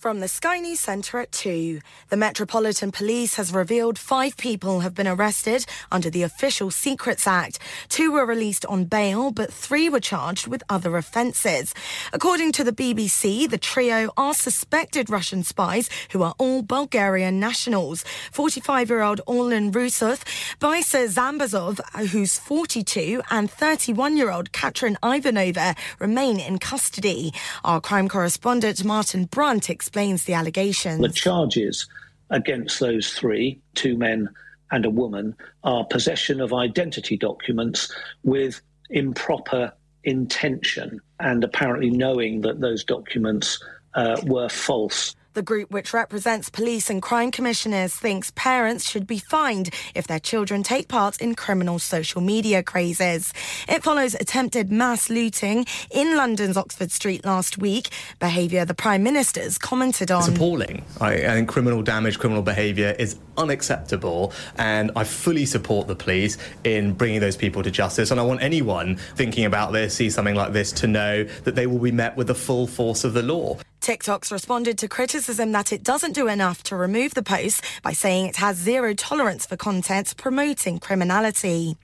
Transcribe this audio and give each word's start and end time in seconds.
From 0.00 0.20
the 0.20 0.28
Sky 0.28 0.60
News 0.60 0.80
Centre 0.80 1.18
at 1.18 1.30
2, 1.30 1.78
the 2.08 2.16
Metropolitan 2.16 2.90
Police 2.90 3.34
has 3.34 3.52
revealed 3.52 3.98
five 3.98 4.34
people 4.38 4.80
have 4.80 4.94
been 4.94 5.06
arrested 5.06 5.66
under 5.92 6.08
the 6.08 6.22
Official 6.22 6.70
Secrets 6.70 7.26
Act. 7.26 7.58
Two 7.90 8.10
were 8.12 8.24
released 8.24 8.64
on 8.64 8.86
bail, 8.86 9.30
but 9.30 9.52
three 9.52 9.90
were 9.90 10.00
charged 10.00 10.46
with 10.46 10.62
other 10.70 10.96
offences. 10.96 11.74
According 12.14 12.52
to 12.52 12.64
the 12.64 12.72
BBC, 12.72 13.46
the 13.50 13.58
trio 13.58 14.10
are 14.16 14.32
suspected 14.32 15.10
Russian 15.10 15.44
spies 15.44 15.90
who 16.12 16.22
are 16.22 16.34
all 16.38 16.62
Bulgarian 16.62 17.38
nationals. 17.38 18.02
45-year-old 18.32 19.20
Orlan 19.26 19.70
Rusov, 19.70 20.22
Baisa 20.60 21.08
Zambazov, 21.08 21.78
who's 22.08 22.38
42, 22.38 23.20
and 23.30 23.50
31-year-old 23.50 24.52
Katrin 24.52 24.96
Ivanova 25.02 25.76
remain 25.98 26.40
in 26.40 26.58
custody. 26.58 27.34
Our 27.64 27.82
crime 27.82 28.08
correspondent 28.08 28.82
Martin 28.82 29.26
Brunt 29.26 29.68
explains 29.68 29.89
explains 29.90 30.22
the 30.22 30.34
allegations. 30.34 31.00
The 31.00 31.08
charges 31.08 31.88
against 32.30 32.78
those 32.78 33.12
three, 33.12 33.60
two 33.74 33.96
men 33.96 34.28
and 34.70 34.86
a 34.86 34.90
woman, 34.90 35.34
are 35.64 35.84
possession 35.84 36.40
of 36.40 36.52
identity 36.52 37.16
documents 37.16 37.92
with 38.22 38.60
improper 38.90 39.72
intention 40.04 41.00
and 41.18 41.42
apparently 41.42 41.90
knowing 41.90 42.42
that 42.42 42.60
those 42.60 42.84
documents 42.84 43.60
uh, 43.94 44.20
were 44.26 44.48
false. 44.48 45.16
The 45.32 45.42
group, 45.42 45.70
which 45.70 45.94
represents 45.94 46.50
police 46.50 46.90
and 46.90 47.00
crime 47.00 47.30
commissioners, 47.30 47.94
thinks 47.94 48.32
parents 48.34 48.90
should 48.90 49.06
be 49.06 49.18
fined 49.18 49.70
if 49.94 50.08
their 50.08 50.18
children 50.18 50.64
take 50.64 50.88
part 50.88 51.20
in 51.20 51.36
criminal 51.36 51.78
social 51.78 52.20
media 52.20 52.64
crazes. 52.64 53.32
It 53.68 53.84
follows 53.84 54.14
attempted 54.14 54.72
mass 54.72 55.08
looting 55.08 55.66
in 55.92 56.16
London's 56.16 56.56
Oxford 56.56 56.90
Street 56.90 57.24
last 57.24 57.58
week, 57.58 57.90
behaviour 58.18 58.64
the 58.64 58.74
Prime 58.74 59.04
Minister's 59.04 59.56
commented 59.56 60.10
on. 60.10 60.20
It's 60.20 60.36
appalling. 60.36 60.84
I, 61.00 61.12
I 61.12 61.34
think 61.34 61.48
criminal 61.48 61.82
damage, 61.82 62.18
criminal 62.18 62.42
behaviour 62.42 62.96
is 62.98 63.16
unacceptable, 63.36 64.32
and 64.56 64.90
I 64.96 65.04
fully 65.04 65.46
support 65.46 65.86
the 65.86 65.94
police 65.94 66.38
in 66.64 66.92
bringing 66.92 67.20
those 67.20 67.36
people 67.36 67.62
to 67.62 67.70
justice. 67.70 68.10
And 68.10 68.18
I 68.18 68.24
want 68.24 68.42
anyone 68.42 68.96
thinking 69.14 69.44
about 69.44 69.70
this, 69.72 69.94
see 69.94 70.10
something 70.10 70.34
like 70.34 70.52
this, 70.52 70.72
to 70.72 70.88
know 70.88 71.22
that 71.44 71.54
they 71.54 71.68
will 71.68 71.78
be 71.78 71.92
met 71.92 72.16
with 72.16 72.26
the 72.26 72.34
full 72.34 72.66
force 72.66 73.04
of 73.04 73.14
the 73.14 73.22
law. 73.22 73.56
TikTok's 73.80 74.30
responded 74.30 74.76
to 74.78 74.88
criticism 74.88 75.52
that 75.52 75.72
it 75.72 75.82
doesn't 75.82 76.12
do 76.12 76.28
enough 76.28 76.62
to 76.64 76.76
remove 76.76 77.14
the 77.14 77.22
post 77.22 77.64
by 77.82 77.92
saying 77.92 78.26
it 78.26 78.36
has 78.36 78.56
zero 78.56 78.92
tolerance 78.92 79.46
for 79.46 79.56
content 79.56 80.14
promoting 80.16 80.78
criminality. 80.78 81.76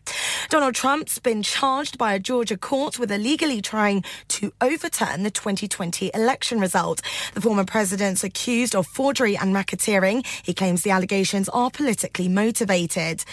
Donald 0.49 0.75
Trump's 0.75 1.19
been 1.19 1.43
charged 1.43 1.99
by 1.99 2.13
a 2.13 2.19
Georgia 2.19 2.57
court 2.57 2.99
with 2.99 3.11
illegally 3.11 3.61
trying 3.61 4.05
to 4.29 4.53
overturn 4.61 5.23
the 5.23 5.31
2020 5.31 6.11
election 6.15 6.61
result. 6.61 7.01
The 7.35 7.41
former 7.41 7.65
president's 7.65 8.23
accused 8.23 8.77
of 8.77 8.87
forgery 8.87 9.37
and 9.37 9.55
racketeering. 9.55 10.25
He 10.45 10.55
claims 10.55 10.83
the 10.83 10.91
allegations 10.91 11.49
are 11.49 11.71
politically 11.71 12.29
motivated. 12.29 13.25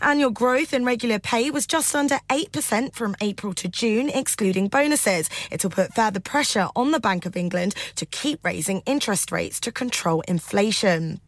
Annual 0.00 0.30
growth 0.30 0.72
in 0.72 0.84
regular 0.84 1.18
pay 1.18 1.50
was 1.50 1.66
just 1.66 1.94
under 1.94 2.20
8% 2.30 2.94
from 2.94 3.16
April 3.20 3.52
to 3.54 3.68
June, 3.68 4.08
excluding 4.08 4.68
bonuses. 4.68 5.28
It'll 5.50 5.70
put 5.70 5.94
further 5.94 6.20
pressure 6.20 6.68
on 6.76 6.92
the 6.92 7.00
Bank 7.00 7.26
of 7.26 7.36
England 7.36 7.74
to 7.96 8.06
keep 8.12 8.44
raising 8.44 8.82
interest 8.86 9.32
rates 9.32 9.58
to 9.60 9.72
control 9.72 10.22
inflation. 10.28 11.20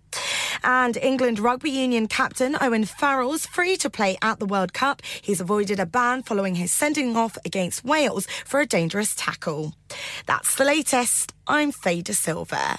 And 0.63 0.97
England 0.97 1.41
rugby 1.41 1.71
union 1.71 2.07
captain 2.07 2.57
Owen 2.61 2.85
Farrell's 2.85 3.47
free 3.47 3.77
to 3.79 3.91
play 3.91 4.17
at 4.23 4.39
the 4.39 4.47
World 4.47 4.73
Cup. 4.73 5.03
He's 5.21 5.41
avoided 5.41 5.81
a 5.81 5.87
ban 5.87 6.23
following 6.23 6.55
his 6.55 6.71
sending 6.71 7.17
off 7.17 7.37
against 7.45 7.85
Wales 7.85 8.27
for 8.45 8.61
a 8.61 8.67
dangerous 8.67 9.15
tackle. 9.17 9.75
That's 10.27 10.55
the 10.55 10.65
latest. 10.65 11.33
I'm 11.49 11.73
Faye 11.73 12.03
De 12.03 12.15
Silva. 12.15 12.79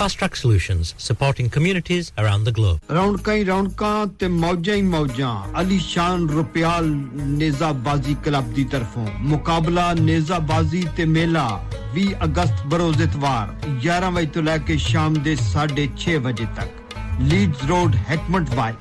Fast 0.00 0.16
Track 0.16 0.34
Solutions, 0.34 0.94
supporting 0.98 1.50
communities 1.50 2.10
around 2.16 2.44
the 2.44 2.52
globe. 2.52 2.78
Round 2.90 3.18
ਕਈ 3.24 3.44
ਰੌਣਕਾਂ 3.44 4.06
ਤੇ 4.20 4.28
ਮੌਜਾਂ 4.28 4.74
ਹੀ 4.74 4.82
ਮੌਜਾਂ 4.82 5.32
ਅਲੀਸ਼ਾਨ 5.60 6.28
Rupyal 6.28 6.86
ਨੇਜ਼ਾਬਾਜ਼ੀ 7.38 8.14
club 8.24 8.52
ਦੀ 8.54 8.64
ਤਰਫੋਂ 8.72 9.06
ਮੁਕਾਬਲਾ 9.32 9.92
ਨੇਜ਼ਾਬਾਜ਼ੀ 9.98 10.82
ਤੇ 10.96 11.04
ਮੇਲਾ 11.06 11.44
20 11.96 12.14
ਅਗਸਤ 12.24 12.66
Burroughs 12.66 13.02
ਇਤਵਾਰ 13.02 13.54
11 13.86 14.10
ਵਜੇ 14.14 14.26
ਤੋਂ 14.34 14.42
ਲੈ 14.42 14.56
ਕੇ 14.68 14.76
ਸ਼ਾਮ 14.86 15.20
ਦੇ 15.26 15.36
6:30 15.42 16.16
ਵਜੇ 16.28 16.46
ਤੱਕ 16.60 16.96
Leeds 17.32 17.64
road 17.70 17.96
Heckmondwike 18.54 18.72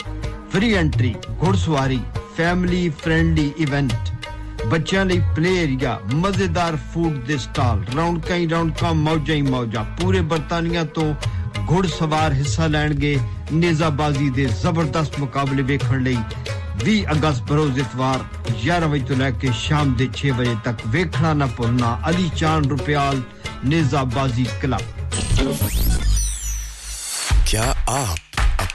free 0.54 0.74
entry 0.84 1.14
ਘੋੜਸਵਾਰੀ 1.44 2.00
family 2.38 2.88
friendly 3.04 3.52
event 3.68 4.12
ਬੱਚਿਆਂ 4.67 5.05
ਲਈ 5.07 5.21
ਪਲੇ 5.37 5.55
ਏਰੀਆ 5.63 5.99
ਮਜ਼ੇਦਾਰ 6.15 6.77
ਫੂਡ 6.93 7.15
ਦੇ 7.27 7.37
ਸਟਾਲ 7.39 7.85
ਰੌਣਕਾਂ 7.97 8.37
ਹੀ 8.37 8.47
ਰੌਣਕਾਂ 8.49 8.93
ਮੌਜਾਂ 8.95 9.37
ਹੀ 9.37 9.43
ਮੌਜਾਂ 9.43 9.85
ਪੂਰੇ 10.01 10.21
ਬਰਤਾਨੀਆ 10.33 10.85
ਤੋਂ 10.95 11.15
ਘੋੜਸਵਾਰ 11.71 12.33
ਹਿੱਸਾ 12.33 12.67
ਲੈਣਗੇ 12.67 13.17
ਨੇਜ਼ਾਬਾਜ਼ੀ 13.53 14.31
ਦੇ 14.31 14.45
ਜ਼ਬਰਦਸਤ 14.63 15.19
ਮੁਕਾਬਲੇ 15.21 15.63
ਵੇਖਣ 15.63 16.03
ਲਈ 16.03 16.17
20 16.85 16.97
ਅਗਸਤ 17.13 17.43
ਬਰੋਜ਼ 17.43 17.79
ਇਤਵਾਰ 17.79 18.25
11 18.65 18.89
ਵਜੇ 18.91 19.05
ਤੋਂ 19.05 19.17
ਲੈ 19.17 19.31
ਕੇ 19.43 19.53
ਸ਼ਾਮ 19.61 19.95
ਦੇ 19.95 20.09
6 20.19 20.35
ਵਜੇ 20.39 20.55
ਤੱਕ 20.65 20.87
ਵੇਖਣਾ 20.89 21.33
ਨਾ 21.35 21.47
ਭੁੱਲਣਾ 21.57 21.97
ਅਲੀ 22.09 22.29
ਚਾਨ 22.37 22.69
ਰੁਪਿਆਲ 22.71 23.23
ਨੇਜ਼ਾਬਾਜ਼ੀ 23.67 24.47
ਕਲੱਬ 24.63 24.93
क्या 27.47 27.65
आप 27.89 28.28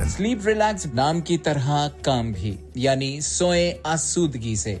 स्लीप 0.00 0.46
रिलैक्स 0.46 0.86
नाम 0.94 1.20
की 1.20 1.36
तरह 1.46 1.86
काम 2.04 2.32
भी 2.32 2.58
यानी 2.76 3.10
सोए 3.22 3.70
आसूदगी 3.86 4.56
से 4.56 4.80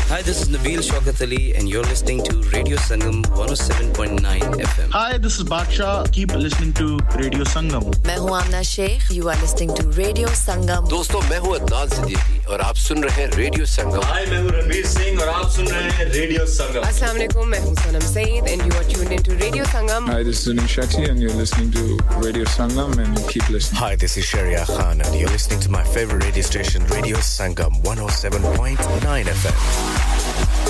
Hi, 0.08 0.22
this 0.22 0.40
is 0.40 0.48
Nabil 0.48 0.80
Shaukat 0.80 1.20
Ali, 1.20 1.54
and 1.54 1.68
you're 1.68 1.82
listening 1.84 2.22
to 2.24 2.40
Radio 2.52 2.76
Sangam 2.78 3.22
107.9 3.36 4.16
FM. 4.20 4.88
Hi, 4.90 5.18
this 5.18 5.38
is 5.38 5.44
Baksha. 5.44 6.10
Keep 6.10 6.32
listening 6.32 6.72
to 6.80 6.96
Radio 7.20 7.44
Sangam. 7.44 7.84
मैं 8.06 8.16
हूँ 8.16 8.30
Amna 8.36 8.62
Sheikh 8.70 9.10
you 9.12 9.28
are 9.28 9.40
listening 9.40 9.70
to 9.76 9.90
radio 9.96 10.28
Sangam 10.40 10.88
दोस्तों 10.88 11.20
मैं 11.30 11.38
हूँ 11.44 11.54
अदनान 11.56 11.88
सिद्दीकी 11.96 12.37
और 12.54 12.60
आप 12.60 12.76
सुन 12.76 13.02
रहे 13.04 13.22
हैं 13.22 13.30
रेडियो 13.36 13.66
संगम 13.66 14.02
हाय 14.06 14.24
मैं 14.30 14.38
हूँ 14.42 14.50
रणवीर 14.50 14.86
सिंह 14.86 15.20
और 15.22 15.28
आप 15.28 15.48
सुन 15.50 15.66
रहे 15.68 15.90
हैं 15.98 16.04
रेडियो 16.12 16.44
संगम 16.54 16.82
अस्सलाम 16.88 17.12
वालेकुम 17.16 17.48
मैं 17.54 17.60
हूँ 17.60 17.74
Sanam 17.82 18.06
Saeed 18.12 18.48
and 18.48 18.62
you 18.62 18.78
are 18.78 18.84
tuned 18.92 19.12
into 19.12 19.32
radio 19.44 19.64
Sangam 19.74 20.10
Hi, 20.12 20.18
this 20.28 20.40
is 20.40 20.42
Sunil 20.48 20.68
Shetty 20.74 21.04
and 21.08 21.24
you're 21.24 21.36
listening 21.40 21.70
to 21.76 21.84
Radio 22.24 22.44
Sangam 22.56 22.92
and 23.04 23.22
keep 23.32 23.48
listening. 23.56 23.80
Hi, 23.82 23.92
this 24.04 24.16
is 24.22 24.28
Sharia 24.32 24.64
Khan 24.72 25.00
and 25.06 25.18
you're 25.20 25.32
listening 25.36 25.62
to 25.66 25.72
my 25.76 25.82
favorite 25.96 26.26
radio 26.28 26.46
station, 26.50 26.86
Radio 26.94 27.22
Sangam 27.30 27.80
107.9 27.94 29.34
FM. 29.36 30.64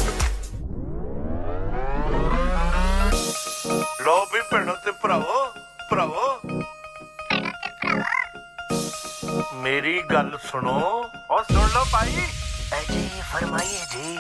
ਲੋ 4.05 4.15
ਵੀ 4.33 4.41
ਭੈਣੋ 4.51 4.75
ਤੇ 4.85 4.93
ਭਰਾਵੋ 5.03 5.45
ਭਰਾਵੋ 5.91 6.25
ਮੇਰੀ 9.70 10.02
ਗੱਲ 10.14 10.38
ਸੁਣੋ। 10.52 10.72
ਉਹ 11.32 11.42
ਸੁਣ 11.44 11.70
ਲਓ 11.74 11.84
ਭਾਈ। 11.92 12.12
ਜੀ 12.92 13.10
ਫਰਮਾਈਏ 13.34 13.82
ਜੀ। 13.92 14.18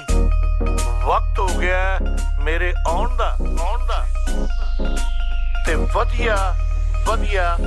ਵਕਤ 1.03 1.39
ਹੋ 1.39 1.47
ਗਿਆ 1.47 1.99
ਮੇਰੇ 2.41 2.73
ਆਉਣ 2.87 3.15
ਦਾ 3.15 3.37
ਆਉਣ 3.59 3.85
ਦਾ। 3.85 4.05
ਤੇ 5.65 5.75
ਵਧੀਆ 5.75 6.55
ਵਧੀਆ 7.07 7.57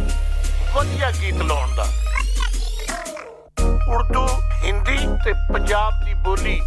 ਵਧੀਆ 0.74 1.10
ਗੀਤ 1.10 1.42
ਲਾਉਣ 1.42 1.74
ਦਾ। 1.74 1.86
ਉਰਦੂ 3.88 4.26
ਹਿੰਦੀ 4.64 4.98
ਤੇ 5.24 5.32
ਪੰਜਾਬ 5.52 6.04
ਦੀ 6.04 6.14
ਬੋਲੀ 6.14 6.60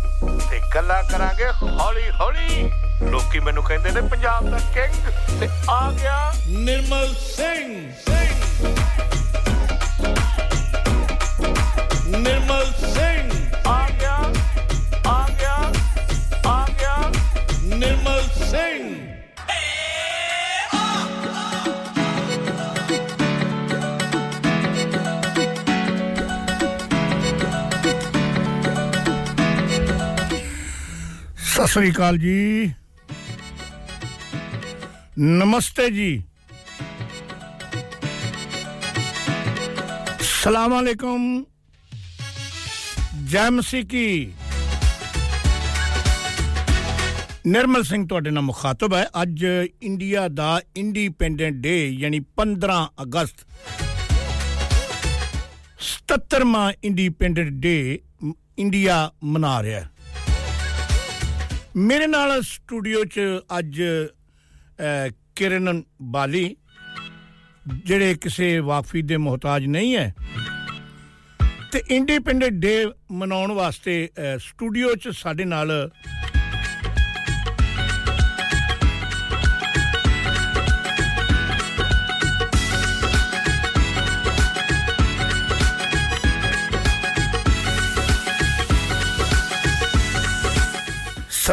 ਤੇ 0.50 0.62
ਗੱਲਾਂ 0.76 1.04
ਕਰਾਂਗੇ 1.04 1.50
ਹੌਲੀ 1.62 2.10
ਹੌਲੀ 2.20 2.72
ਲੋਕੀ 3.04 3.40
ਮੈਨੂੰ 3.40 3.64
ਕਹਿੰਦੇ 3.64 3.92
ਨੇ 3.92 4.02
ਪੰਜਾਬ 4.02 4.50
ਦਾ 4.50 4.60
ਕਿੰਗ 4.74 5.40
ਤੇ 5.40 5.50
ਆ 5.70 5.92
ਗਿਆ 5.92 6.34
ਨਿਰਮਲ 6.48 7.16
ਸਿੰਘ। 7.36 7.94
ਸਿੰਘ। 8.08 9.15
ਸਤਿ 31.56 31.68
ਸ੍ਰੀ 31.68 31.92
ਅਕਾਲ 31.92 32.18
ਜੀ। 32.18 32.72
ਨਮਸਤੇ 35.20 35.90
ਜੀ। 35.90 36.24
ਸਲਾਮ 40.20 40.80
ਅਲੈਕੁਮ। 40.80 41.46
ਜੈ 43.26 43.50
ਮਸੀਹ। 43.50 43.86
ਕੀ 43.86 44.34
ਨਿਰਮਲ 47.48 47.84
ਸਿੰਘ 47.84 48.08
ਤੁਹਾਡੇ 48.08 48.30
ਨਾਲ 48.30 48.44
ਮੁਖਾਤਬ 48.44 48.94
ਹੈ। 48.94 49.08
ਅੱਜ 49.22 49.46
ਇੰਡੀਆ 49.84 50.28
ਦਾ 50.28 50.62
ਇੰਡੀਪੈਂਡੈਂਟ 50.76 51.56
ਡੇ 51.56 51.90
ਯਾਨੀ 51.90 52.20
15 52.20 52.92
ਅਗਸਤ। 53.02 53.48
77ਵਾਂ 55.80 56.74
ਇੰਡੀਪੈਂਡੈਂਟ 56.84 57.50
ਡੇ 57.50 58.00
ਇੰਡੀਆ 58.58 59.12
ਮਨਾ 59.24 59.64
ਰਿਹਾ 59.64 59.80
ਹੈ। 59.80 59.95
ਮੇਰੇ 61.76 62.06
ਨਾਲ 62.08 62.42
ਸਟੂਡੀਓ 62.42 63.04
'ਚ 63.06 63.22
ਅੱਜ 63.58 63.82
ਕਿਰਨ 65.36 65.82
ਬਾਲੀ, 66.12 66.56
ਜਿਹੜੇ 67.86 68.14
ਕਿਸੇ 68.22 68.60
ਵਾਫੀ 68.60 69.02
ਦੇ 69.02 69.18
ਮੁਹਤਾਜ 69.18 69.66
ਨਹੀਂ 69.66 69.96
ਹੈ, 69.96 70.14
ਤੇ 71.72 71.82
ਇੰਡੀਪੈਂਡੈਂਟ 71.96 72.54
ਡੇ 72.54 72.86
ਮਨਾਉਣ 73.12 73.52
ਵਾਸਤੇ 73.52 73.98
ਸਟੂਡੀਓ 74.40 74.94
'ਚ 74.96 75.10
ਸਾਡੇ 75.18 75.46
ਨਾਲ 75.46 75.72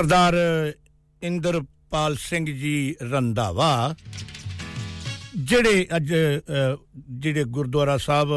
ਸਰਦਾਰ 0.02 0.34
ਇੰਦਰਪਾਲ 1.22 2.14
ਸਿੰਘ 2.20 2.44
ਜੀ 2.46 2.94
ਰੰਧਾਵਾ, 3.02 3.94
ਜਿਹੜੇ 5.38 5.86
ਅੱਜ 5.96 6.12
ਜਿਹੜੇ 7.10 7.44
ਗੁਰਦੁਆਰਾ 7.48 7.96
ਸਾਹਿਬ 7.96 8.28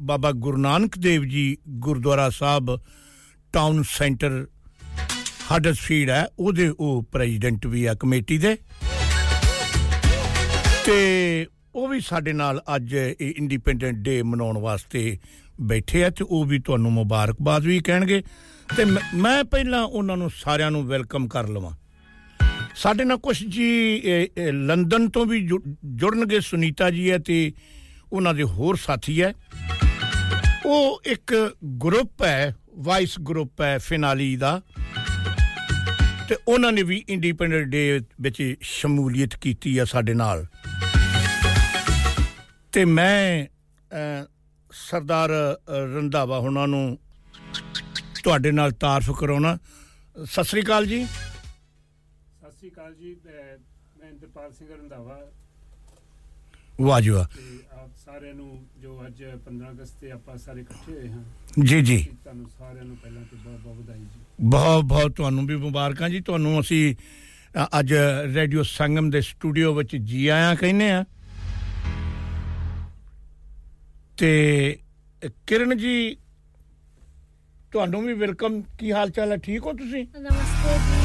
ਬਾਬਾ 0.00 0.30
Guru 0.36 0.56
Nanak 0.56 0.96
Dev 0.98 1.24
ji 1.24 1.56
Gurdwara 1.78 2.28
Sahib 2.30 2.76
town 3.52 3.82
centre 3.88 4.46
Huddersfield 5.50 6.10
ਹੈ, 6.10 6.26
ਉਹਦੇ 6.38 6.68
ਉਹ 6.70 7.02
ਪ੍ਰੈਜ਼ੀਡੈਂਟ 7.12 7.66
ਵੀ 7.66 7.84
ਆ 7.84 7.94
ਕਮੇਟੀ 7.94 8.38
ਦੇ। 8.38 8.56
ਤੇ 10.86 11.46
ਉਹ 11.74 11.88
ਵੀ 11.88 12.00
ਸਾਡੇ 12.00 12.32
ਨਾਲ 12.32 12.62
ਅੱਜ 12.76 12.94
ਇਹ 12.94 13.34
ਇੰਡੀਪੈਂਡੈਂਟ 13.36 13.98
ਡੇ 13.98 14.22
ਮਨਾਉਣ 14.22 14.58
ਵਾਸਤੇ 14.58 15.18
ਬੈਠੇ 15.60 16.04
ਆ 16.04 16.10
ਤੇ 16.10 16.24
ਉਹ 16.24 16.44
ਵੀ 16.44 16.58
ਤੁਹਾਨੂੰ 16.58 16.92
ਮੁਬਾਰਕਬਾਦ 16.92 17.64
ਵੀ 17.64 17.78
ਕਹਿਣਗੇ। 17.80 18.22
ਤੇ 18.76 18.84
ਮੈਂ 19.14 19.44
ਪਹਿਲਾਂ 19.44 19.82
ਉਹਨਾਂ 19.82 20.16
ਨੂੰ 20.16 20.30
ਸਾਰਿਆਂ 20.36 20.70
ਨੂੰ 20.70 20.86
ਵੈਲਕਮ 20.86 21.28
ਕਰ 21.28 21.48
ਲਵਾਂ। 21.48 21.72
ਸਾਡੇ 22.76 23.04
ਨਾਲ 23.04 23.18
ਕੁਝ 23.18 23.36
ਜੀ 23.46 23.98
ਲੰਡਨ 24.52 25.08
ਤੋਂ 25.08 25.26
ਵੀ 25.26 25.40
ਜੁੜਨਗੇ 25.84 26.40
ਸੁਨੀਤਾ 26.40 26.90
ਜੀ 26.90 27.10
ਹੈ 27.10 27.18
ਤੇ 27.18 27.52
ਉਹਨਾਂ 28.12 28.34
ਦੇ 28.34 28.42
ਹੋਰ 28.42 28.76
ਸਾਥੀ 28.76 29.22
ਹੈ। 29.22 29.32
ਉਹ 30.66 31.02
ਇੱਕ 31.06 31.54
ਗਰੁੱਪ 31.84 32.22
ਹੈ 32.22 32.54
ਵਾਈਸ 32.78 33.18
ਗਰੁੱਪ 33.20 33.60
ਹੈ 33.60 33.78
ਫਿਨਾਲੀ 33.78 34.36
ਦਾ। 34.36 34.60
ਤੇ 36.28 36.36
ਉਹਨਾਂ 36.48 36.72
ਨੇ 36.72 36.82
ਵੀ 36.82 37.04
ਇੰਡੀਪੈਂਡੈਂਟ 37.08 37.66
ਡੇ 37.68 38.00
ਵਿੱਚ 38.20 38.54
ਸ਼ਮੂਲੀਅਤ 38.60 39.36
ਕੀਤੀ 39.36 39.78
ਆ 39.78 39.84
ਸਾਡੇ 39.84 40.14
ਨਾਲ। 40.14 40.46
ਤੇ 42.72 42.84
ਮੈਂ 42.84 43.46
ਸਰਦਾਰ 44.72 45.30
ਰੰਧਾਵਾ 45.94 46.38
ਹੁਣਾਂ 46.38 46.68
ਨੂੰ 46.68 46.98
ਤੁਹਾਡੇ 48.24 48.50
ਨਾਲ 48.52 48.70
ਤਾਰਫ 48.80 49.10
ਕਰਾਉਣਾ। 49.18 49.56
ਸਤਿ 50.24 50.44
ਸ੍ਰੀ 50.44 50.62
ਅਕਾਲ 50.62 50.86
ਜੀ। 50.86 51.04
ਸਤਿ 51.04 52.50
ਸ੍ਰੀ 52.50 52.70
ਅਕਾਲ 52.70 52.94
ਜੀ 52.94 53.16
ਮੈਂ 53.24 54.08
ਇੰਦਰਪਾਲ 54.08 54.52
ਸਿੰਘ 54.52 54.68
ਰੰਧਾਵਾ। 54.70 55.18
ਵਾਹ 56.80 57.00
ਜੀ 57.00 57.10
ਵਾਹ। 57.10 57.24
ਆਪ 57.72 57.90
ਸਾਰਿਆਂ 58.04 58.34
ਨੂੰ 58.34 58.64
ਜੋ 58.82 59.00
ਅੱਜ 59.06 59.22
15 59.44 59.70
ਅਗਸਤ 59.70 60.00
ਤੇ 60.00 60.10
ਆਪਾਂ 60.10 60.36
ਸਾਰੇ 60.36 60.60
ਇਕੱਠੇ 60.60 60.92
ਹੋਏ 60.92 61.08
ਹਾਂ 61.08 61.64
ਜੀ 61.64 61.80
ਜੀ। 61.82 61.98
ਤੁਹਾਨੂੰ 62.24 62.48
ਸਾਰਿਆਂ 62.58 62.84
ਨੂੰ 62.84 62.96
ਪਹਿਲਾਂ 62.96 63.22
ਤੇ 63.22 63.36
ਬਹੁਤ 63.44 63.60
ਬਹੁਤ 63.60 63.76
ਵਧਾਈ 63.76 63.98
ਜੀ। 63.98 64.20
ਬਹੁਤ 64.40 64.84
ਬਹੁਤ 64.84 65.16
ਤੁਹਾਨੂੰ 65.16 65.46
ਵੀ 65.46 65.56
ਮੁਬਾਰਕਾਂ 65.56 66.08
ਜੀ। 66.10 66.20
ਤੁਹਾਨੂੰ 66.20 66.60
ਅਸੀਂ 66.60 66.94
ਅੱਜ 67.78 67.92
ਰੇਡੀਓ 68.34 68.62
ਸੰਗਮ 68.62 69.10
ਦੇ 69.10 69.20
ਸਟੂਡੀਓ 69.20 69.74
ਵਿੱਚ 69.74 69.96
ਜੀ 69.96 70.26
ਆਇਆਂ 70.28 70.54
ਕਹਿੰਨੇ 70.56 70.90
ਆ 70.92 71.04
ਤੇ 74.18 74.32
ਕਿਰਨ 75.46 75.76
ਜੀ 75.78 75.94
ਤੁਹਾਨੂੰ 77.74 78.00
ਵੀ 78.02 78.12
ਵੈਲਕਮ 78.14 78.60
ਕੀ 78.78 78.92
ਹਾਲ 78.92 79.10
ਚਾਲ 79.10 79.32
ਹੈ? 79.32 79.36
ਠੀਕ 79.36 79.64
ਹੋ 79.66 79.72
ਤੁਸੀਂ? 79.72 80.04
ਨਮਸਤੇ 80.18 80.74
ਜੀ 80.74 81.00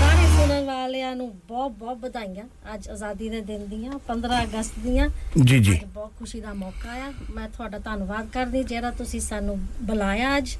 ਸਾਰੇ 0.00 0.26
ਸੁਣਨ 0.36 0.64
ਵਾਲਿਆਂ 0.66 1.14
ਨੂੰ 1.16 1.28
ਬਹੁਤ 1.48 1.72
ਬਹੁਤ 1.72 1.98
ਵਧਾਈਆਂ। 1.98 2.44
ਅੱਜ 2.74 2.88
ਆਜ਼ਾਦੀ 2.88 3.28
ਦੇ 3.28 3.40
ਦਿਨ 3.40 3.66
ਦੀਆਂ 3.68 3.98
15 4.08 4.42
ਅਗਸਤ 4.44 4.78
ਦੀਆਂ। 4.78 5.08
ਜੀ 5.44 5.58
ਜੀ। 5.58 5.78
ਬਹੁਤ 5.94 6.12
ਖੁਸ਼ੀ 6.18 6.40
ਦਾ 6.40 6.52
ਮੌਕਾ 6.54 6.92
ਆ 7.06 7.12
ਮੈਂ 7.34 7.48
ਤੁਹਾਡਾ 7.48 7.78
ਧੰਨਵਾਦ 7.78 8.28
ਕਰਦੀ 8.32 8.62
ਜਿਹੜਾ 8.64 8.90
ਤੁਸੀਂ 8.90 9.20
ਸਾਨੂੰ 9.20 9.58
ਬੁਲਾਇਆ 9.82 10.36
ਅੱਜ। 10.38 10.56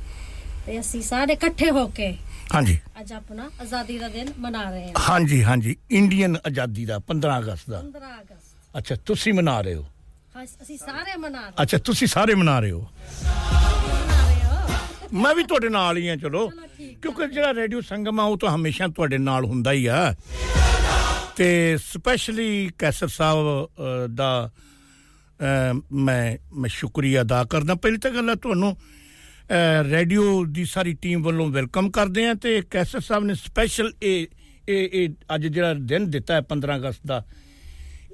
ਤੇ 0.67 0.79
ਅਸੀਂ 0.81 1.03
ਸਾਰੇ 1.03 1.33
ਇਕੱਠੇ 1.33 1.71
ਹੋ 1.71 1.87
ਕੇ 1.87 2.15
ਹਾਂਜੀ। 2.55 2.79
ਅੱਜ 3.01 3.13
ਆਪਣਾ 3.13 3.51
ਆਜ਼ਾਦੀ 3.61 3.99
ਦਾ 3.99 4.09
ਦਿਨ 4.09 4.33
ਮਨਾ 4.39 4.63
ਰਹੇ 4.71 4.87
ਹਾਂ। 4.87 4.93
ਹਾਂਜੀ 5.09 5.43
ਹਾਂਜੀ। 5.45 5.77
ਇੰਡੀਅਨ 5.91 6.37
ਆਜ਼ਾਦੀ 6.47 6.85
ਦਾ 6.85 6.99
15 7.09 7.39
ਅਗਸਤ 7.39 7.71
ਦਾ। 7.71 7.81
15 7.81 8.21
ਅਗਸਤ। 8.21 8.79
ਅੱਛਾ 8.79 8.97
ਤੁਸੀਂ 9.07 9.33
ਮਨਾ 9.35 9.61
ਰਹੇ 9.61 9.75
ਹੋ 9.75 9.83
ਹਾਂ? 9.83 9.91
ਅਸੀਂ 10.35 10.77
ਸਾਰੇ 10.79 11.17
ਮਨਾ 11.19 11.41
ਰਹੇ 11.41 11.63
ਅੱਛਾ 11.63 11.79
ਤੁਸੀਂ 11.79 12.07
ਸਾਰੇ 12.09 12.35
ਮਨਾ 12.35 12.59
ਰਹੇ 12.61 12.71
ਹੋ? 12.71 12.89
ਮੈਂ 15.13 15.35
ਵੀ 15.35 15.43
ਤੁਹਾਡੇ 15.45 15.69
ਨਾਲ 15.69 15.97
ਹੀ 15.97 16.07
ਆ 16.09 16.15
ਚਲੋ। 16.17 16.49
ਕਿਉਂਕਿ 16.79 17.27
ਜਿਹੜਾ 17.33 17.53
ਰੇਡੀਓ 17.55 17.81
ਸੰਗਮ 17.89 18.21
ਆ 18.21 18.25
ਉਹ 18.25 18.37
ਤਾਂ 18.39 18.55
ਹਮੇਸ਼ਾ 18.55 18.87
ਤੁਹਾਡੇ 18.89 19.19
ਨਾਲ 19.19 19.45
ਹੁੰਦਾ 19.45 19.73
ਹੀ 19.73 19.87
ਆ। 19.87 20.15
ਤੇ 21.37 21.77
ਸਪੈਸ਼ਲੀ 21.85 22.71
ਕੈਸਰ 22.79 23.09
ਸਾਹਿਬ 23.09 24.07
ਦਾ 24.15 24.51
ਮੈਂ 25.93 26.37
ਮੈਂ 26.61 26.69
ਸ਼ੁਕਰੀਆ 26.71 27.21
ਅਦਾ 27.23 27.43
ਕਰਦਾ। 27.51 27.75
ਪਹਿਲੀ 27.75 27.99
ਤਾਂ 27.99 28.11
ਗੱਲ 28.11 28.29
ਹੈ 28.31 28.35
ਤੁਹਾਨੂੰ 28.43 28.77
ਰੇਡੀਓ 29.91 30.45
ਦੀ 30.45 30.65
ਸਾਰੀ 30.65 30.93
ਟੀਮ 31.03 31.23
ਵੱਲੋਂ 31.23 31.49
ਵੈਲਕਮ 31.51 31.91
ਕਰਦੇ 31.91 32.27
ਆ 32.29 32.35
ਤੇ 32.43 32.61
ਕੈਸਰ 32.71 33.01
ਸਾਹਿਬ 33.01 33.25
ਨੇ 33.25 33.35
ਸਪੈਸ਼ਲ 33.35 33.93
ਇਹ 34.03 34.27
ਇਹ 34.69 34.89
ਇਹ 34.93 35.09
ਅੱਜ 35.35 35.47
ਜਿਹੜਾ 35.47 35.75
ਦਿਨ 35.93 36.11
ਦਿੱਤਾ 36.11 36.35
ਹੈ 36.35 36.41
15 36.51 36.77
ਅਗਸਤ 36.77 37.07
ਦਾ 37.07 37.25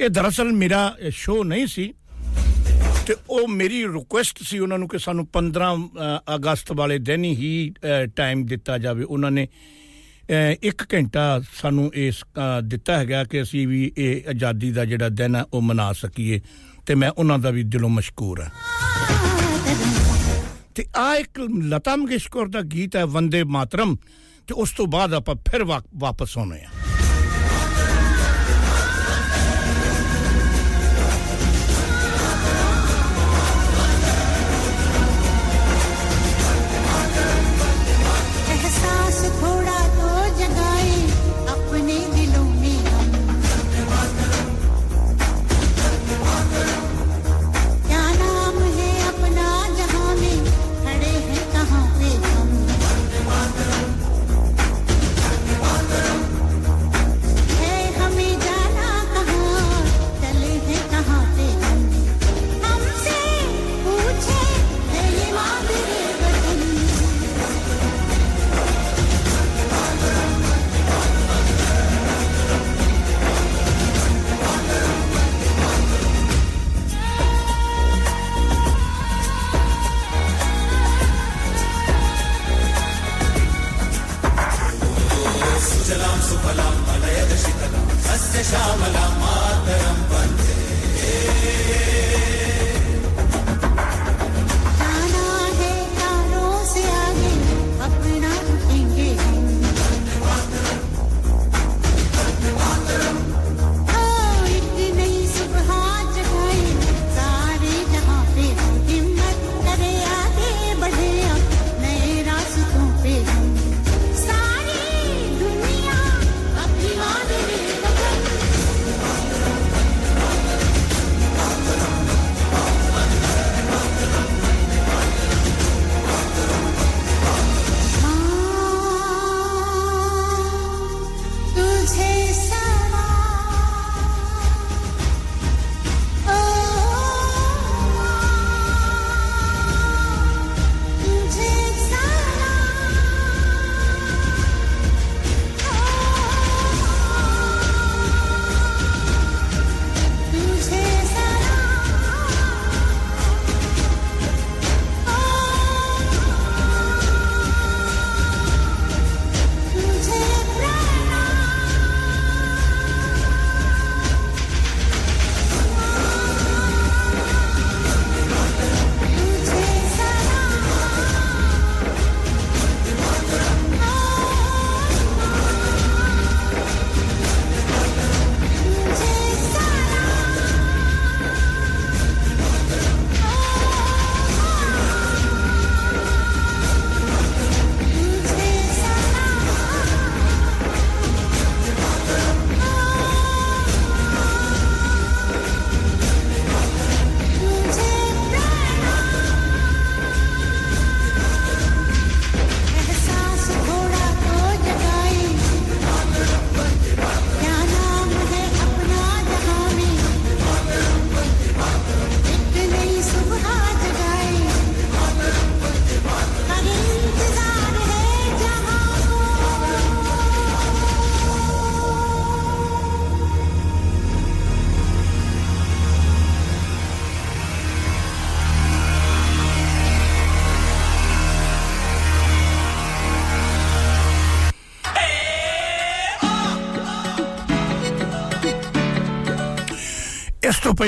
ਇਹ 0.00 0.08
ਦਰਅਸਲ 0.10 0.52
ਮੇਰਾ 0.52 0.82
ਸ਼ੋਅ 1.10 1.44
ਨਹੀਂ 1.44 1.66
ਸੀ। 1.66 1.92
ਤੇ 3.08 3.14
ਉਹ 3.30 3.46
ਮੇਰੀ 3.48 3.82
ਰਿਕੁਐਸਟ 3.84 4.38
ਸੀ 4.42 4.58
ਉਹਨਾਂ 4.58 4.78
ਨੂੰ 4.78 4.88
ਕਿ 4.88 4.98
ਸਾਨੂੰ 4.98 5.26
15 5.34 5.68
ਅਗਸਤ 6.34 6.72
ਵਾਲੇ 6.72 6.98
ਦਿਨ 6.98 7.24
ਹੀ 7.24 7.52
ਟਾਈਮ 8.16 8.44
ਦਿੱਤਾ 8.46 8.76
ਜਾਵੇ। 8.78 9.04
ਉਹਨਾਂ 9.04 9.30
ਨੇ 9.30 9.46
ਇੱਕ 10.62 10.84
ਘੰਟਾ 10.94 11.22
ਸਾਨੂੰ 11.60 11.90
ਇਸ 11.94 12.22
ਦਿੱਤਾ 12.64 12.98
ਹੈਗਾ 12.98 13.22
ਕਿ 13.24 13.42
ਅਸੀਂ 13.42 13.66
ਵੀ 13.68 13.80
ਇਹ 13.96 14.28
ਆਜ਼ਾਦੀ 14.28 14.72
ਦਾ 14.72 14.84
ਜਿਹੜਾ 14.84 15.08
ਦਿਨ 15.08 15.36
ਹੈ, 15.36 15.42
ਉਹ 15.42 15.62
ਮਨਾ 15.62 15.92
ਸਕੀਏ। 15.92 16.40
ਤੇ 16.86 16.94
ਮੈਂ 16.94 17.10
ਉਹਨਾਂ 17.10 17.38
ਦਾ 17.38 17.50
ਵੀ 17.50 17.62
ਦਿਲੋਂ 17.62 17.90
ਮਸ਼ਕੂਰ 17.90 18.42
ਹਾਂ। 18.42 18.50
ਤੇ 20.74 20.84
ਆ 20.96 21.14
ਇੱਕ 21.16 21.40
ਲਤਾ 21.64 21.96
ਮੰਗੇਸ਼ਕਰ 21.96 22.46
ਦਾ 22.46 22.60
ਗੀਤ 22.60 22.96
ਹੈ, 22.96 23.04
ਵੰਦੇ 23.04 23.42
ਮਾਤਰਮ 23.44 23.96
ਤੇ 24.46 24.54
ਉਸ 24.54 24.70
ਤੋਂ 24.76 24.86
ਬਾਅਦ 24.86 25.14
ਆਪਾਂ 25.14 25.34
ਫਿਰ 25.50 25.64
ਵਾਪਸ 25.64 26.38
ਆਉਣੇ 26.38 26.60
ਆ 26.60 26.68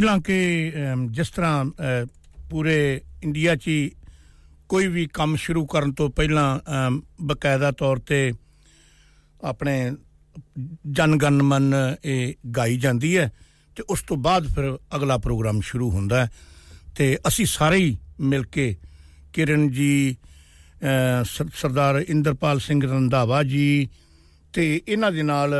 ਪਹਿਲਾਂ 0.00 0.20
ਕਿ 0.20 0.72
ਜਿਸ 1.10 1.30
ਤਰ੍ਹਾਂ 1.30 1.64
ਪੂਰੇ 2.50 3.00
ਇੰਡੀਆ 3.22 3.56
'ਚ 3.56 3.70
ਕੋਈ 4.68 4.86
ਵੀ 4.86 5.06
ਕੰਮ 5.06 5.36
ਸ਼ੁਰੂ 5.36 5.66
ਕਰਨ 5.66 5.92
ਤੋਂ 5.92 6.10
ਪਹਿਲਾਂ 6.10 6.60
ਬਕਾਇਦਾ 7.22 7.70
ਤੌਰ 7.70 7.96
ਤੇ 7.96 8.32
ਆਪਣੇ 9.44 9.92
ਜਨ 10.90 11.42
ਮਨ 11.42 11.74
ਇਹ 12.04 12.34
ਗਾਈ 12.56 12.76
ਜਾਂਦੀ 12.76 13.18
ਹੈ 13.18 13.32
ਤੇ 13.76 13.82
ਉਸ 13.90 14.02
ਤੋਂ 14.02 14.16
ਬਾਅਦ 14.16 14.46
ਫਿਰ 14.46 14.78
ਅਗਲਾ 14.96 15.18
ਪ੍ਰੋਗਰਾਮ 15.18 15.60
ਸ਼ੁਰੂ 15.60 15.90
ਹੁੰਦਾ 15.90 16.24
ਹੈ। 16.24 16.30
ਤੇ 16.96 17.18
ਅਸੀਂ 17.28 17.46
ਸਾਰੇ 17.46 17.76
ਹੀ 17.76 17.98
ਮਿਲ 18.20 18.46
ਕੇ 18.46 18.76
ਕਿਰਨ 19.32 19.70
ਜੀ 19.70 20.16
ਸਰਦਾਰ 21.54 22.04
ਇੰਦਰਪਾਲ 22.08 22.60
ਸਿੰਘ 22.60 22.86
ਰੰਧਾਵਾ 22.86 23.42
ਜੀ 23.42 23.88
ਤੇ 24.52 24.82
ਇਹਨਾਂ 24.88 25.12
ਦੇ 25.12 25.22
ਨਾਲ 25.22 25.54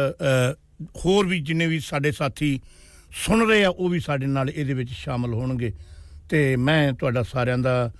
ਹੋਰ 0.97 1.27
ਵੀ 1.27 1.41
ਜਿੰਨੇ 1.41 1.67
ਵੀ 1.67 1.81
ਸਾਡੇ 1.81 2.13
ਸਾਥੀ 2.13 2.61
ਸੁਣ 3.13 3.49
ਰਹੇ 3.49 3.65
ਆ 3.65 3.69
ਉਹ 3.69 3.89
ਵੀ 3.89 4.01
ਸਾਡੇ 4.01 4.27
ਨਾਲ 4.27 4.51
ਇਹਦੇ 4.51 4.75
ਵਿੱਚ 4.75 4.91
ਸ਼ਾਮਲ 4.91 5.35
ਹੋਣਗੇ। 5.35 5.73
ਤੇ 6.29 6.57
ਮੈਂ 6.57 6.93
ਤੁਹਾਡਾ 6.93 7.23
ਸਾਰਿਆਂ 7.23 7.59
ਦਾ 7.59 7.91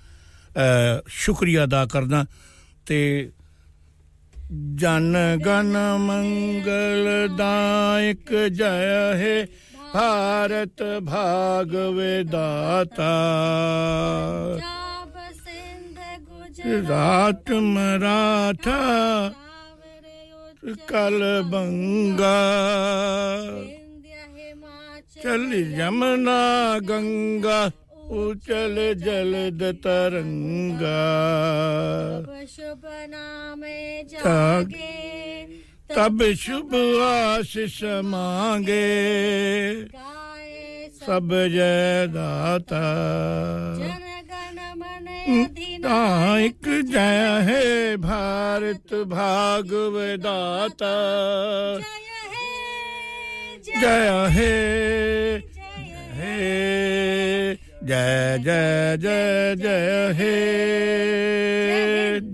ਸ਼ੁਕਰੀਆ 1.07 1.63
ਅਦਾ 1.63 1.85
ਕਰਦਾ। 1.85 2.25
ਤੇ 2.85 3.31
ਜਨ 4.75 5.17
ਗਨ 5.45 5.77
ਮੰਗਲ 5.97 7.29
ਦਾਇਕ 7.37 8.33
ਜੈ 8.33 9.13
ਹੈ 9.13 9.45
ਭਾਰਤ 9.93 10.83
ਭਾਗ 11.05 11.75
ਵਿਦਾਤਾ 11.75 13.11
ਰਾਤ 16.89 17.51
ਮਰਾਠਾ 17.51 19.33
ਕਲ 20.87 21.43
ਬੰਗਾ। 21.45 22.39
चल 25.23 25.49
यमुना 25.79 26.41
गंगा 26.89 27.59
उचल 28.19 28.75
जलद 29.03 29.61
तरंगा। 29.83 31.01
शुभ 32.47 32.83
नाम 33.09 33.61
जागे 34.11 34.97
तब 35.95 36.23
शुभ 36.41 36.71
आशीष 37.03 37.77
मांगे। 38.05 38.89
सब 41.01 41.29
जय 41.53 42.07
दाता 42.13 42.85
एक 46.39 46.67
जय 46.91 47.21
है 47.47 47.63
भारत 47.97 48.93
ਜੈ 53.79 54.29
ਹੇ 54.29 55.41
ਹੇ 56.13 57.57
ਜੈ 57.83 58.37
ਜੈ 58.37 58.95
ਜੈ 58.97 59.55
ਜੈ 59.55 60.13
ਹੇ 60.13 60.31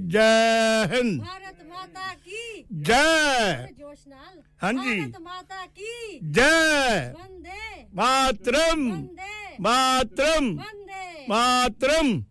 ਜੈ 0.07 0.87
ਹਿੰਦ। 0.87 1.21
ਭਾਰਤ 1.21 1.55
ਮਾਤਾ 1.69 2.13
ਕੀ? 2.13 2.65
ਜੈ। 2.81 3.67
ਜੋਸ਼ 3.77 4.07
ਨਾਲ। 4.07 4.43
ਹਾਂਜੀ। 4.63 5.01
ਭਾਰਤ 5.01 5.21
ਮਾਤਾ 5.21 5.65
ਕੀ? 5.65 6.19
ਜੈ। 6.31 7.11
ਵੰਦੇ। 7.11 7.85
ਮਾਤਰਮ। 7.93 8.91
ਵੰਦੇ। 8.91 9.55
ਮਾਤਰਮ। 9.59 10.55
ਵੰਦੇ। 10.55 11.25
ਮਾਤਰਮ। 11.29 12.23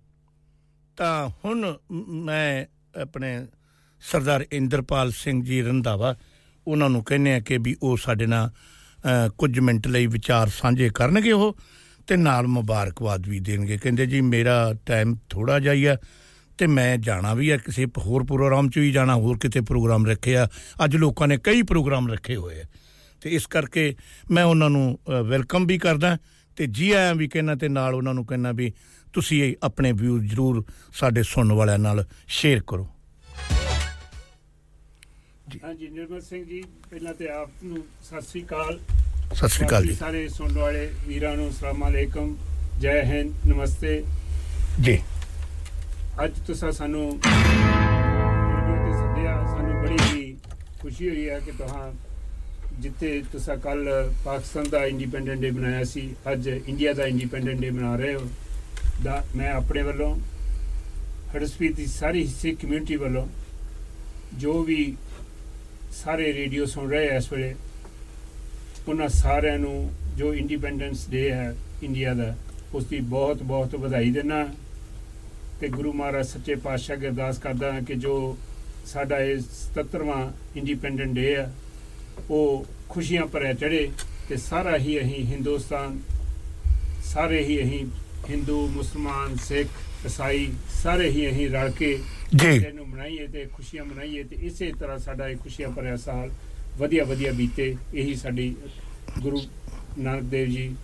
ਤਾਂ 0.96 1.28
ਹੁਣ 1.44 1.78
ਮੈਂ 2.24 2.66
ਆਪਣੇ 3.02 3.46
ਸਰਦਾਰ 4.00 4.46
ਇੰਦਰਪਾਲ 4.52 5.10
ਸਿੰਘ 5.10 5.44
ਜੀ 5.44 5.62
ਰੰਧਾਵਾ 5.62 6.16
ਉਹਨਾਂ 6.66 6.90
ਨੂੰ 6.90 7.04
ਕਹਿੰਨੇ 7.04 7.34
ਆ 7.34 7.40
ਕਿ 7.40 7.58
ਵੀ 7.58 7.76
ਉਹ 7.82 7.96
ਸਾਡੇ 7.96 8.26
ਨਾਲ 8.26 8.50
ਕੁਝ 9.38 9.58
ਮਿੰਟ 9.60 9.86
ਲਈ 9.88 10.06
ਵਿਚਾਰ 10.06 10.48
ਸਾਂਝੇ 10.48 10.90
ਕਰਨਗੇ 10.94 11.32
ਉਹ 11.32 11.56
ਤੇ 12.06 12.16
ਨਾਲ 12.16 12.46
ਮੁਬਾਰਕਬਾਦ 12.46 13.28
ਵੀ 13.28 13.40
ਦੇਣਗੇ। 13.40 13.76
ਕਹਿੰਦੇ 13.76 14.06
ਜੀ, 14.06 14.20
ਮੇਰਾ 14.20 14.74
ਟਾਈਮ 14.86 15.16
ਥੋੜਾ 15.30 15.58
ਜਾਈ 15.60 15.84
ਆ 15.84 15.96
ਤੇ 16.58 16.66
ਮੈਂ 16.66 16.96
ਜਾਣਾ 16.96 17.34
ਵੀ 17.34 17.50
ਆ 17.50 17.56
ਕਿਸੇ 17.56 17.86
ਹੋਰ 17.98 18.24
ਪ੍ਰੋਗਰਾਮ 18.24 18.68
'ਚ 18.68 18.78
ਵੀ 18.78 18.90
ਜਾਣਾ, 18.92 19.14
ਹੋਰ 19.14 19.38
ਕਿਤੇ 19.38 19.60
ਪ੍ਰੋਗਰਾਮ 19.60 20.06
ਰੱਖੇ 20.06 20.36
ਆ। 20.36 20.48
ਅੱਜ 20.84 20.96
ਲੋਕਾਂ 20.96 21.28
ਨੇ 21.28 21.38
ਕਈ 21.44 21.62
ਪ੍ਰੋਗਰਾਮ 21.62 22.08
ਰੱਖੇ 22.12 22.36
ਹੋਏ 22.36 22.60
ਆ। 22.60 22.64
ਤੇ 23.20 23.30
ਇਸ 23.30 23.46
ਕਰਕੇ 23.46 23.94
ਮੈਂ 24.30 24.44
ਉਹਨਾਂ 24.44 24.70
ਨੂੰ 24.70 24.98
ਵੈਲਕਮ 25.24 25.66
ਵੀ 25.66 25.78
ਕਰਦਾ 25.78 26.16
ਤੇ 26.56 26.66
ਜੀ 26.66 26.90
ਆਇਆਂ 26.92 27.14
ਵੀ 27.14 27.28
ਕਹਿਣਾ 27.28 27.54
ਤੇ 27.54 27.68
ਨਾਲ 27.68 27.94
ਉਹਨਾਂ 27.94 28.14
ਨੂੰ 28.14 28.26
ਕਹਿਣਾ 28.26 28.52
ਵੀ 28.52 28.72
ਤੁਸੀਂ 29.12 29.54
ਆਪਣੇ 29.62 29.92
ਵਿਊ 29.92 30.18
ਜਰੂਰ 30.18 30.64
ਸਾਡੇ 30.92 31.22
ਸੁਣਨ 31.22 31.52
ਵਾਲਿਆਂ 31.52 31.78
ਨਾਲ 31.78 32.04
ਸ਼ੇਅਰ 32.28 32.62
ਕਰੋ। 32.66 32.88
ਹਾਂਜੀ 35.46 35.88
ਨਿਰਮਲ 35.88 36.20
ਸਿੰਘ 36.20 36.44
ਜੀ 36.44 36.60
ਪਹਿਲਾਂ 36.90 37.12
ਤੇ 37.14 37.28
ਆਪ 37.30 37.50
ਨੂੰ 37.64 37.82
ਸਤਿ 38.04 38.20
ਸ੍ਰੀ 38.28 38.42
ਅਕਾਲ। 38.44 38.78
ਸਤਿ 39.34 39.48
ਸ੍ਰੀ 39.48 39.66
ਅਕਾਲ 39.66 39.84
ਜੀ। 39.86 39.94
ਸਾਰੇ 39.94 40.28
ਸੁਣਨ 40.28 40.58
ਵਾਲੇ 40.58 40.88
ਵੀਰਾਂ 41.06 41.34
ਨੂੰ 41.36 41.48
ਅਸਲਾਮ 41.50 41.86
ਅਲੈਕਮ 41.88 42.34
ਜੈ 42.80 42.94
ਹਿੰਦ 43.04 43.46
ਨਮਸਤੇ। 43.46 44.02
ਜੀ। 44.80 44.96
ਅੱਜ 46.24 46.40
ਤੁਸੀਂ 46.46 46.72
ਸਾਨੂੰ 46.72 47.04
ਤੇ 47.20 47.30
ਸੱਦਿਆ 48.92 49.36
ਸਾਨੂੰ 49.46 49.82
ਬੜੀ 49.82 49.96
ਹੀ 50.02 50.36
ਖੁਸ਼ੀ 50.82 51.08
ਹੋਈ 51.08 51.28
ਹੈ 51.28 51.38
ਕਿ 51.40 51.52
ਤੁਹਾਂ 51.58 51.92
ਜਿੱਥੇ 52.80 53.22
ਤੁਸੀਂ 53.32 53.56
ਕੱਲ 53.60 54.12
ਪਾਕਿਸਤਾਨ 54.24 54.68
ਦਾ 54.70 54.84
ਇੰਡੀਪੈਂਡੈਂਟ 54.86 55.40
ਡੇ 55.40 55.50
ਮਨਾਇਆ 55.50 55.84
ਸੀ 55.84 56.08
ਅੱਜ 56.32 56.48
ਇੰਡੀਆ 56.48 56.92
ਦਾ 56.92 57.06
ਇੰਡੀਪੈਂਡੈਂਟ 57.06 57.60
ਡੇ 57.60 57.70
ਮਨਾ 57.70 57.96
ਰਹੇ 57.96 58.14
ਹੋ। 58.14 58.28
ਦਾ 59.04 59.24
ਮੈਂ 59.36 59.52
ਆਪਣੇ 59.54 59.82
ਵੱਲੋਂ 59.82 60.14
ਹਰਸਪੀਤ 61.34 61.76
ਦੀ 61.76 61.86
ਸਾਰੀ 61.86 62.26
ਸਿੱਖ 62.28 62.60
ਕਮਿਊਨਿਟੀ 62.60 62.96
ਵੱਲੋਂ 62.96 63.26
ਜੋ 64.34 64.62
ਵੀ 64.64 64.94
ਸਾਰੇ 66.04 66.32
ਰੇਡੀਓ 66.32 66.64
ਸੁਣ 66.66 66.90
ਰਹੇ 66.90 67.08
ਐ 67.08 67.16
ਇਸ 67.16 67.32
ਵੇਲੇ। 67.32 67.54
ਉਹਨਾਂ 68.88 69.08
ਸਾਰਿਆਂ 69.08 69.58
ਨੂੰ 69.58 69.90
ਜੋ 70.16 70.32
ਇੰਡੀਪੈਂਡੈਂਸ 70.34 71.08
ਡੇ 71.10 71.30
ਹੈ 71.32 71.54
ਇੰਡੀਆ 71.82 72.14
ਦਾ 72.14 72.34
ਉਸ 72.74 72.84
ਦੀ 72.84 73.00
ਬਹੁਤ 73.00 73.42
ਬਹੁਤ 73.42 73.74
ਵਧਾਈ 73.74 74.10
ਦੇਣਾ 74.10 74.46
ਤੇ 75.60 75.68
ਗੁਰੂ 75.68 75.92
ਮਹਾਰਾਜ 75.92 76.26
ਸੱਚੇ 76.26 76.54
ਪਾਤਸ਼ਾਹ 76.54 76.96
ਅਗੇ 76.96 77.08
ਅਰਦਾਸ 77.08 77.38
ਕਰਦਾ 77.38 77.72
ਹਾਂ 77.72 77.80
ਕਿ 77.82 77.94
ਜੋ 77.94 78.14
ਸਾਡਾ 78.86 79.18
ਇਹ 79.18 79.38
77ਵਾਂ 79.38 80.20
ਇੰਡੀਪੈਂਡੈਂਟ 80.56 81.14
ਡੇ 81.14 81.34
ਹੈ 81.36 81.52
ਉਹ 82.30 82.66
ਖੁਸ਼ੀਆਂ 82.88 83.26
ਭਰਿਆ 83.26 83.52
ਚੜੇ 83.52 83.88
ਤੇ 84.28 84.36
ਸਾਰਾ 84.36 84.76
ਹੀ 84.78 85.00
ਅਸੀਂ 85.00 85.24
ਹਿੰਦੁਸਤਾਨ, 85.26 85.98
ਸਾਰੇ 87.04 87.42
ਹੀ 87.44 87.62
ਅਸੀਂ 87.62 87.84
ਹਿੰਦੂ, 88.30 88.66
ਮੁਸਲਮਾਨ, 88.68 89.36
ਸਿੱਖ 89.36 90.06
ਈਸਾਈ 90.06 90.48
ਸਾਰੇ 90.82 91.08
ਹੀ 91.10 91.30
ਅਸੀਂ 91.30 91.48
ਰਲ 91.50 91.70
ਕੇ 91.70 91.98
ਜੀ। 92.34 92.48
ਇਹਨੂੰ 92.48 92.88
ਮਨਾਈਏ 92.88 93.26
ਤੇ 93.26 93.46
ਖੁਸ਼ੀਆਂ 93.52 93.84
ਮਨਾਈਏ 93.84 94.22
ਤੇ 94.22 94.36
ਇਸੇ 94.36 94.72
ਤਰ੍ਹਾਂ 94.80 94.98
ਸਾਡਾ 94.98 95.28
ਇਹ 95.28 95.36
ਖੁਸ਼ੀਆਂ 95.36 95.68
ਭਰਿਆ 95.68 95.96
ਸਾਲ 95.96 96.30
ਵਧੀਆ 96.78 97.04
ਵਧੀਆ 97.04 97.32
ਬੀਤੇ। 97.32 97.76
ਇਹੀ 97.94 98.14
ਸਾਡੀ 98.14 98.56
ਗੁਰੂ 99.20 99.42
ਨਾਨਕ 99.98 100.22
ਦੇਵ 100.22 100.48
ਜੀ 100.48 100.74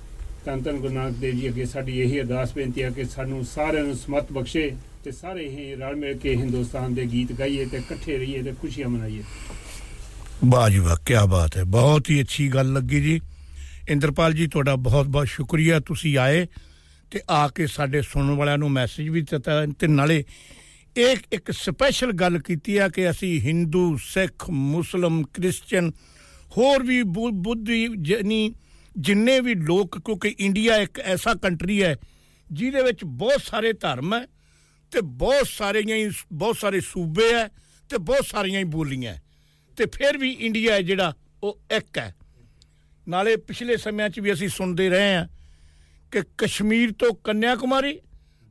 ਤਨ 0.45 0.61
ਗੁਰੂ 0.61 0.95
ਨਾਨਕ 0.95 1.17
ਦੇਵ 1.17 1.35
ਜੀ 1.35 1.49
ਅੱਗੇ 1.49 1.65
ਸਾਡੀ 1.65 2.01
ਇਹੀ 2.01 2.21
ਅਰਦਾਸ 2.21 2.55
ਬੇਨਤੀ 2.55 2.83
ਹੈ 2.83 2.91
ਕਿ 2.91 3.05
ਸਾਨੂੰ 3.05 3.45
ਸਾਰਿਆਂ 3.45 3.85
ਨੂੰ 3.85 3.97
ਸਮਤ 3.97 4.33
ਬਖਸ਼ੇ 4.33 4.77
ਤੇ 5.05 5.11
ਸਾਰੇ 5.11 5.49
ਹੀ 5.49 5.75
ਰਲ 5.75 5.97
ਮਿਲ 5.97 6.19
ਕੇ 6.19 6.37
ਹਿੰਦੁਸਤਾਨ 6.37 6.95
ਦੇ 6.95 7.07
ਗੀਤ 7.07 7.33
ਗਾਈਏ 7.33 7.65
ਤੇ 7.65 7.77
ਇਕੱਠੇ 7.77 8.19
ਰਹੀਏ 8.19 8.43
ਤੇ 8.43 8.53
ਖੁਸ਼ੀਆਂ 8.61 8.89
ਮਨਾਈਏ। 8.89 9.23
ਵਾਹ 10.45 10.71
ਜੀ 10.71 10.79
ਵਾਹ 10.79 10.97
ਕੀ 10.97 11.15
ਬਾਤ 11.31 11.57
ਹੈ। 11.57 11.65
ਬਹੁਤ 11.65 12.11
ਹੀ 12.11 12.21
ਅੱਛੀ 12.21 12.49
ਗੱਲ 12.49 12.73
ਲੱਗੀ 12.73 13.01
ਜੀ। 13.01 13.21
ਇੰਦਰਪਾਲ 13.89 14.33
ਜੀ 14.33 14.47
ਤੁਹਾਡਾ 14.47 14.77
ਬਹੁਤ 14.77 15.07
ਬਹੁਤ 15.07 15.27
ਸ਼ੁਕਰੀਆ। 15.27 15.81
ਤੁਸੀਂ 15.81 16.19
ਆਏ 16.19 16.47
ਤੇ 17.11 17.21
ਆ 17.31 17.49
ਕੇ 17.49 17.67
ਸਾਡੇ 17.67 18.03
ਸੁਣਨ 18.03 18.31
ਵਾਲਿਆਂ 18.31 18.59
ਨੂੰ 18.59 18.71
ਮੈਸੇਜ 18.71 19.09
ਵੀ 19.09 19.21
ਦਿੱਤਾ 19.21 19.67
ਤੇ 19.79 19.87
ਨਾਲੇ 19.87 20.25
ਇੱਕ 20.97 21.23
ਇੱਕ 21.33 21.51
ਸਪੈਸ਼ਲ 21.51 22.13
ਗੱਲ 22.13 22.39
ਕੀਤੀ 22.39 22.77
ਆ 22.77 22.89
ਕਿ 22.89 23.11
ਅਸੀਂ 23.11 23.41
ਹਿੰਦੂ 23.41 23.97
ਸਿੱਖ 23.97 24.51
ਮੁਸਲਮ 24.51 25.23
ਕ੍ਰਿਸਚੀਅਨ 25.23 25.91
ਹੋਰ 26.57 26.83
ਵੀ 26.83 27.03
ਬੁੱਧੀ, 27.03 27.89
ਜਨੀ, 27.99 28.55
ਜਿੰਨੇ 28.99 29.41
ਵੀ 29.41 29.55
ਲੋਕ, 29.55 29.99
ਕਿਉਂਕਿ 29.99 30.35
ਇੰਡੀਆ 30.39 30.77
ਇੱਕ 30.77 31.01
ਐਸਾ 31.01 31.35
ਕੰਟਰੀ 31.35 31.83
ਹੈ, 31.83 31.97
ਜਿਹਦੇ 32.53 32.83
ਵਿੱਚ 32.83 33.05
ਬਹੁਤ 33.05 33.43
ਸਾਰੇ 33.43 33.73
ਧਰਮ 33.73 34.15
ਹੈ 34.15 34.27
ਤੇ 34.93 35.01
ਬਹੁਤ 35.01 35.49
ਸਾਰੀਆਂ 35.49 35.97
ਹੀ, 35.97 36.11
ਬਹੁਤ 36.33 36.57
ਸਾਰੇ 36.57 36.81
ਸੂਬੇ 36.81 37.33
ਹੈ 37.35 37.49
ਤੇ 37.91 37.99
ਬਹੁਤ 37.99 38.27
ਸਾਰੀਆਂ 38.27 38.59
ਹੀ 38.59 38.65
ਬੋਲੀਆਂ 38.65 39.15
ਤੇ 39.77 39.87
ਫਿਰ 39.87 40.19
ਵੀ 40.19 40.31
ਇੰਡੀਆ 40.31 40.75
ਹੈ 40.75 40.83
ਜਿਹੜਾ, 40.83 41.15
ਉਹ 41.43 41.61
ਇੱਕ 41.77 41.99
ਹੈ। 41.99 42.15
ਨਾਲੇ 43.09 43.37
ਪਿਛਲੇ 43.37 43.77
ਸਮਿਆਂ 43.77 44.09
'ਚ 44.09 44.21
ਵੀ 44.21 44.33
ਅਸੀਂ 44.33 44.49
ਸੁਣਦੇ 44.49 44.89
ਰਹੇ 44.89 45.15
ਹਾਂ 45.15 45.27
ਕਿ 46.13 46.23
ਕਸ਼ਮੀਰ 46.39 46.93
ਤੋਂ 46.93 47.15
ਕੰਨਿਆ 47.15 47.57
ਕੁਮਾਰੀ 47.57 48.01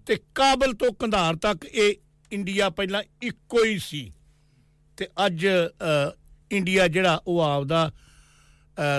ਤੇ 0.05 0.15
ਕਾਬਲ 0.35 0.73
ਤੋਂ 0.73 0.93
ਕੰਧਾਰ 0.93 1.35
ਤੱਕ 1.35 1.65
ਇਹ 1.65 1.93
ਇੰਡੀਆ 2.31 2.69
ਪਹਿਲਾਂ 2.69 3.01
ਇੱਕੋ 3.21 3.63
ਹੀ 3.65 3.77
ਸੀ 3.79 4.11
ਤੇ 4.97 5.07
ਅੱਜ 5.25 5.45
ਇੰਡੀਆ 6.51 6.87
ਜਿਹੜਾ 6.87 7.21
ਉਹ 7.27 7.39
ਆਪਦਾ 7.41 7.91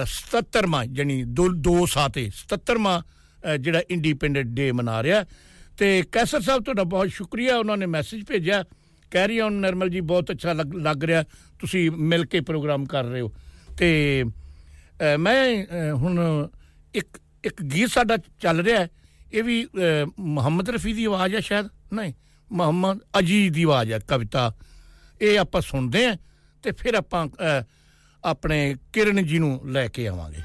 77ਵਾਂ 0.09 0.85
ਯਾਨੀ 0.95 1.23
ਦੋ 1.29 1.49
ਦੋ 1.66 1.87
ਸਾਤੇ 1.87 2.31
77ਵਾਂ 2.37 3.01
ਜਿਹੜਾ 3.59 3.83
ਇੰਡੀਪੈਂਡੈਂਟ 3.90 4.47
ਡੇ 4.49 4.71
ਮਨਾ 4.73 5.03
ਰਿਹਾ। 5.03 5.25
ਤੇ 5.79 6.03
ਕੈਸਰ 6.12 6.40
ਸਾਹਿਬ 6.40 6.64
ਤੁਹਾਡਾ 6.64 6.85
ਬਹੁਤ 6.85 7.09
ਸ਼ੁਕਰੀਆ, 7.11 7.57
ਉਹਨਾਂ 7.57 7.77
ਨੇ 7.77 7.87
ਮੈਸੇਜ 7.87 8.25
ਭੇਜਿਆ। 8.29 8.62
ਕਹਿ 9.12 9.27
ਰਹੀ 9.29 9.38
ਹਾਂ 9.40 9.51
ਨਰਮਲ 9.51 9.88
ਜੀ, 9.88 10.01
ਬਹੁਤ 10.03 10.31
ਅੱਛਾ 10.31 10.53
ਲੱਗ 10.53 11.05
ਰਿਹਾ। 11.05 11.23
ਤੁਸੀਂ 11.59 11.90
ਮਿਲ 11.90 12.25
ਕੇ 12.27 12.40
ਪ੍ਰੋਗਰਾਮ 12.40 12.85
ਕਰ 12.87 13.05
ਰਹੇ 13.05 13.21
ਹੋ। 13.21 13.33
ਤੇ 13.79 14.25
ਮੈਂ 15.18 15.64
ਹੁਣ 15.95 16.49
ਇੱਕ 16.95 17.18
ਇੱਕ 17.45 17.62
ਗੀਤ 17.64 17.88
ਸਾਡਾ 17.90 18.16
ਚੱਲ 18.40 18.61
ਰਿਹਾ। 18.61 18.87
ਇਹ 19.33 19.42
ਵੀ 19.45 19.66
ਮੁਹੰਮਦ 20.18 20.71
ਰਫੀ 20.71 20.92
ਦੀ 20.92 21.05
ਆਵਾਜ਼ 21.05 21.35
ਹੈ 21.35 21.40
ਸ਼ਾਇਦ? 21.40 21.68
ਨਹੀਂ। 21.92 22.12
ਮੁਹੰਮਦ 22.53 22.99
ਅਜੀ 23.19 23.49
ਦੀ 23.51 23.62
ਆਵਾਜ਼ 23.62 23.93
ਹੈ, 23.93 23.99
ਕਵਿਤਾ। 23.99 24.53
ਇਹ 25.21 25.38
ਆਪਾਂ 25.38 25.61
ਸੁਣਦੇ 25.61 26.07
ਆਂ 26.07 26.17
ਤੇ 26.62 26.73
ਫਿਰ 26.73 26.95
ਆਪਾਂ 26.95 27.27
ਆਪਣੇ 28.25 28.77
ਕਿਰਨ 28.93 29.25
ਜੀ 29.25 29.38
ਨੂੰ 29.38 29.61
ਲੈ 29.67 29.87
ਕੇ 29.88 30.09
ਆਵਾਂਗੇ। 30.09 30.43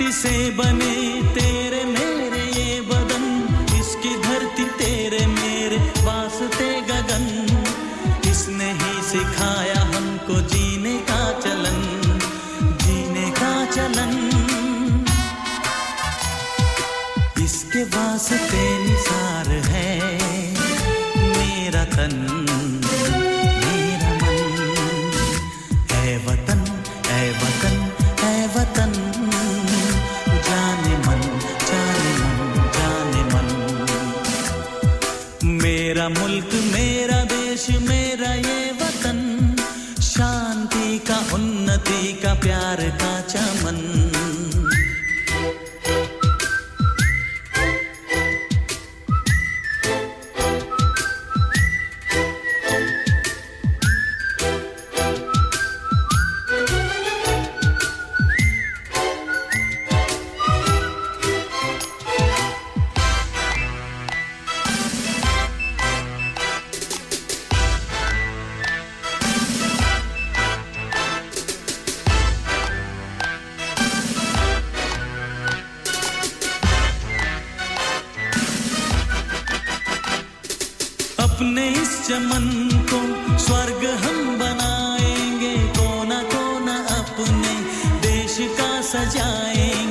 मिट्टी 0.00 0.12
से 0.12 0.50
बने 0.56 0.94
तेरे 1.34 1.84
मेरे 1.84 2.42
ये 2.56 2.80
बदन, 2.88 3.24
इसकी 3.80 4.14
धरती 4.22 4.64
तेरे 4.78 5.26
मेरे 5.26 5.76
वास्ते 6.04 6.68
गगन। 6.88 7.26
इसने 8.30 8.70
ही 8.72 9.02
सिखाया 9.02 9.80
हमको 9.92 10.40
जीने 10.48 10.96
का 11.10 11.22
चलन, 11.40 11.78
जीने 12.84 13.30
का 13.40 13.52
चलन। 13.76 14.16
इसके 17.44 17.84
वास्ते 17.96 18.64
निसार 18.84 19.52
है 19.68 19.98
मेरा 21.36 21.84
तन। 21.96 22.39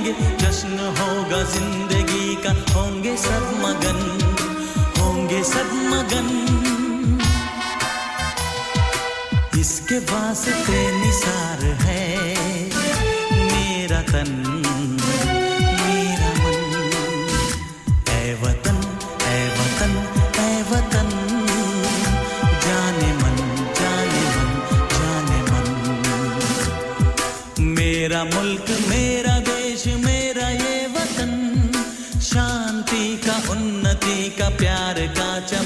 सजाएँगे 0.10 0.38
जश्न 0.41 0.78
होगा 0.98 1.41
ज़िंदगी 1.54 2.36
का, 2.43 2.52
होंगे 2.74 3.15
सब 3.17 3.43
मगन, 3.63 4.00
होंगे 4.98 5.41
सब 5.43 5.69
मगन। 5.91 6.28
इसके 9.60 9.98
वास्ते 10.12 10.80
निसार 10.98 11.62
है 11.84 12.06
मेरा 13.45 14.02
तन, 14.12 14.32
मेरा 15.84 16.32
मन। 16.41 16.58
वतन 18.41 18.78
वतन 19.60 19.93
वतन, 20.72 21.10
जाने 22.65 23.10
मन 23.22 23.38
जाने 23.80 24.24
मन 24.32 24.50
जाने 24.93 25.39
मन। 25.50 25.67
मेरा 27.76 28.24
मुल्क 28.26 28.67
उन्नति 34.09 34.29
का 34.38 34.49
प्यार 34.57 34.99
का 35.17 35.29
चमन 35.49 35.58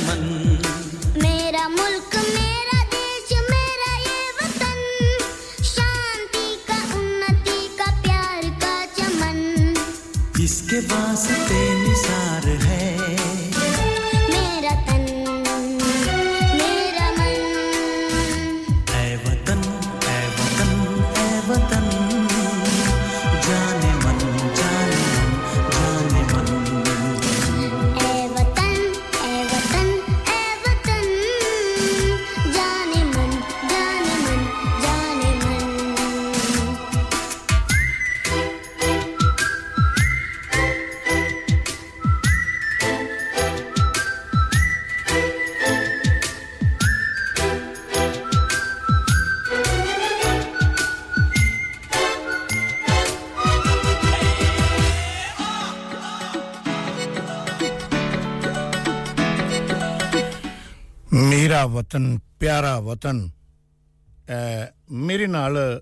ਵਤਨ 61.93 62.19
ਪਿਆਰਾ 62.39 62.79
ਵਤਨ। 62.79 63.29
ਅਹ 63.29 64.67
ਮੇਰੇ 64.91 65.27
ਨਾਲ 65.27 65.82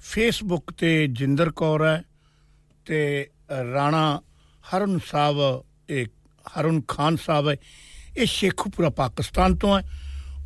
ਫੇਸਬੁੱਕ 0.00 0.72
ਤੇ 0.72 1.06
ਜਿੰਦਰ 1.06 1.50
ਕੌਰ 1.50 1.84
ਹੈ 1.86 2.02
ਤੇ 2.86 3.28
ਰਾਣਾ 3.72 4.20
ਹਰਨ 4.68 4.98
ਸਾਹਿਬ 5.06 5.64
ਇਹ 5.90 6.06
ਹਰਨ 6.60 6.82
ਖਾਨ 6.88 7.16
ਸਾਹਿਬ 7.16 7.48
ਹੈ 7.48 7.56
ਇਹ 8.16 8.26
ਸ਼ੇਖੂਪੁਰਾ 8.26 8.90
ਪਾਕਿਸਤਾਨ 8.90 9.56
ਤੋਂ 9.56 9.80
ਹੈ। 9.80 9.90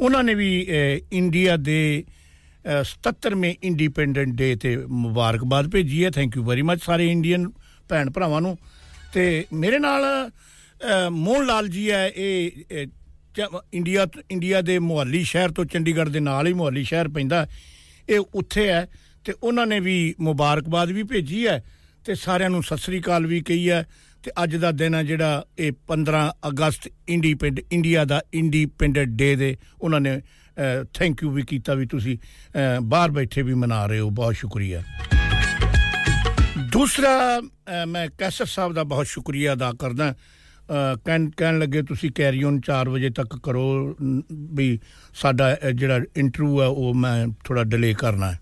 ਉਹਨਾਂ 0.00 0.24
ਨੇ 0.24 0.34
ਵੀ 0.34 0.66
ਅਹ, 0.70 1.06
ਇੰਡੀਆ 1.12 1.56
ਦੇ 1.56 2.04
ਅਹ, 2.08 2.84
77ਵੇਂ 2.84 3.54
ਇੰਡੀਪੈਂਡੈਂਟ 3.62 4.28
ਡੇ 4.28 4.56
ਤੇ 4.56 4.76
ਮੁਬਾਰਕਬਾਦ 4.76 5.68
ਭੇਜੀ 5.70 6.04
ਹੈ। 6.04 6.10
ਥੈਂਕ 6.10 6.36
ਯੂ 6.36 6.44
ਵੈਰੀ 6.44 6.62
ਮੱਚ 6.62 6.80
ਸਾਰੇ 6.84 7.12
ਇੰਡੀਅਨ 7.12 7.50
ਭੈਣ 7.88 8.10
ਭਰਾਵਾਂ 8.10 8.40
ਨੂੰ। 8.40 8.58
ਤੇ 9.14 9.46
ਮੇਰੇ 9.52 9.78
ਨਾਲ 9.78 10.02
ਅਹ, 10.28 11.10
ਮੋਹਨ 11.10 11.46
ਲਾਲ 11.46 11.68
ਜੀ 11.68 11.90
ਹੈ 11.90 12.12
ਇਹ 12.16 12.50
ਅਹ, 12.50 12.86
ਚ- 12.86 13.07
ਇੰਡੀਆ 13.72 14.06
ਇੰਡੀਆ 14.30 14.60
ਦੇ 14.60 14.78
ਮੁਹੱਲੀ 14.78 15.24
ਸ਼ਹਿਰ 15.24 15.48
ਤੋਂ 15.48 15.64
ਚੰਡੀਗੜ੍ਹ 15.64 16.10
ਦੇ 16.10 16.20
ਨਾਲ 16.20 16.46
ਹੀ 16.46 16.52
ਮੁਹੱਲੀ 16.52 16.84
ਸ਼ਹਿਰ 16.84 17.08
ਪੈਂਦਾ। 17.08 17.46
ਇਹ 18.08 18.20
ਉੱਥੇ 18.34 18.68
ਹੈ 18.68 18.88
ਤੇ 19.24 19.34
ਉਹਨਾਂ 19.42 19.66
ਨੇ 19.66 19.80
ਵੀ 19.80 20.14
ਮੁਬਾਰਕਬਾਦ 20.20 20.90
ਵੀ 20.90 21.02
ਭੇਜੀ 21.02 21.46
ਹੈ 21.46 21.64
ਤੇ 22.04 22.14
ਸਾਰਿਆਂ 22.14 22.50
ਨੂੰ 22.50 22.62
ਸਤਿ 22.62 22.76
ਸ੍ਰੀ 22.76 23.00
ਅਕਾਲ 23.00 23.26
ਵੀ 23.26 23.40
ਕਹੀ 23.40 23.70
ਹੈ 23.70 23.86
ਤੇ 24.22 24.30
ਅੱਜ 24.42 24.56
ਦਾ 24.56 24.70
ਦਿਨ 24.70 24.94
ਹੈ 24.94 25.02
ਜਿਹੜਾ 25.02 25.44
ਇਹ 25.58 25.72
15 25.86 26.30
ਅਗਸਤ 26.48 26.88
ਇੰਡੀਪੈਂਡ 27.08 27.60
ਇੰਡੀਆ 27.72 28.04
ਦਾ 28.04 28.22
ਇੰਡੀਪੈਂਡੈਂਟ 28.34 29.08
ਡੇ 29.08 29.36
ਦੇ 29.36 29.56
ਉਹਨਾਂ 29.80 30.00
ਨੇ 30.00 30.20
ਥੈਂਕ 30.94 31.22
ਯੂ 31.22 31.30
ਵੀ 31.30 31.42
ਕੀਤਾ 31.42 31.74
ਵੀ 31.74 31.86
ਤੁਸੀਂ 31.86 32.18
ਅਹ, 32.18 32.80
ਬਾਹਰ 32.80 33.10
ਬੈਠੇ 33.10 33.42
ਵੀ 33.42 33.54
ਮਨਾ 33.54 33.86
ਰਹੇ 33.86 33.98
ਹੋ 33.98 34.10
ਬਹੁਤ 34.10 34.34
ਸ਼ੁਕਰੀਆ। 34.34 34.82
ਦੂਸਰਾ 36.72 37.38
ਅਹ, 37.38 37.86
ਮੈਂ 37.86 38.08
ਕੈਸਰ 38.18 38.46
ਸਾਹਿਬ 38.46 38.72
ਦਾ 38.72 38.82
ਬਹੁਤ 38.82 39.06
ਸ਼ੁਕਰੀਆ 39.06 39.52
ਅਦਾ 39.52 39.72
ਕਰਦਾ। 39.78 40.10
ਅਹ, 40.10 40.14
ਕਹਿਣ 41.04 41.30
ਕਹਿਣ 41.30 41.58
ਲੱਗੇ 41.58 41.82
ਤੁਸੀਂ 41.82 42.10
ਕੈਰੀ 42.14 42.42
ਔਨ 42.42 42.60
4 42.60 42.88
ਵਜੇ 42.88 43.10
ਤੱਕ 43.10 43.38
ਕਰੋ 43.42 43.96
ਨ- 44.02 44.22
ਵੀ 44.32 44.80
ਸਾਡਾ 45.14 45.54
ਅਹ, 45.54 45.68
ਜਿਹੜਾ 45.68 46.00
ਇੰਟਰਵਿਊ 46.16 46.60
ਹੈ 46.60 46.66
ਉਹ 46.66 46.94
ਮੈਂ 46.94 47.28
ਥੋੜਾ 47.44 47.64
ਡਿਲੇ 47.64 47.94
ਕਰਨਾ 47.98 48.32
ਹੈ। 48.32 48.40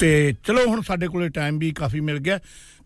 ਤੇ 0.00 0.34
ਚਲੋ 0.46 0.66
ਹੁਣ 0.66 0.80
ਸਾਡੇ 0.80 1.08
ਕੋਲੇ 1.08 1.28
ਟਾਈਮ 1.28 1.58
ਵੀ 1.58 1.70
ਕਾਫੀ 1.70 2.00
ਮਿਲ 2.00 2.18
ਗਿਆ। 2.18 2.38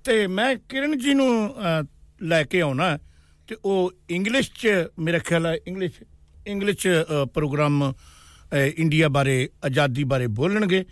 ਤੇ 0.04 0.26
ਮੈਂ 0.26 0.56
ਕਿਰਨ 0.56 0.98
ਜੀ 0.98 1.14
ਨੂੰ 1.14 1.54
ਅਹ, 1.54 1.86
ਲੈ 2.22 2.44
ਕੇ 2.44 2.60
ਆਉਣਾ 2.60 2.90
ਹੈ। 2.90 2.98
ਤੇ 3.46 3.56
ਉਹ 3.64 3.92
ਇੰਗਲਿਸ਼ 4.10 4.50
ਚ 4.50 4.68
ਮੇਰਾ 4.98 5.18
ਖਿਆਲ 5.18 5.46
ਹੈ 5.46 5.56
ਇੰਗਲਿਸ਼ 5.66 5.94
ਇੰਗਲਿਸ਼ 6.46 6.78
'ਚ, 6.78 6.88
ਅਹ, 6.88 7.26
ਪ੍ਰੋਗਰਾਮ 7.26 7.92
ਅਹ, 7.92 8.56
ਇੰਡੀਆ 8.76 9.08
ਬਾਰੇ 9.08 9.48
ਆਜ਼ਾਦੀ 9.64 10.04
ਬਾਰੇ 10.04 10.26
ਬੋਲਣਗੇ। 10.26 10.84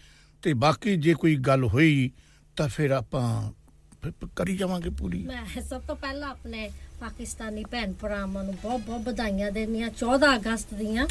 ਤੇ 0.42 0.54
ਬਾਕੀ 0.54 0.96
ਜੇ 0.96 1.14
ਕੋਈ 1.14 1.36
ਗੱਲ 1.36 1.64
ਹੋਈ 1.64 2.10
ਤਾਂ 2.56 2.68
ਫਿਰ 2.68 2.90
ਆਪਾਂ 2.90 3.52
ਫਿਰ 4.04 4.28
ਕਰੀ 4.36 4.56
ਜਾਵਾਂਗੇ 4.56 4.90
ਪੂਰੀ 4.90 5.22
ਮੈਂ 5.26 5.60
ਸਭ 5.62 5.80
ਤੋਂ 5.80 5.96
ਪਹਿਲਾਂ 5.96 6.28
ਆਪਣੇ 6.30 6.70
ਪਾਕਿਸਤਾਨੀ 7.00 7.64
ਭੈਣ 7.64 7.92
ਭਰਾਵਾਂ 7.92 8.44
ਨੂੰ 8.44 8.54
ਬਹੁਤ 8.62 8.80
ਬਹੁਤ 8.80 9.00
ਵਧਾਈਆਂ 9.00 9.50
ਦੇਣੀਆਂ 9.52 9.90
14 10.00 10.34
ਅਗਸਤ 10.36 10.74
ਦੀਆਂ 10.74 11.06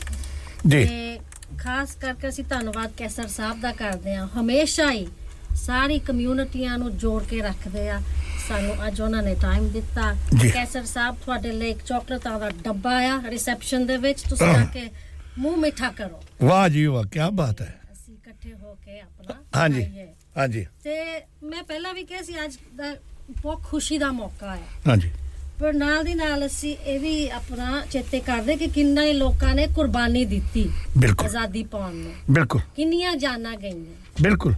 ਜੀ। 0.67 0.85
ਤੇ 0.85 1.19
ਖਾਸ 1.57 1.95
ਕਰਕੇ 1.95 2.29
ਅਸੀਂ 2.29 2.43
ਧੰਨਵਾਦ 2.43 2.91
ਕੈਸਰ 2.97 3.27
ਸਾਹਿਬ 3.27 3.61
ਦਾ 3.61 3.71
ਕਰਦੇ 3.71 4.15
ਹਾਂ 4.15 4.27
ਹਮੇਸ਼ਾ 4.39 4.91
ਹੀ 4.91 5.07
ਸਾਰੀ 5.55 5.99
ਕਮਿਊਨਿਟੀਆਂ 5.99 6.77
ਨੂੰ 6.77 6.97
ਜੋੜ 6.97 7.23
ਕੇ 7.23 7.41
ਰੱਖਦੇ 7.41 7.89
ਆ 7.89 8.01
ਸਾਨੂੰ 8.47 8.87
ਅੱਜ 8.87 9.01
ਉਹਨਾਂ 9.01 9.23
ਨੇ 9.23 9.35
ਟਾਈਮ 9.35 9.67
ਦਿੱਤਾ 9.69 10.13
ਜੀ। 10.41 10.49
ਕੈਸਰ 10.51 10.85
ਸਾਹਿਬ 10.85 11.15
ਤੁਹਾਡੇ 11.15 11.51
ਲਈ 11.51 11.69
ਇੱਕ 11.69 11.83
ਚਾਕਲੇਟਾਂ 11.85 12.39
ਦਾ 12.39 12.49
ਡੱਬਾ 12.63 12.95
ਆ 13.09 13.21
ਰਿਸੈਪਸ਼ਨ 13.29 13.85
ਦੇ 13.85 13.97
ਵਿੱਚ 13.97 14.21
ਤੁਸੀਂ 14.21 14.53
ਜਾ 14.53 14.65
ਕੇ 14.65 14.89
ਮੂੰਹ 15.37 15.57
ਮਿੱਠਾ 15.57 15.89
ਕਰੋ 15.91 16.21
ਵਾਹ 16.43 16.67
ਜੀ 16.69 16.85
ਵਾਹ 16.85 17.03
ਕੀ 17.03 17.19
ਬਾਤ 17.33 17.61
ਹੈ 17.61 17.81
ਅਸੀਂ 17.93 18.13
ਇਕੱਠੇ 18.13 18.53
ਹੋ 18.53 18.73
ਕੇ 18.85 18.99
ਆਪਣਾ 18.99 19.35
ਹਾਂਜੀ। 19.55 19.81
ਖਾਈਏ। 19.81 20.12
ਹਾਂਜੀ। 20.37 20.65
ਤੇ 20.83 21.03
ਮੈਂ 21.43 21.63
ਪਹਿਲਾਂ 21.63 21.93
ਵੀ 21.93 22.03
ਕਿਹਾ 22.03 22.21
ਸੀ 22.21 22.33
ਅੱਜ 22.45 22.57
ਦਾ 22.75 22.95
ਬਹੁਤ 23.41 23.63
ਖੁਸ਼ੀ 23.63 23.97
ਦਾ 23.97 24.11
ਮੌਕਾ 24.11 24.55
ਹੈ। 24.55 24.61
ਹਾਂਜੀ। 24.87 25.11
ਪਰ 25.59 25.73
ਨਾਲ 25.73 26.03
ਦੀ 26.03 26.13
ਨਾਲ 26.13 26.45
ਅਸੀਂ 26.45 26.77
ਇਹ 26.85 26.99
ਵੀ 26.99 27.29
ਆਪਣਾ 27.29 27.85
ਚੇਤੇ 27.91 28.19
ਕਰਦੇ 28.19 28.55
ਕਿ 28.55 28.67
ਕਿੰਨਾ 28.67 29.03
ਹੀ 29.03 29.13
ਲੋਕਾਂ 29.13 29.55
ਨੇ 29.55 29.67
ਕੁਰਬਾਨੀ 29.67 30.25
ਦਿੱਤੀ 30.25 30.69
ਬਿਲਕੁਲ। 30.97 31.25
ਆਜ਼ਾਦੀ 31.27 31.63
ਪਾਉਣ 31.63 31.95
ਨੂੰ। 31.95 32.11
ਬਿਲਕੁਲ। 32.31 32.61
ਕਿੰਨੀਆਂ 32.75 33.15
ਜਾਨਾਂ 33.15 33.57
ਗਈਆਂ। 33.57 33.95
ਬਿਲਕੁਲ। 34.21 34.53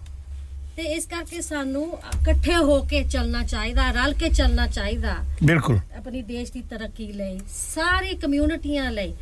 ਤੇ 0.77 0.83
ਇਸ 0.83 1.05
ਕਰਕੇ 1.05 1.41
ਸਾਨੂੰ 1.41 1.93
ਇਕੱਠੇ 1.93 2.55
ਹੋ 2.55 2.81
ਕੇ 2.81 3.03
ਚੱਲਣਾ 3.03 3.43
ਚਾਹੀਦਾ 3.43 3.91
ਰਲ 3.91 4.13
ਕੇ 4.13 4.29
ਚੱਲਣਾ 4.29 4.67
ਚਾਹੀਦਾ। 4.67 5.15
ਬਿਲਕੁਲ। 5.43 5.79
ਆਪਣੀ 5.97 6.21
ਦੇਸ਼ 6.21 6.51
ਦੀ 6.51 6.61
ਤਰੱਕੀ 6.61 7.11
ਲਈ 7.11 7.39
ਸਾਰੀ 7.49 8.15
ਕਮਿਊਨਿਟੀਆਂ 8.15 8.91
ਲਈ 8.91 9.13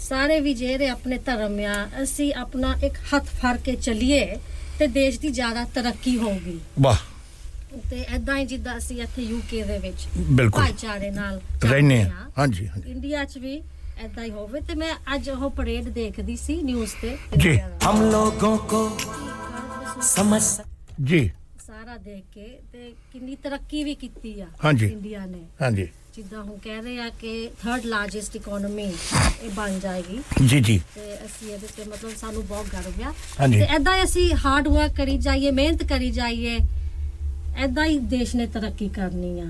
ਸਾਰੇ 0.00 0.40
ਵੀ 0.40 0.54
ਜਿਹੜੇ 0.54 0.88
ਆਪਣੇ 0.88 1.18
ਧਰਮ 1.18 1.58
ਆ 1.58 1.88
ਅਸੀਂ 2.02 2.34
ਆਪਣਾ 2.34 2.74
ਇੱਕ 2.84 2.94
ਹੱਥ 3.14 3.24
ਫੜ 3.24 3.56
ਕੇ 3.56 3.74
ਚੱਲੀਏ। 3.76 4.36
ਤੇ 4.80 4.86
ਦੇਸ਼ 4.86 5.20
ਦੀ 5.20 5.28
ਜ਼ਿਆਦਾ 5.28 5.64
ਤਰੱਕੀ 5.64 6.16
ਹੋਊਗੀ। 6.18 6.60
ਵਾਹ। 6.80 6.96
ਤੇ 7.90 8.04
ਐਦਾਂ 8.08 8.36
ਹੀ 8.36 8.44
ਜਿੱਦਾਂ 8.44 8.76
ਅਸੀਂ 8.78 9.02
ਇੱਥੇ 9.02 9.22
ਯੂਕੇ 9.22 9.62
ਦੇ 9.62 9.78
ਵਿੱਚ 9.78 10.06
ਬਿਲਕੁਲ। 10.18 10.62
ਭਾਈਚਾਰੇ 10.62 11.10
ਨਾਲ 11.10 11.40
ਰਹਿੰਦੇ 11.64 12.02
ਹਾਂ। 12.02 12.30
ਹਾਂਜੀ 12.38 12.68
ਹਾਂਜੀ। 12.68 12.90
ਇੰਡੀਆ 12.90 13.24
'ਚ 13.24 13.38
ਵੀ 13.38 13.62
ਐਦਾਂ 13.98 14.24
ਹੀ 14.24 14.30
ਹੋਵੇ। 14.30 14.60
ਤੇ 14.60 14.74
ਮੈਂ 14.74 14.94
ਅੱਜ 15.14 15.30
ਉਹ 15.30 15.50
ਪਰੇਡ 15.50 15.88
ਦੇਖਦੀ 15.88 16.36
ਸੀ 16.36 16.62
ਨਿਊਜ਼ 16.62 16.94
ਤੇ। 17.02 17.16
ਜੀ। 17.36 17.60
ਹਮ 17.60 18.10
ਲੋਗੋਂ 18.10 18.58
ਕੋ 18.58 18.98
ਸਮਝ 20.02 20.42
ਜੀ। 21.04 21.30
ਸਾਰਾ 21.66 21.96
ਦੇਖ 21.96 22.24
ਕੇ 22.34 22.58
ਤੇ 22.72 22.92
ਕਿੰਨੀ 23.12 23.36
ਤਰੱਕੀ 23.36 23.84
ਵੀ 23.84 23.94
ਕੀਤੀ 23.94 24.40
ਆ 24.40 24.46
ਇੰਡੀਆ 24.72 25.26
ਨੇ। 25.26 25.44
ਹਾਂਜੀ। 25.62 25.88
ਜਿੱਦਾਂ 26.16 26.42
ਹੁਣ 26.42 26.56
ਕਹਿ 26.64 26.80
ਰਹੇ 26.82 26.98
ਆ 27.00 27.08
ਕਿ 27.20 27.50
ਥਰਡ 27.62 27.84
ਲਾਰਜੈਸਟ 27.86 28.36
ਇਕਨੋਮੀ 28.36 28.82
ਇਹ 28.84 29.50
ਬਣ 29.50 29.78
ਜਾਏਗੀ। 29.78 30.18
ਜੀ 30.46 30.60
ਜੀ। 30.60 30.78
ਤੇ 30.94 31.14
ਅਸੀਂ 31.24 31.52
ਇਹਦੇ 31.52 31.66
ਤੇ 31.76 31.84
ਮਤਲਬ 31.84 32.16
ਸਾਨੂੰ 32.20 32.46
ਬਹੁਤ 32.46 32.66
ਗਰਵ 32.66 33.02
ਆ। 33.02 33.12
ਤੇ 33.48 33.60
ਐਦਾਂ 33.76 33.94
ਹੀ 33.96 34.02
ਅਸੀਂ 34.04 34.30
ਹਾਰਡ 34.44 34.68
ਵਰਕ 34.68 34.94
ਕਰੀ 34.96 35.16
ਜਾਈਏ 35.18 35.50
ਮਿਹਨਤ 35.50 35.82
ਕਰੀ 35.84 36.10
ਜਾਈਏ 36.10 36.58
ਐਦਾਂ 37.56 37.84
ਹੀ 37.86 37.98
ਦੇਸ਼ 38.14 38.34
ਨੇ 38.36 38.46
ਤਰੱਕੀ 38.46 38.88
ਕਰਨੀ 38.88 39.38
ਆ। 39.40 39.46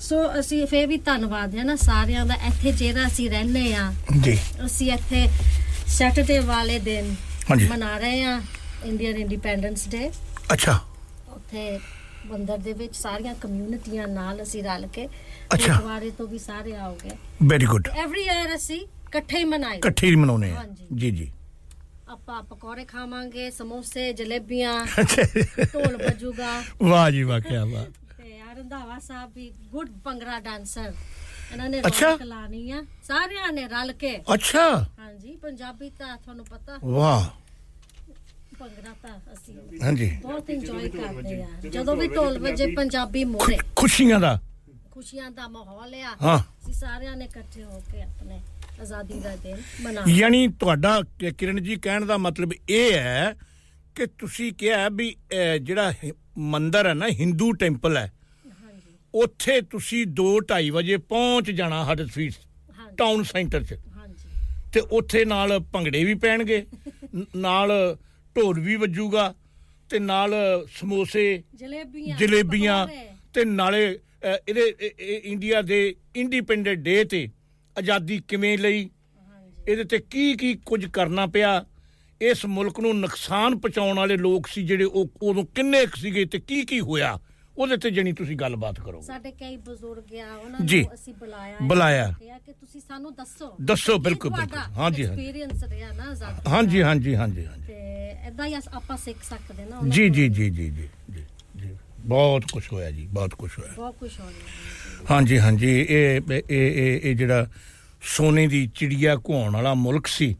ਸੋ 0.00 0.16
ਅਸੀਂ 0.40 0.66
ਫੇਰ 0.66 0.86
ਵੀ 0.86 0.96
ਧੰਨਵਾਦ 1.04 1.54
ਹੈ 1.54 1.64
ਨਾ 1.64 1.76
ਸਾਰਿਆਂ 1.76 2.26
ਦਾ 2.26 2.34
ਇੱਥੇ 2.46 2.72
ਜਿਹੜਾ 2.72 3.06
ਅਸੀਂ 3.06 3.30
ਰਹਿੰਦੇ 3.30 3.74
ਆ 3.74 3.92
ਜੀ। 4.22 4.38
ਅਸੀਂ 4.66 4.92
ਇੱਥੇ 4.92 5.26
ਸੈਟਰਡੇ 5.88 6.38
ਵਾਲੇ 6.46 6.78
ਦਿਨ। 6.78 7.14
ਮਨਾ 7.50 7.96
ਰਹੇ 7.98 8.22
ਆ 8.24 8.40
ਇੰਡੀਅਨ 8.84 9.16
ਇੰਡੀਪੈਂਡੈਂਸ 9.16 9.88
ਡੇ 9.88 10.10
ਅੱਛਾ। 10.52 10.78
ਉੱਥੇ 11.28 11.78
ਬੰਦਰ 12.26 12.58
ਦੇ 12.58 12.72
ਵਿੱਚ 12.72 12.96
ਸਾਰੀਆਂ 12.96 13.34
ਕਮਿਊਨਿਟੀਆਂ 13.34 14.08
ਨਾਲ 14.08 14.42
ਅਸੀਂ 14.42 14.62
ਰਲ 14.64 14.86
ਕੇ। 14.86 15.06
ਗੁਰਦੁਆਰੇ 15.06 16.10
ਤੋਂ 16.10 16.26
ਵੀ 16.28 16.38
ਸਾਰੇ 16.38 16.76
ਆਓਗੇ 16.76 17.10
ਵੈਰੀ 17.46 17.66
ਗੁੱਡ 17.66 17.88
ਐਵਰੀ 17.88 18.20
ਈਅਰ 18.20 18.54
ਅਸੀਂ 18.54 18.80
ਇਕੱਠੇ 18.80 19.38
ਹੀ 19.38 19.44
ਮਨਾਈ। 19.44 19.76
ਇਕੱਠੇ 19.76 20.06
ਹੀ 20.06 20.16
ਮਨਾਉਣੇ 20.16 20.50
ਆ। 20.52 20.64
ਜੀ 20.94 21.10
ਜੀ। 21.10 21.32
ਆਪਾਂ 22.08 22.42
ਪਕੌੜੇ 22.42 22.84
ਖਾਵਾਂਗੇ 22.84 23.50
ਸਮੋਸੇ 23.50 24.12
ਜਲੇਬੀਆਂ 24.12 24.86
ਢੋਲ 25.74 25.96
ਵੱਜੂਗਾ। 25.96 26.62
ਵਾਹ 26.82 27.10
ਜੀ 27.10 27.22
ਵਾਹ 27.22 27.40
ਕੀ 27.40 27.72
ਬਾਤ। 27.72 27.88
ਤੇ 28.16 28.40
ਆ 28.40 28.52
ਰੰਧਾਵਾ 28.52 28.98
ਸਾਹਿਬ 28.98 29.32
ਵੀ 29.34 29.50
ਗੁੱਡ 29.50 29.90
ਭੰਗੜਾ 30.04 30.40
ਡਾਂਸਰ 30.40 30.92
ਇਹਨਾਂ 31.52 31.68
ਨੇ। 31.68 31.80
ਰੌਣਕ 31.80 32.22
ਲਾਣੀ 32.22 32.70
ਆ। 32.70 32.82
ਸਾਰਿਆਂ 33.02 33.52
ਨੇ 33.52 33.68
ਰਲ 33.68 33.92
ਕੇ। 33.92 34.16
ਅੱਛਾ। 34.34 34.86
ਹਾਂਜੀ 34.98 35.36
ਪੰਜਾਬੀ 35.36 35.90
ਤਾਂ 35.90 36.16
ਤੁਹਾਨੂੰ 36.16 36.44
ਪਤਾ। 36.44 36.78
ਵਾਹ। 36.84 37.45
ਭੰਗੜਾ 38.58 38.92
ਤਾਂ 39.02 39.18
ਅਸੀਂ। 39.32 39.54
ਹਾਂਜੀ। 39.82 40.10
ਬਹੁਤ 40.22 40.50
ਇੰਜੋਏ 40.50 40.88
ਕਰਦੇ 40.88 41.42
ਆ। 41.42 41.46
ਜਦੋਂ 41.72 41.96
ਵੀ 41.96 42.08
ਢੋਲ 42.08 42.38
ਵੱਜੇ 42.38 42.66
ਪੰਜਾਬੀ 42.76 43.24
ਮੋਰੇ 43.24 43.58
ਖੁਸ਼ੀਆਂ 43.76 44.20
ਦਾ। 44.20 44.38
ਖੁਸ਼ੀਆਂ 44.90 45.30
ਦਾ 45.30 45.46
ਮਾਹੌਲ 45.48 45.94
ਆ। 45.94 46.14
ਹਾਂ। 46.22 46.38
ਅਸੀਂ 46.38 46.74
ਸਾਰਿਆਂ 46.74 47.16
ਨੇ 47.16 47.24
ਇਕੱਠੇ 47.24 47.64
ਹੋ 47.64 47.82
ਕੇ 47.92 48.02
ਆਪਣੇ 48.02 48.40
ਆਜ਼ਾਦੀ 48.80 49.20
ਦਾ 49.20 49.34
ਦਿਨ 49.36 49.56
ਮਨਾ 49.80 50.02
ਯਾਨੀ 50.08 50.46
ਤੁਹਾਡਾ 50.60 51.00
ਕਿਰਨ 51.38 51.62
ਜੀ 51.62 51.76
ਕਹਿਣ 51.76 52.04
ਦਾ 52.04 52.16
ਮਤਲਬ 52.18 52.52
ਇਹ 52.68 52.92
ਹੈ 52.92 53.34
ਕਿ 53.94 54.06
ਤੁਸੀਂ 54.06 54.52
ਕਿਹਾ 54.52 54.88
ਵੀ 54.88 55.14
ਜਿਹੜਾ 55.62 55.92
ਮੰਦਿਰ 56.38 56.86
ਹੈ 56.86 56.94
ਨਾ 56.94 57.08
ਹਿੰਦੂ 57.08 57.52
ਟੈਂਪਲ 57.52 57.96
ਹੈ। 57.96 58.12
ਉੱਥੇ 59.14 59.60
ਤੁਸੀਂ 59.60 60.06
2:30 60.14 60.70
ਵਜੇ 60.70 60.96
ਪਹੁੰਚ 60.96 61.50
ਜਾਣਾ 61.50 61.84
ਹਡਸਫੀਲਡ 61.84 62.32
ਟਾਊਨ 62.96 63.22
ਸੈਂਟਰ 63.22 63.64
'ਚ। 63.64 63.78
ਤੇ 64.72 64.80
ਉੱਥੇ 64.80 65.24
ਨਾਲ 65.24 65.58
ਭੰਗੜੇ 65.72 66.04
ਵੀ 66.04 66.14
ਪੈਣਗੇ। 66.14 66.66
ਨਾਲ 67.36 67.70
ਢੋਲ 68.36 68.60
ਵੀ 68.60 68.76
ਵੱਜੂਗਾ 68.76 69.34
ਤੇ 69.90 69.98
ਨਾਲ 69.98 70.34
ਸਮੋਸੇ 70.80 71.42
ਜਲੇਬੀਆਂ 71.54 72.16
ਜਲੇਬੀਆਂ। 72.16 72.86
ਤੇ 73.34 73.44
ਨਾਲੇ 73.44 73.98
ਇਹਦੇ 74.48 74.74
ਇਹ- 74.80 74.90
ਇਹ 75.00 75.20
ਇੰਡੀਆ 75.24 75.62
ਦੇ 75.62 75.94
ਇੰਡੀਪੈਂਡੈਂਟ 76.16 76.78
ਡੇ 76.78 77.04
ਤੇ 77.04 77.28
ਆਜ਼ਾਦੀ 77.78 78.22
ਕਿਵੇਂ 78.28 78.58
ਲਈ? 78.58 78.90
ਇਹਦੇ 79.68 79.84
ਤੇ 79.84 79.98
ਕੀ 79.98 80.34
ਕੀ 80.34 80.54
ਕੁਝ 80.54 80.86
ਕਰਨਾ 80.86 81.26
ਪਿਆ? 81.26 81.64
ਇਸ 82.20 82.44
ਮੁਲਕ 82.46 82.80
ਨੂੰ 82.80 83.00
ਨੁਕਸਾਨ 83.00 83.58
ਪਹੁੰਚਾਉਣ 83.58 83.96
ਵਾਲੇ 83.96 84.16
ਲੋਕ 84.16 84.46
ਸੀ 84.46 84.62
ਜਿਹੜੇ 84.62 84.84
ਉਹ 84.84 85.08
ਉਦੋਂ 85.22 85.44
ਕਿੰਨੇ 85.44 85.86
ਸੀਗੇ 85.96 86.24
ਤੇ 86.24 86.38
ਕੀ 86.38 86.62
ਕੀ 86.62 86.80
ਹੋਇਆ? 86.80 87.18
ਉਹਦੇ 87.58 87.76
ਤੇ 87.76 87.90
ਜਣੀ 87.90 88.12
ਤੁਸੀਂ 88.12 88.36
ਗੱਲਬਾਤ 88.36 88.80
ਕਰੋ 88.80 89.00
ਸਾਡੇ 89.00 89.30
ਕਈ 89.30 89.56
ਬਜ਼ੁਰਗ 89.56 90.14
ਆ 90.16 90.34
ਉਹਨਾਂ 90.36 90.60
ਜੀ। 90.62 90.80
ਨੂੰ 90.82 90.94
ਅਸੀਂ 90.94 91.14
ਬੁਲਾਇਆ 91.14 91.56
ਬੁਲਾਇਆ। 91.62 92.10
ਕਿਹਾ 92.18 92.38
ਕਿ 92.38 92.52
ਤੁਸੀਂ 92.52 92.80
ਸਾਨੂੰ 92.80 93.14
ਦੱਸੋ 93.14 93.52
ਦੱਸੋ, 93.62 93.96
ਬਿਲਕੁਲ, 93.98 94.30
ਬਿਲਕੁਲ। 94.30 94.58
ਹਾਂਜੀ, 94.58 94.76
ਹਾਂਜੀ। 94.78 95.02
ਐਕਸਪੀਰੀਅੰਸ 95.04 95.64
ਰਿਹਾ 95.64 95.92
ਨਾ 95.92 96.10
ਆਜ਼ਾਦੀ 96.10 96.50
ਹਾਂਜੀ। 96.50 96.82
ਹਾਂਜੀ 96.82 97.14
ਹਾਂਜੀ 97.14 97.44
ਹਾਂਜੀ 97.46 97.66
ਤੇ 97.66 98.10
ਐਦਾਂ 98.26 98.46
ਹੀ 98.46 98.58
ਅਸ- 98.58 98.68
ਆਪਾਂ 98.72 98.96
ਸਿੱਖ 98.96 99.22
ਸਕਦੇ 99.24 99.64
ਨਾ 99.64 99.76
ਉਹਨਾਂ 99.78 99.90
ਜੀ 99.90 100.02
ਕੋਲੋਂ। 100.02 100.14
ਜੀ 100.14 100.28
ਜੀ 100.28 100.50
ਜੀ 100.50 100.70
ਜੀ 100.70 100.88
ਜੀ 101.10 101.24
ਜੀ 101.56 101.74
ਬਹੁਤ 102.06 102.50
ਕੁਝ 102.52 102.62
ਹੋਇਆ 102.72 102.90
ਜੀ 102.90 103.06
ਬਹੁਤ 103.06 103.34
ਕੁਝ 103.34 103.50
ਹੋਇਆ 103.58 103.72
ਬਹੁਤ 103.76 103.96
ਕੁਝ 103.96 104.10
ਹੋ 104.20 104.28
ਰਿਹਾ 104.28 105.04
ਹਾਂਜੀ 105.10 105.38
ਹਾਂਜੀ 105.38 105.70
ਇਹ 105.80 106.20
ਇਹ 106.30 106.42
ਇਹ 106.50 107.00
ਇਹ 107.02 107.14
ਜਿਹੜਾ 107.16 107.46
ਸੋਨੇ 108.06 108.46
ਦੀ 108.46 108.66
ਚਿੜੀਆ 108.74 109.16
ਘੁਆਉਣ 109.16 109.52
ਵਾਲਾ 109.52 109.74
ਮੁਲਕ 109.74 110.06
ਸੀ 110.06 110.34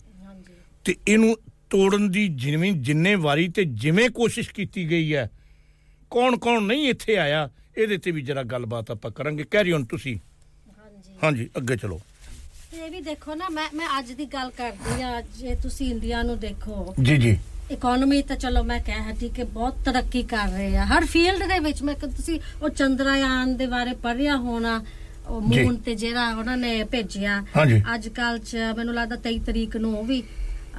ਤੇ 0.85 0.95
ਇਹਨੂੰ 1.09 1.37
ਤੋੜਨ 1.71 2.11
ਦੀ 2.11 2.27
ਜਿਵੇਂ 2.37 2.73
ਜਿੰਨੇ 2.81 3.15
ਵਾਰੀ 3.15 3.49
ਤੇ 3.49 3.65
ਜਿਵੇਂ 3.65 4.09
ਕੋਸ਼ਿਸ਼ 4.11 4.51
ਕੀਤੀ 4.55 4.89
ਗਈ 4.91 5.15
ਹੈ 5.15 5.29
ਕੌਣ 6.17 6.37
ਕੌਣ 6.37 6.63
ਨਹੀਂ 6.63 6.89
ਇੱਥੇ 6.89 7.17
ਆਇਆ 7.17 7.49
ਇਹਦੇ 7.79 7.99
ਤੇ 7.99 8.11
ਵੀ 8.11 8.23
ਜਰਾ 8.23 8.43
ਗੱਲਬਾਤ 8.43 8.91
ਆਪਾਂ 8.91 9.11
ਕਰਾਂਗੇ। 9.11 9.45
ਕੈਰੀ 9.51 9.73
ਔਨ 9.73 9.85
ਤੁਸੀਂ। 9.85 10.19
ਹਾਂਜੀ। 11.23 11.51
ਅੱਗੇ 11.57 11.77
ਚਲੋ। 11.77 12.01
ਇਹ 12.75 12.91
ਵੀ 12.91 13.01
ਦੇਖੋ 13.01 13.35
ਨਾ 13.35 13.49
ਮੈਂ 13.49 13.69
ਮੈਂ 13.75 13.89
ਅੱਜ 13.99 14.13
ਦੀ 14.13 14.25
ਗੱਲ 14.25 14.51
ਕਰਦੀ 14.51 15.03
ਆ 15.03 15.21
ਜੇ 15.21 15.55
ਤੁਸੀਂ 15.55 15.91
ਇੰਡੀਆ 15.91 16.23
ਨੂੰ 16.23 16.39
ਦੇਖੋ। 16.39 16.95
ਜੀ 17.03 17.17
ਜੀ। 17.17 17.39
ਇਕਨੋਮੀ 17.71 18.23
ਤਾਂ 18.23 18.37
ਚਲੋ 18.37 18.63
ਮੈਂ 18.63 18.81
ਕਹਿ 18.81 19.01
ਹਟੀ 19.01 19.29
ਕਿ 19.29 19.45
ਬਹੁਤ 19.45 19.75
ਤਰੱਕੀ 19.85 20.23
ਕਰ 20.23 20.49
ਰਹੇ 20.49 20.77
ਆ। 20.77 20.85
ਹਰ 20.85 21.07
ਫੀਲਡ 21.07 21.49
ਦੇ 21.49 21.59
ਵਿੱਚ 21.59 21.83
ਮੈਂ 21.83 21.95
ਕਿ 21.95 22.07
ਤੁਸੀਂ 22.07 22.41
ਉਹ 22.63 22.69
ਚੰਦਰਯਾਨ 22.69 23.57
ਦੇ 23.57 23.67
ਬਾਰੇ 23.67 23.95
ਪੜ੍ਹਿਆ 23.95 24.37
ਹੋਣਾ 24.37 24.85
ਉਹ। 25.27 25.41
ਮੂਨ 25.41 25.77
ਤੇ 25.77 25.95
ਜਿਹੜਾ 25.95 26.35
ਉਹਨਾਂ 26.37 26.57
ਨੇ 26.57 26.85
ਭੇਜਿਆ। 26.85 27.45
ਹਾਂਜੀ। 27.57 27.83
ਅੱਜ 27.95 28.09
ਕੱਲ 28.09 28.39
ਚ 28.39 28.57
ਮੈਨੂੰ 28.77 28.95
ਲੱਗਦਾ 28.95 29.17
23 29.17 29.39
ਤਰੀਕ 29.39 29.77
ਨੂੰ 29.77 29.99
ਉਹ 29.99 30.05
ਵੀ 30.05 30.23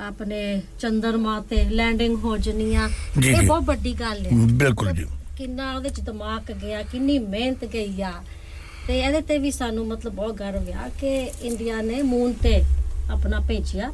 ਆਪਣੇ 0.07 0.61
ਚੰਦਰਮਾ 0.79 1.41
ਤੇ 1.41 1.63
ਲੈਂਡਿੰਗ 1.63 2.15
ਹੋ 2.15 2.38
ਜਣੀ 2.38 2.75
ਆ। 2.75 2.89
ਇਹ। 3.25 3.47
ਬਹੁਤ 3.47 3.63
ਵੱਡੀ 3.63 3.93
ਗੱਲ 3.93 4.25
ਹੈ 4.25 4.31
ਬਿਲਕੁਲ 4.33 4.91
ਜੀ। 4.91 5.05
ਕਿੰਨਾ 5.38 5.73
ਉਹਦੇ 5.75 5.89
ਚ 5.89 5.99
ਦਿਮਾਗ 5.99 6.51
ਗਿਆ 6.51 6.81
ਕਿੰਨੀ 6.83 7.17
ਮਿਹਨਤ 7.19 7.65
ਗਈ 7.65 8.01
ਆ। 8.01 8.11
ਤੇ 8.88 8.99
ਇਹਦੇ 8.99 9.21
ਤੇ 9.21 9.38
ਵੀ 9.38 9.51
ਸਾਨੂੰ 9.51 9.85
ਮਤਲਬ 9.88 10.13
ਬਹੁਤ 10.13 10.35
ਗਰਵ 10.35 10.69
ਆ 10.73 10.89
ਕਿ 10.99 11.15
ਇੰਡੀਆ 11.41 11.81
ਨੇ 11.81 12.01
ਮੂਨ 12.01 12.33
ਤੇ 12.33 12.61
ਆਪਣਾ 13.11 13.39
ਭੇਜਿਆ। 13.39 13.91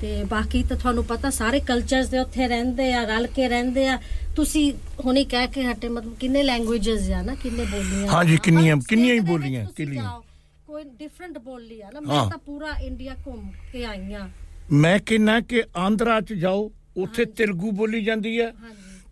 ਤੇ 0.00 0.24
ਬਾਕੀ 0.24 0.62
ਤਾਂ 0.62 0.76
ਤੁਹਾਨੂੰ 0.76 1.04
ਪਤਾ 1.04 1.30
ਸਾਰੇ 1.30 1.60
ਕਲਚਰਸ 1.60 2.08
ਦੇ 2.08 2.18
ਉੱਥੇ 2.18 2.48
ਰਹਿੰਦੇ 2.48 2.92
ਆ 2.94 3.02
ਰਲ 3.04 3.26
ਕੇ 3.26 3.48
ਰਹਿੰਦੇ 3.48 3.86
ਆ। 3.88 3.98
ਤੁਸੀਂ 4.36 4.72
ਹੁਣੇ 5.04 5.24
ਕਹਿ 5.24 5.46
ਕੇ 5.46 5.64
ਹਟੇ 5.64 5.88
ਮਤਲਬ 5.88 6.14
ਕਿੰਨੇ 6.14 6.42
ਲੈਂਗੁਏਜਸ 6.42 7.10
ਆ 7.10 7.22
ਨਾ 7.22 7.34
ਕਿੰਨੇ 7.34 7.64
ਬੋਲੀਆਂ 7.64 8.06
ਹਾਂਜੀ। 8.08 8.36
ਕਿੰਨੀਆਂ 8.42 8.76
ਕਿੰਨੀਆਂ 8.88 9.14
ਹੀ 9.14 9.20
ਬੋਲੀਆਂ 9.20 9.64
ਕਿੰਨੀਆਂ। 9.76 10.20
ਕੋਈ 10.66 10.82
ਡਿਫਰੈਂਟ 10.98 11.38
ਬੋਲੀ 11.38 11.80
ਆ 11.80 11.90
ਨਾ। 11.94 12.00
ਮੈਂ 12.00 12.28
ਤਾਂ 12.30 12.38
ਪੂਰਾ 12.38 12.76
ਇੰਡੀਆ 12.82 13.14
ਘੁੰਮ 13.26 13.50
ਕੇ 13.72 13.84
ਆਈ 13.84 14.12
ਆ। 14.14 14.28
ਮੈਂ 14.72 14.98
ਕਹਿੰਨਾ 15.06 15.40
ਕਿ 15.40 15.62
ਆਂਧਰਾ 15.76 16.20
ਚ 16.20 16.32
ਜਾਓ 16.32 16.70
ਉੱਥੇ 16.96 17.24
ਤੇਲਗੂ 17.36 17.70
ਬੋਲੀ 17.72 18.04
ਜਾਂਦੀ 18.04 18.40
ਹੈ 18.40 18.52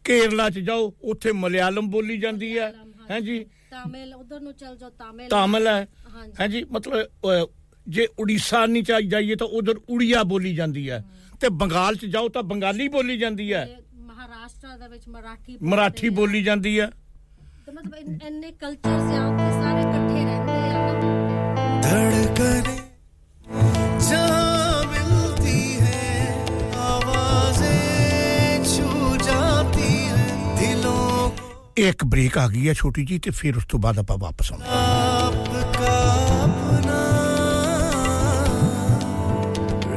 ਕੇਰਲਾ 0.06 0.50
ਚ 0.50 0.58
ਜਾਓ 0.58 0.94
ਉੱਥੇ 1.02 1.32
ਮਲਿਆਲਮ 1.32 1.90
ਬੋਲੀ 1.90 2.18
ਜਾਂਦੀ 2.18 2.58
ਹੈ। 2.58 2.74
ਹਾਂਜੀ। 3.10 3.44
ਤਾਮਿਲ 3.70 4.14
ਉਧਰ 4.14 4.40
ਨੂੰ 4.40 4.52
ਚਲ 4.52 4.76
ਜਾਓ 4.76 4.90
ਤਾਮਿਲ। 4.90 5.28
ਤਾਮਿਲ 5.28 5.66
ਹੈ। 5.66 5.88
ਹਾਂਜੀ। 6.38 6.64
ਮਤਲਬ 6.72 7.48
ਜੇ 7.88 8.08
ਉੜੀਸਾ 8.18 8.66
ਨਹੀਂ 8.66 8.82
ਚਾ 8.82 9.00
ਜਾਈਏ 9.00 9.34
ਤਾਂ 9.34 9.46
ਉਧਰ 9.46 9.74
ਉੜੀਆ 9.88 10.22
ਬੋਲੀ 10.22 10.54
ਜਾਂਦੀ 10.54 10.90
ਹੈ। 10.90 11.04
ਤੇ 11.40 11.48
ਬੰਗਾਲ 11.48 11.94
ਚ 11.94 12.04
ਜਾਓ 12.04 12.28
ਤਾਂ 12.28 12.42
ਬੰਗਾਲੀ 12.42 12.88
ਬੋਲੀ 12.88 13.18
ਜਾਂਦੀ 13.18 13.52
ਹੈ। 13.52 13.76
ਮਹਾਰਾਸ਼ਟਰ 13.94 14.78
ਦੇ 14.78 14.88
ਵਿੱਚ 14.88 15.08
ਮਰਾਠੀ 15.08 15.58
ਮਰਾਠੀ 15.62 16.08
ਬੋਲੀ 16.08 16.42
ਜਾਂਦੀ 16.42 16.80
ਹੈ। 16.80 16.90
ਮਤਲਬ 17.74 17.94
ਇੰਨ- 17.94 18.52
ਕਲਚਰਸ 18.52 19.18
ਆ 19.18 19.26
ਉੱਥੇ 19.26 19.50
ਸਾਰੇ 19.52 19.80
ਇਕੱਠੇ 19.80 20.24
ਰਹਿੰਦੇ 20.24 20.52
ਆ 20.52 20.92
ਨਾ। 20.92 22.75
ਇੱਕ 31.87 32.03
ਬ੍ਰੇਕ 32.05 32.37
ਆ 32.37 32.47
ਗਈ 32.47 32.67
ਹੈ 32.67 32.73
ਛੋਟੀ 32.77 33.03
ਜੀ 33.05 33.17
ਤੇ 33.19 33.31
ਫਿਰ 33.31 33.57
ਉਸ 33.57 33.65
ਤੋਂ 33.69 33.79
ਬਾਅਦ 33.79 33.99
ਆਪਾਂ 33.99 34.17
ਵਾਪਸ 34.21 34.51
ਆਉਂਦੇ 34.51 34.65
आपका 35.23 35.89
अपना 36.43 36.95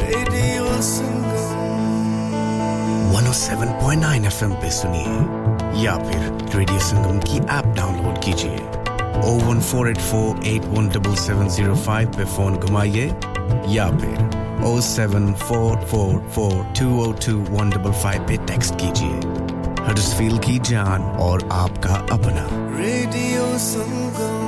रेडियो 0.00 0.66
संगम 0.88 1.32
107.9 3.12 4.26
एफएम 4.30 4.52
पे 4.62 4.70
सुनिए 4.78 5.16
या 5.84 5.96
फिर 6.02 6.26
रेडियो 6.56 6.78
संगम 6.88 7.18
की 7.28 7.38
ऐप 7.56 7.66
डाउनलोड 7.78 8.18
कीजिए 8.26 8.58
O 9.22 9.34
one 9.48 9.60
four 9.70 9.90
eight 9.90 10.00
four 10.10 10.46
eight 10.52 10.66
one 10.76 10.88
double 10.96 11.14
seven 11.24 11.48
zero 11.56 11.74
five 11.86 12.12
पे 12.18 12.24
फोन 12.36 12.56
घुमाइए 12.58 13.06
या 13.76 13.88
फिर 13.98 14.64
O 14.66 14.78
seven 14.90 15.32
four 15.46 15.76
four 15.92 16.14
four 16.36 16.54
two 16.80 16.88
O 17.04 17.10
two 17.26 17.36
one 17.50 17.70
double 17.78 17.98
five 18.04 18.26
पे 18.28 18.36
टेक्स्ट 18.52 18.80
कीजिए 18.84 19.47
हडसफील 19.89 20.37
की 20.37 20.57
जान 20.59 21.01
और 21.19 21.47
आपका 21.51 21.93
अपना। 22.13 22.41
Radio 22.77 23.45
Sangam 23.57 24.47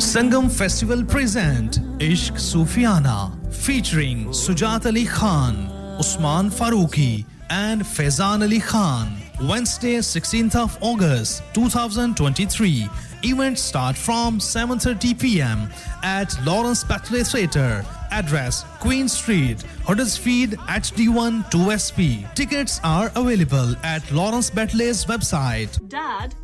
Sangam 0.00 0.48
festival 0.48 1.02
present 1.02 2.02
Ishq 2.02 2.38
Sufiyana 2.38 3.18
featuring 3.66 4.32
Sujat 4.34 4.86
Ali 4.86 5.04
Khan 5.06 5.56
Usman 6.00 6.50
Farooqui 6.50 7.12
and 7.52 7.82
Faizan 7.84 8.42
Ali 8.42 8.60
Khan. 8.60 9.20
Wednesday 9.42 9.96
16th 9.96 10.54
of 10.54 10.78
August 10.80 11.42
2023. 11.54 12.88
Event 13.24 13.58
start 13.58 13.96
from 13.96 14.38
7:30 14.38 15.18
p.m. 15.18 15.68
at 16.02 16.32
Lawrence 16.44 16.84
Batley 16.84 17.24
Theatre. 17.24 17.84
Address 18.10 18.64
Queen 18.78 19.08
Street, 19.08 19.62
Huddersfield 19.84 20.50
HD1 20.68 21.50
2SP. 21.50 22.32
Tickets 22.34 22.80
are 22.84 23.10
available 23.16 23.74
at 23.82 24.08
Lawrence 24.12 24.50
Batley's 24.50 25.04
website. 25.06 25.80
Dad 25.88 26.43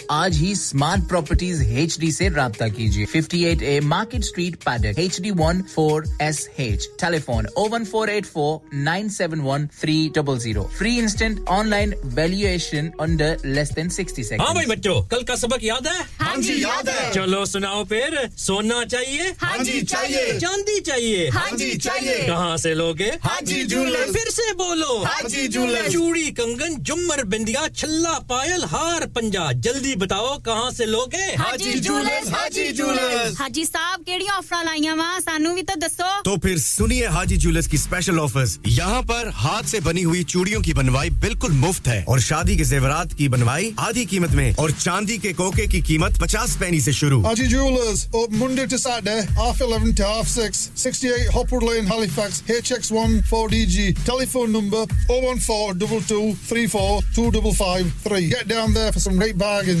आज 0.11 0.37
ही 0.37 0.55
smart 0.55 1.07
properties 1.07 1.63
H 1.63 1.97
D 1.99 2.07
ऐसी 2.07 2.27
रब्ता 2.27 2.67
कीजिए। 2.67 3.05
58 3.05 3.61
A 3.63 3.79
market 3.79 4.23
street 4.23 4.55
Paddock 4.55 4.99
H 4.99 5.19
D 5.21 5.31
one 5.31 5.61
four 5.75 6.05
S 6.21 6.49
H 6.59 6.87
telephone 7.01 7.47
O 7.57 7.67
one 7.69 7.85
four 7.85 8.09
eight 8.09 8.25
four 8.25 8.75
nine 8.77 9.09
seven 9.09 9.39
one 9.41 9.67
three 9.81 9.97
double 10.15 10.37
zero 10.37 10.63
free 10.77 10.97
instant 10.97 11.47
online 11.49 11.93
valuation 12.05 12.91
under 13.01 13.37
less 13.45 13.71
than 13.71 13.89
sixty 13.89 14.23
second 14.23 14.41
हाँ 14.41 14.53
भाई 14.55 14.65
बच्चों 14.65 15.01
कल 15.07 15.23
का 15.23 15.35
सबक 15.35 15.63
याद 15.63 15.87
है? 15.87 16.03
हाँ 16.19 16.35
जी, 16.37 16.63
याद 16.63 16.89
है। 16.89 17.11
चलो 17.13 17.45
सुनाओ 17.45 17.83
फिर। 17.85 18.29
सोना 18.37 18.83
चाहिए? 18.85 19.29
हाँ 19.41 19.57
जी, 19.57 19.81
चाहिए। 19.81 20.37
चांदी 20.39 20.79
चाहिए? 20.79 21.27
हाँ 21.29 21.49
जी, 21.57 21.75
चाहिए। 21.77 22.17
कहाँ 22.27 22.57
से 22.57 22.73
लोगे? 22.73 23.11
हाँ 23.23 23.39
जी, 23.41 23.63
जूलर्स। 23.63 24.11
फिर 24.13 24.29
से 24.31 24.51
बोलो। 24.53 24.97
हाँ 25.03 25.21
जी, 25.29 25.47
जूलर्स। 25.47 25.91
चूड़ी 25.93 26.29
कंगन 26.31 26.75
जुमर 26.81 27.23
बिंदिया 27.23 27.67
छल्ला 27.67 28.17
पायल 28.29 28.63
हार 28.65 29.05
पंजा। 29.15 29.51
जल्दी 29.51 29.90
बताओ 30.03 30.37
कहाँ 30.45 30.71
से 30.71 30.85
लोगे 30.85 31.23
हाजी 31.39 31.73
जूलर्स, 31.79 32.29
हाजी 32.33 32.71
जूलर्स। 32.77 33.39
हाजी 33.39 33.65
साहब 33.65 34.01
केड़ी 34.05 34.27
ऑफ़र 34.37 34.63
लाइया 34.65 34.93
वा 34.95 35.19
सानू 35.19 35.53
भी 35.55 35.61
तो 35.71 35.75
दसो 35.85 36.09
तो 36.25 36.35
फिर 36.43 36.57
सुनिए 36.59 37.07
हाजी 37.17 37.37
ज्वेलर्स 37.45 37.67
की 37.67 37.77
स्पेशल 37.77 38.19
ऑफर्स 38.19 38.57
यहाँ 38.67 39.01
पर 39.11 39.29
हाथ 39.43 39.63
से 39.71 39.79
बनी 39.89 40.01
हुई 40.01 40.23
चूड़ियों 40.33 40.61
की 40.61 40.73
बनवाई 40.81 41.09
बिल्कुल 41.25 41.51
मुफ़्त 41.65 41.87
है 41.87 42.03
और 42.09 42.19
शादी 42.29 42.57
के 42.57 42.63
जेवरात 42.73 43.13
की 43.17 43.29
बनवाई 43.35 43.73
आधी 43.89 44.05
कीमत 44.13 44.31
में 44.41 44.53
और 44.65 44.71
चांदी 44.71 45.17
के 45.25 45.33
कोके 45.41 45.67
की 45.75 45.81
कीमत 45.91 46.19
पचास 46.21 46.55
पैनी 46.59 46.81
से 46.81 46.93
शुरू 47.01 47.21
Haji 47.31 47.47
Jewelers, 47.51 48.01
open 48.19 48.37
Monday 48.41 48.65
to 48.71 48.77
Saturday, 48.83 49.21
half 49.39 49.59
11 49.65 49.93
to 49.99 50.03
half 50.05 50.27
6, 50.27 50.61
68 50.83 51.27
Hopwood 51.35 51.63
Lane, 51.69 51.85
Halifax, 51.91 52.41
HX1 52.55 53.21
4DG. 53.31 53.85
Telephone 54.09 54.51
number 54.55 54.81
014 55.09 56.33
34 56.49 57.01
2553. 57.15 58.29
Get 58.29 58.47
down 58.47 58.73
there 58.73 58.91
for 58.91 58.99
some 58.99 59.17
great 59.23 59.37
bargains. 59.37 59.80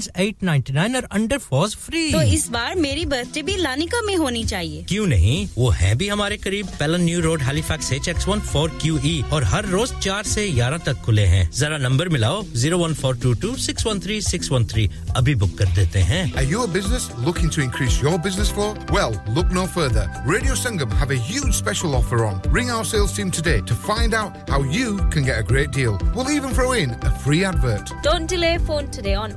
10s 0.00 0.08
899 0.24 0.96
और 0.96 1.08
अंडर 1.18 1.38
4s 1.52 1.76
फ्री 1.86 2.10
तो 2.12 2.20
इस 2.36 2.48
बार 2.56 2.74
मेरी 2.86 3.04
बर्थडे 3.12 3.42
भी 3.48 3.56
लानिका 3.56 4.00
में 4.06 4.14
होनी 4.16 4.44
चाहिए 4.52 4.82
क्यों 4.88 5.06
नहीं 5.06 5.36
वो 5.56 5.70
है 5.80 5.94
भी 6.02 6.08
हमारे 6.08 6.36
करीब 6.46 6.68
Pellon 6.78 7.02
New 7.04 7.20
Road 7.28 7.42
Halifax 7.42 7.92
H 7.92 8.08
X 8.08 8.28
one 8.28 8.40
four 8.52 8.70
Q 8.82 8.98
E 9.04 9.14
और 9.32 9.44
हर 9.54 9.66
रोज 9.76 9.92
चार 10.02 10.24
से 10.34 10.48
ग्यारह 10.52 10.78
तक 10.86 11.02
खुले 11.04 11.24
हैं 11.34 11.48
जरा 11.58 11.78
नंबर 11.86 12.08
मिलाओ 12.16 12.42
zero 12.64 12.78
one 12.78 12.94
four 13.02 13.16
two 13.22 13.34
two 13.44 13.54
six 13.66 13.86
one 13.86 14.00
three 14.06 14.20
six 14.30 14.50
one 14.52 14.66
three 14.72 14.88
अभी 15.16 15.34
बुक 15.44 15.56
कर 15.58 15.74
देते 15.80 15.98
हैं 16.12 16.24
Are 16.40 16.46
you 16.52 16.62
a 16.64 16.68
business 16.76 17.04
looking 17.26 17.50
to 17.56 17.62
increase 17.66 17.96
your 18.06 18.16
business 18.26 18.50
flow? 18.56 18.68
Well, 18.96 19.14
look 19.38 19.52
no 19.58 19.66
further. 19.76 20.04
Radio 20.32 20.56
Sangam 20.62 20.92
have 21.02 21.12
a 21.16 21.18
huge 21.28 21.54
special 21.58 21.94
offer 22.00 22.18
on. 22.26 22.40
Ring 22.56 22.70
our 22.76 22.84
sales 22.92 23.14
team 23.18 23.30
today 23.38 23.56
to 23.70 23.76
find 23.86 24.16
out 24.20 24.50
how 24.54 24.60
you 24.76 24.96
can 25.16 25.28
get 25.28 25.40
a 25.44 25.46
great 25.52 25.70
deal. 25.78 25.98
We'll 26.16 26.30
even 26.34 26.54
throw 26.58 26.72
in 26.82 26.94
a 27.10 27.12
free 27.26 27.40
advert. 27.50 27.92
Don't 28.08 28.34
delay 28.34 28.52
phone 28.70 28.90
today 28.98 29.14
on 29.24 29.36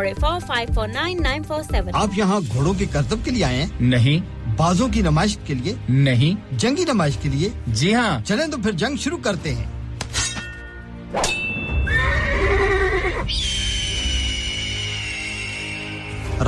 01484 0.00 0.40
549 0.50 1.20
947. 1.20 1.94
आप 1.94 2.18
यहाँ 2.18 2.40
घोड़ों 2.42 2.74
के 2.74 2.86
करतब 2.96 3.22
के 3.24 3.30
लिए 3.30 3.42
आए 3.42 3.56
हैं 3.56 3.88
नहीं 3.90 4.20
बाजों 4.58 4.88
की 4.90 5.02
नमाइश 5.02 5.38
के 5.46 5.54
लिए 5.54 5.76
नहीं 5.90 6.36
जंगी 6.58 6.84
नमाइश 6.84 7.16
के 7.22 7.28
लिए 7.28 7.52
जी 7.68 7.92
हाँ 7.92 8.20
चलें 8.22 8.50
तो 8.50 8.58
फिर 8.62 8.74
जंग 8.82 8.98
शुरू 8.98 9.16
करते 9.28 9.50
हैं 9.50 9.74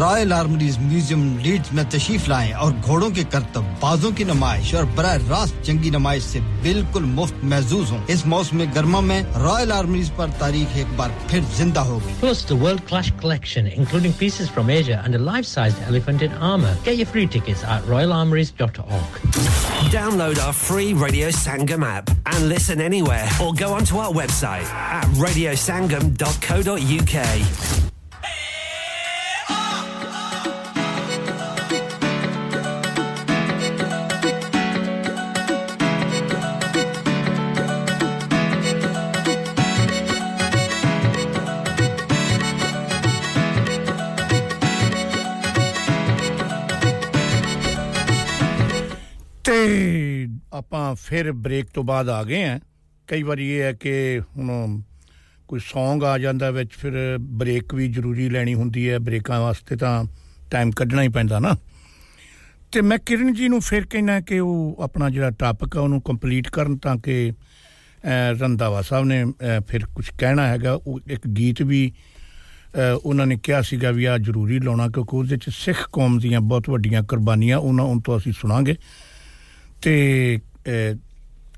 रॉयल 0.01 0.33
आर्मरीज 0.33 0.79
म्यूजियम 0.79 1.21
लीड्स 1.43 1.73
में 1.73 1.89
तशरीफ 1.91 2.29
लाएं 2.29 2.53
और 2.65 2.73
घोड़ों 2.73 3.11
के 3.19 3.23
करतब 3.35 3.65
बाजों 3.83 4.11
की 4.19 4.25
नुमाइश 4.25 4.75
और 4.75 4.85
बरह 4.97 5.15
रास्त 5.29 5.55
जंगी 5.67 5.91
नुमाइश 5.91 6.25
से 6.25 6.41
बिल्कुल 6.63 7.03
मुफ्त 7.19 7.37
महजूज 7.53 7.91
हों 7.91 8.01
इस 8.15 8.27
मौसम 8.33 8.59
गर्मा 8.75 9.01
में 9.01 9.21
रॉयल 9.45 9.73
आर्मरीज 9.73 10.09
पर 10.19 10.31
तारीख 10.41 10.77
एक 10.83 10.91
बार 10.99 11.11
फिर 11.31 11.43
जिंदा 11.57 11.81
होगी 11.91 12.13
Plus 12.23 12.41
the 12.51 12.59
world-class 12.65 13.09
collection, 13.23 13.63
including 13.81 14.13
pieces 14.23 14.47
from 14.57 14.67
Asia 14.77 14.99
and 15.05 15.13
a 15.21 15.23
life-sized 15.31 15.81
elephant 15.89 16.21
in 16.29 16.33
armour. 16.53 16.75
Get 16.89 16.97
your 17.03 17.09
free 17.15 17.27
tickets 17.37 17.63
at 17.77 17.83
royalarmories.org. 17.95 19.11
Download 19.97 20.37
our 20.47 20.55
free 20.63 20.91
Radio 21.05 21.29
Sangam 21.41 21.83
app 21.93 22.07
and 22.35 22.41
listen 22.55 22.79
anywhere 22.89 23.27
or 23.43 23.51
go 23.65 23.69
onto 23.81 23.95
our 24.07 24.13
website 24.23 24.69
at 25.01 25.07
radiosangam.co.uk. 25.27 27.17
ਆਪਾਂ 50.54 50.96
ਫਿਰ 50.96 51.32
break 51.32 51.66
ਤੋਂ 51.74 51.84
ਬਾਅਦ 51.84 52.10
ਆ 52.10 52.24
ਗਏ 52.24 52.44
ਆ 52.44 52.60
ਕਈ 53.08 53.24
ਵਾਰੀ 53.24 53.50
ਇਹ 53.50 53.62
ਹੈ 53.62 53.74
ਕਿ 53.74 54.22
ਹੁਣ 54.38 54.82
ਕੋਈ 55.48 55.60
Song 55.60 56.04
ਆ 56.06 56.18
ਜਾਂਦਾ 56.18 56.52
ਵਿੱਚ 56.52 56.72
ਫਿਰ 56.72 57.18
ਬ੍ਰੇਕ 57.20 57.74
ਵੀ 57.74 57.88
ਜ਼ਰੂਰੀ 57.88 58.30
ਲੈਣੀ 58.30 58.54
ਹੁੰਦੀ 58.54 58.90
ਹੈ। 58.90 59.00
ਬ੍ਰੇਕਾਂ 59.00 59.42
ਵਾਸਤੇ 59.42 59.76
ਤਾਂ 59.76 60.06
ਟਾਈਮ 60.52 60.72
ਕੱਢਣਾ 60.72 61.02
ਹੀ 61.04 61.08
ਪੈਂਦਾ 61.08 61.40
ਨਾ। 61.40 61.56
ਤੇ 62.72 62.82
ਮੈਂ 62.82 62.98
ਕਿਰਨ 62.98 63.34
ਜੀ 63.34 63.48
ਨੂੰ 63.48 63.62
ਫਿਰ 63.62 63.86
ਕਹਿਣਾ 63.86 64.22
ਕਿ 64.22 64.40
ਉਹ 64.40 64.78
ਆਪਣਾ 64.80 65.10
ਜਿਹੜਾ 65.10 65.30
ਟਾਪਿਕ 65.30 65.78
ਆ 65.78 65.82
ਉਹਨੂੰ 65.82 66.02
ਕੰਪਲੀਟ 66.02 66.50
ਕਰਨ 66.50 66.78
ਤਾਂ 66.78 66.98
ਕਿ 66.98 67.32
ਅਹ, 67.32 68.40
ਰੰਧਾਵਾ 68.40 68.82
ਸਾਹਿਬ 68.82 69.06
ਨੇ 69.06 69.24
ਅਹ, 69.24 69.62
ਫਿਰ 69.68 69.86
ਕੁਝ 69.86 70.10
ਕਹਿਣਾ 70.18 70.48
ਹੈਗਾ। 70.48 70.74
ਉਹ 70.74 71.00
ਇੱਕ 71.08 71.28
ਗੀਤ 71.28 71.62
ਵੀ 71.62 71.94
ਅਹ, 72.76 72.98
ਉਹਨਾਂ 73.04 73.26
ਨੇ 73.28 73.38
ਕਿਹਾ 73.44 73.62
ਸੀਗਾ 73.62 73.92
ਵੀ 73.92 74.06
ਆ 74.06 74.18
ਜ਼ਰੂਰੀ 74.18 74.60
ਲਾਉਣਾ 74.60 74.88
ਕਿਉਂਕਿ 74.88 75.16
ਉਹਦੇ 75.16 75.38
ਚ 75.38 75.50
ਸਿੱਖ 75.50 75.90
ਕੌਮ 75.94 76.18
ਦੀਆਂ 76.20 76.42
ਬਹੁਤ 76.42 76.70
ਵੱਡੀਆਂ 76.70 77.04
ਕੁਰਬਾਨੀਆਂ 77.04 77.58
ਉਹਨਾਂ 77.58 77.86
ਉਹਨਾਂ 77.86 78.02
ਤੋਂ 78.02 78.18
ਅਸੀਂ 78.18 78.34
ਸੁਣਾਂਗੇ। 78.34 78.76
ਤੇ 79.84 80.40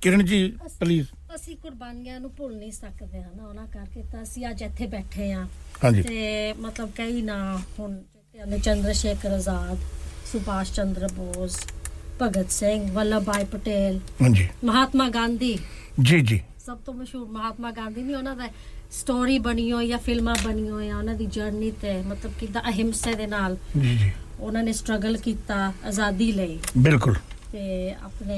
ਕਿਰਨ 0.02 0.26
ਜੀ 0.26 0.40
ਪਲੀਜ਼ 0.80 1.08
ਅਸੀਂ 1.36 1.56
ਕੁਰਬਾਨੀਆਂ 1.56 2.20
ਨੂੰ 2.20 2.32
ਭੁੱਲ 2.38 2.56
ਨਹੀਂ 2.58 2.72
ਸਕਦੇ 2.72 3.22
ਹਾਂ 3.24 3.30
ਨਾ 3.38 3.48
ਉਹਨਾਂ 3.48 3.66
ਕਰਕੇ 3.68 4.04
ਤਾਂ 4.12 4.22
ਅਸੀਂ 4.24 4.46
ਅੱਜ 4.50 4.62
ਇੱਥੇ 4.64 4.88
ਬੈਠੇ 4.88 5.32
ਆ। 5.34 5.46
ਤੇ 5.92 6.54
ਮਤਲਬ 6.54 6.92
ਕਈ 6.98 7.22
ਨਾ 7.22 7.38
ਹੁਣ 7.80 7.96
ਤੇ 8.50 8.58
ਚੰਦਰ 8.60 8.94
ਸ਼ੇਖਰ 8.94 9.32
ਆਜ਼ਾਦ 9.32 9.78
ਸੁਭਾਸ਼ 10.32 10.72
ਚੰਦਰ 10.74 11.08
ਬੋਸ 11.14 11.58
ਭਗਤ 12.22 12.52
ਸਿੰਘ 12.52 12.92
ਵੱਲਭ 12.92 13.24
ਭਾਈ 13.24 13.44
ਪਟੇਲ 13.46 14.00
ਹਾਂਜੀ। 14.22 14.48
ਮਹਾਤਮਾ 14.64 15.10
ਗਾਂਧੀ। 15.10 15.58
ਜੀ 16.02 16.22
ਜੀ। 16.22 16.42
ਸਭ 16.66 16.78
ਤੋਂ 16.86 16.94
ਮਸ਼ਹੂਰ 16.94 17.28
ਮਹਾਤਮਾ 17.28 17.72
ਗਾਂਧੀ 17.72 18.04
ਨਹੀਂ 18.04 18.16
ਉਹਨਾਂ 18.16 18.36
ਦਾ 18.36 18.48
ਸਟੋਰੀ 18.92 19.38
ਬਣੀ 19.40 19.72
ਹੋਈ 19.72 19.88
ਜਾਂ 19.88 19.98
ਫਿਲਮਾਂ 20.00 20.36
ਬਣੀ 20.44 20.70
ਹੋਈਆਂ 20.70 20.98
ਉਹਨਾਂ 20.98 21.14
ਦੀ 21.16 21.26
ਜਰਨੀ 21.26 21.72
ਤੇ 21.82 22.02
ਮਤਲਬ 22.02 22.32
ਕਿਦਾਂ 22.40 22.62
ਅਹਿੰਸੇ 22.70 23.14
ਦੇ 23.14 23.28
ਨਾਲ 23.28 23.58
ਜੀ 23.78 23.98
ਜੀ। 23.98 24.12
ਉਹਨਾਂ 24.40 24.64
ਨੇ 24.64 24.74
ਸਟਰਗਲ 24.74 25.18
ਕੀਤਾ 25.18 25.72
ਆਜ਼ਾਦੀ 25.86 26.32
ਲਈ। 26.32 26.60
ਬਿਲਕੁਲ। 26.78 27.16
ਤੇ 27.56 27.92
ਆਪਣੇ 28.04 28.38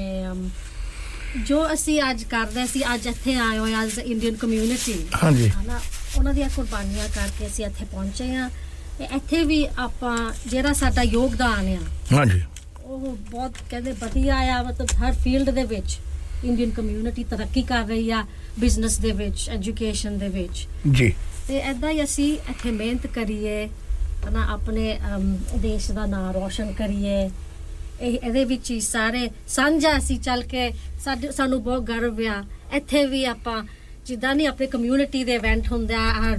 ਜੋ 1.46 1.56
ਅਸੀਂ 1.72 2.00
ਅੱਜ 2.10 2.22
ਕਰਦੇ 2.24 2.66
ਸੀ 2.66 2.82
ਅੱਜ 2.94 3.06
ਇੱਥੇ 3.06 3.34
ਆਏ 3.36 3.56
ਹੋਏ 3.58 3.72
ਐਜ਼ 3.74 3.98
ਇੰਡੀਅਨ 3.98 4.34
ਕਮਿਊਨਿਟੀ 4.40 4.92
ਹਾਂਜੀ। 5.22 5.48
ਹਨਾ 5.50 5.80
ਉਹਨਾਂ 6.16 6.34
ਦੀਆਂ 6.34 6.48
ਕੁਰਬਾਨੀਆਂ 6.56 7.08
ਕਰਕੇ 7.14 7.46
ਅਸੀਂ 7.46 7.64
ਇੱਥੇ 7.66 7.84
ਪਹੁੰਚੇ 7.84 8.34
ਆ 8.36 8.48
ਤੇ 8.98 9.04
ਇੱਥੇ 9.16 9.42
ਵੀ 9.44 9.58
ਆਪਾਂ 9.78 10.16
ਜਿਹੜਾ 10.46 10.72
ਸਾਡਾ 10.72 11.02
ਯੋਗਦਾਨ 11.02 11.68
ਆ 11.68 11.80
ਹਾਂਜੀ। 12.12 12.40
ਉਹ 12.84 13.16
ਬਹੁਤ 13.30 13.54
ਕਹਿੰਦੇ 13.70 13.92
ਵਧੀਆ 14.02 14.36
ਆ 14.54 14.62
ਮਤਲਬ 14.62 14.94
ਹਰ 15.02 15.12
ਫੀਲਡ 15.24 15.50
ਦੇ 15.50 15.64
ਵਿੱਚ 15.64 15.98
ਇੰਡੀਅਨ 16.44 16.70
ਕਮਿਊਨਿਟੀ 16.70 17.24
ਤਰੱਕੀ 17.30 17.62
ਕਰ 17.72 17.84
ਰਹੀ 17.86 18.10
ਆ 18.10 18.24
ਬਿਜ਼ਨਸ 18.58 18.98
ਦੇ 18.98 19.12
ਵਿੱਚ 19.12 19.48
ਐਜੂਕੇਸ਼ਨ 19.50 20.18
ਦੇ 20.18 20.28
ਵਿੱਚ। 20.28 20.66
ਜੀ। 20.90 21.12
ਤੇ 21.48 21.58
ਐਦਾਂ 21.60 21.90
ਹੀ 21.90 22.02
ਅਸੀਂ 22.04 22.32
ਇੱਥੇ 22.50 22.70
ਮਿਹਨਤ 22.70 23.06
ਕਰੀਏ 23.14 23.66
ਹਨਾ 24.28 24.46
ਆਪਣੇ 24.52 24.98
ਦੇਸ਼ 25.58 25.90
ਦਾ 25.92 26.06
ਨਾਮ 26.06 26.30
ਰੋਸ਼ਨ 26.32 26.72
ਕਰੀਏ। 26.72 27.28
ਇਹ 28.00 28.18
ਇਹਦੇ 28.24 28.44
ਵਿੱਚ 28.44 28.70
ਹੀ 28.70 28.80
ਸਾਰੇ 28.80 29.28
ਸਾਂਝਾ 29.48 29.96
ਅਸੀਂ 29.98 30.18
ਚੱਲ 30.20 30.42
ਕੇ 30.42 30.70
ਸਾਡੇ 31.04 31.30
ਸਾਨੂੰ 31.32 31.62
ਬਹੁਤ 31.62 31.82
ਗਰਵ 31.82 32.20
ਆ 32.28 32.42
ਇੱਥੇ 32.76 33.04
ਵੀ 33.06 33.24
ਆਪਾਂ 33.24 33.62
ਜਿੱਦਾਂ 34.06 34.34
ਨਹੀਂ 34.34 34.46
ਆਪਣੇ 34.48 34.66
ਕਮਿਊਨਿਟੀ 34.66 35.24
ਦੇ 35.24 35.34
ਇਵੈਂਟ 35.34 35.72
ਹੁੰਦੇ 35.72 35.94
ਆ, 35.94 36.00
ਆਹ 36.00 36.36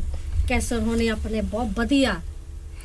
ਕੈਸਰ 0.48 0.80
ਹੋਣੇ 0.80 1.10
ਆਪਣੇ 1.10 1.42
ਬਹੁਤ 1.42 1.80
ਵਧੀਆ 1.80 2.20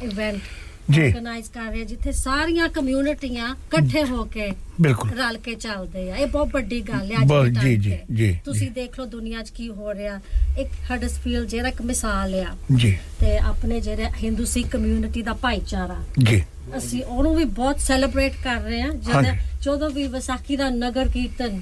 ਇਵੈਂਟ 0.03 0.35
ਜੀ। 0.35 0.64
ਆਰਗੇਨਾਈਜ਼ 0.93 1.51
ਕਰ 1.51 1.71
ਰਹੇ 1.71 1.81
ਆ, 1.81 1.85
ਜਿੱਥੇ 1.85 2.13
ਸਾਰੀਆਂ 2.13 2.69
ਕਮਿਊਨਿਟੀਆਂ 2.69 3.49
ਇਕੱਠੇ 3.49 4.05
ਹੋ 4.05 4.25
ਕੇ 4.25 4.53
ਬਿਲਕੁਲ। 4.81 5.11
ਰਲ 5.11 5.39
ਕੇ 5.39 5.55
ਚੱਲਦੇ 5.55 6.11
ਆ। 6.11 6.17
ਇਹ 6.17 6.27
ਬਹੁਤ 6.27 6.49
ਵੱਡੀ 6.49 6.81
ਗੱਲ 6.81 7.13
ਹੈ 7.13 7.45
ਅੱਜ 7.45 7.59
ਦੇ 7.59 7.77
ਜੀ, 7.77 7.77
ਜੀ। 7.77 7.99
ਜੀ, 8.15 8.39
ਤੁਸੀਂ 8.45 8.71
ਦੇਖ 8.71 8.99
ਲਓ 8.99 9.07
ਦੁਨੀਆ 9.07 9.43
'ਚ 9.43 9.51
ਕੀ 9.51 9.69
ਹੋ 9.69 9.95
ਰਿਹਾ। 9.95 10.21
ਇੱਕ 10.59 10.71
ਹਡਸਫੀਲਡ 10.95 11.49
ਜਿਹੜਾ 11.49 11.69
ਇੱਕ 11.69 11.83
ਮਿਸਾਲ 11.83 12.35
ਆ। 12.35 12.57
ਜੀ। 12.77 12.99
ਤੇ 13.21 13.39
ਆਪਣੇ 13.39 13.81
ਜਿਹੜੇ 13.81 14.05
ਹਿੰਦੂ 14.05 14.45
ਸਿੱਖ 14.45 14.69
ਕਮਿਊਨਿਟੀ 14.69 15.23
ਦਾ 15.23 15.33
ਭਾਈਚਾਰਾ। 15.33 15.97
ਜੀ। 16.25 16.43
ਅਸੀਂ 16.77 17.05
ਉਹਨੂੰ 17.05 17.37
ਵੀ 17.37 17.45
ਬਹੁਤ 17.45 17.81
ਸੈਲੀਬ੍ਰੇਟ 17.81 18.33
ਕਰ 18.45 18.61
ਰਹੇ 18.61 18.83
ਹਾਂ। 18.83 18.93
ਜਦੋਂ। 18.93 19.23
ਜਦੋਂ 19.63 19.91
ਵੀ 19.91 20.07
ਵਿਸਾਖੀ 20.07 20.57
ਦਾ 20.57 20.71
ਨਗਰ 20.71 21.09
ਕੀਰਤਨ 21.09 21.61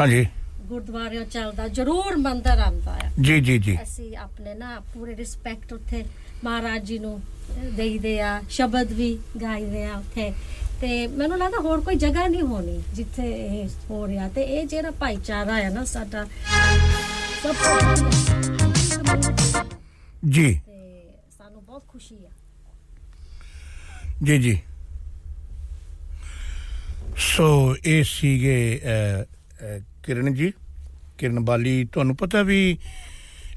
ਹਾਂਜੀ। 0.00 0.26
ਗੁਰਦੁਆਰਿਆਂ 0.64 1.24
ਚੱਲਦਾ 1.24 1.68
ਜ਼ਰੂਰ 1.68 2.16
ਮੰਦਰ 2.16 2.58
ਆਉਂਦਾ 2.58 2.90
ਆ। 2.90 3.10
ਜੀ 3.20 3.40
ਜੀ 3.40 3.58
ਜੀ। 3.58 3.78
ਅਸੀਂ 3.82 4.16
ਆਪਣੇ 4.16 4.54
ਨਾ 4.54 4.80
ਪੂਰੇ 4.94 5.16
ਰਿਸਪੈਕਟ 5.16 5.72
ਉੱਥੇ 5.72 6.04
ਮਹਾਰਾਜ 6.44 6.84
ਜੀ 6.84 6.98
ਨੂੰ 6.98 7.20
ਦੇਈਦੇ 7.76 8.20
ਆ 8.20 8.40
ਸ਼ਬਦ 8.50 8.92
ਵੀ 8.92 9.16
ਗਾਈਦੇ 9.42 9.84
ਆ 9.84 9.96
ਉੱਥੇ। 9.96 10.32
ਤੇ 10.80 11.06
ਮੈਨੂੰ 11.06 11.38
ਲੱਗਦਾ 11.38 11.58
ਹੋਰ 11.60 11.80
ਕੋਈ 11.80 11.94
ਜਗ੍ਹਾ 11.96 12.26
ਨਹੀਂ 12.28 12.42
ਹੋਣੀ 12.42 12.78
ਜਿੱਥੇ 12.94 13.22
ਇਹ 13.46 13.68
ਹੋ 13.90 14.06
ਰਿਹਾ। 14.08 14.28
ਤੇ 14.28 14.42
ਇਹ 14.42 14.66
ਜਿਹੜਾ 14.66 14.90
ਭਾਈਚਾਰਾ 15.00 15.56
ਹੈ 15.56 15.68
ਨਾ 15.70 15.84
ਸਾਡਾ 15.84 16.24
ਸਭ 17.42 17.54
ਤੋਂ 17.54 17.96
ਜੀ। 20.30 20.52
ਸਾਨੂੰ 21.38 21.64
ਬਹੁਤ 21.64 21.86
ਖੁਸ਼ੀ 21.88 22.16
ਆ। 22.24 22.30
ਜੀ 24.22 24.38
ਜੀ। 24.38 24.58
ਸੋ 27.16 27.76
ਇਹ 27.84 28.02
ਸੀਗੇ 28.04 28.80
ਕਿਰਨ 30.04 30.34
ਜੀ। 30.34 30.52
ਕਿਰਨ 31.18 31.44
ਬਾਲੀ 31.44 31.84
ਤੁਹਾਨੂੰ 31.92 32.16
ਪਤਾ 32.16 32.42
ਵੀ 32.42 32.78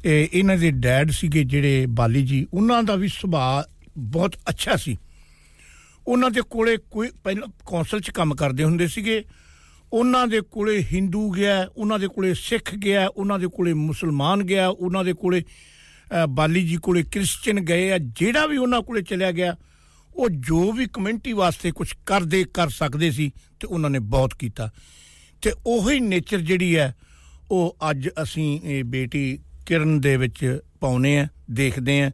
ਇਹ 0.05 0.27
ਇਹਨਾਂ 0.33 0.55
ਦੇ 0.57 0.71
ਡੈਡ 0.85 1.11
ਸੀਗੇ 1.11 1.43
ਜਿਹੜੇ 1.43 1.85
ਬਾਲੀ 1.89 2.21
ਜੀ 2.25 2.45
ਉਹਨਾਂ 2.53 2.81
ਦਾ 2.83 2.95
ਵੀ 2.95 3.07
ਸੁਭਾਅ 3.07 3.69
ਬਹੁਤ 3.97 4.35
ਅੱਛਾ 4.49 4.75
ਸੀ। 4.75 4.97
ਉਹਨਾਂ 6.07 6.31
ਦੇ 6.31 6.41
ਕੋਲੇ 6.49 6.77
ਕੋਈ 6.91 7.09
ਪਹਿਲਾਂ 7.23 7.47
ਕੌਂਸਲ 7.65 7.99
'ਚ 7.99 8.11
ਕੰਮ 8.11 8.35
ਕਰਦੇ 8.35 8.63
ਹੁੰਦੇ 8.63 8.87
ਸੀਗੇ। 8.87 9.25
ਉਹਨਾਂ 9.93 10.27
ਦੇ 10.27 10.41
ਕੋਲੇ 10.41 10.83
ਹਿੰਦੂ 10.83 11.31
ਗਿਆ 11.31 11.67
ਉਹਨਾਂ 11.77 11.99
ਦੇ 11.99 12.07
ਕੋਲੇ 12.07 12.33
ਸਿੱਖ 12.33 12.75
ਗਿਆ 12.75 13.07
ਉਹਨਾਂ 13.07 13.39
ਦੇ 13.39 13.47
ਕੋਲੇ 13.47 13.73
ਮੁਸਲਮਾਨ 13.73 14.43
ਗਿਆ 14.43 14.67
ਉਹਨਾਂ 14.67 15.03
ਦੇ 15.03 15.13
ਕੋਲੇ 15.13 15.41
ਅਹ, 15.41 16.27
ਬਾਲੀ 16.27 16.67
ਜੀ 16.67 16.75
ਕੋਲੇ 16.75 17.03
ਕ੍ਰਿਸਚੀਅਨ 17.03 17.59
ਗਏ 17.59 17.91
ਆ। 17.91 17.97
ਜਿਹੜਾ 17.97 18.45
ਵੀ 18.45 18.57
ਉਹਨਾਂ 18.57 18.81
ਕੋਲੇ 18.81 19.01
ਚਲਿਆ 19.01 19.31
ਗਿਆ 19.31 19.55
ਉਹ 20.15 20.29
ਜੋ 20.29 20.71
ਵੀ 20.71 20.87
ਕਮਿਊਨਿਟੀ 20.93 21.33
ਵਾਸਤੇ 21.33 21.71
ਕੁਝ 21.71 21.93
ਕਰਦੇ 22.05 22.43
ਕਰ 22.43 22.69
ਸਕਦੇ 22.69 23.11
ਸੀ 23.11 23.31
ਤੇ 23.59 23.67
ਉਹਨਾਂ 23.67 23.89
ਨੇ 23.89 23.99
ਬਹੁਤ 23.99 24.33
ਕੀਤਾ। 24.39 24.71
ਤੇ 25.41 25.51
ਉਹੀ 25.65 25.99
ਨੇਚਰ 25.99 26.37
ਜਿਹੜੀ 26.37 26.77
ਹੈ 26.77 26.95
ਉਹ 27.51 27.77
ਅੱਜ 27.89 28.09
ਅਸੀਂ 28.23 28.61
ਇਹ 28.63 28.83
ਬੇਟੀ 28.83 29.39
ਕਿਰਨ 29.65 30.01
ਦੇ 30.01 30.17
ਵਿੱਚ 30.17 30.59
ਪਾਉਨੇ 30.79 31.19
ਆ 31.19 31.27
ਦੇਖਦੇ 31.51 32.03
ਆ। 32.03 32.11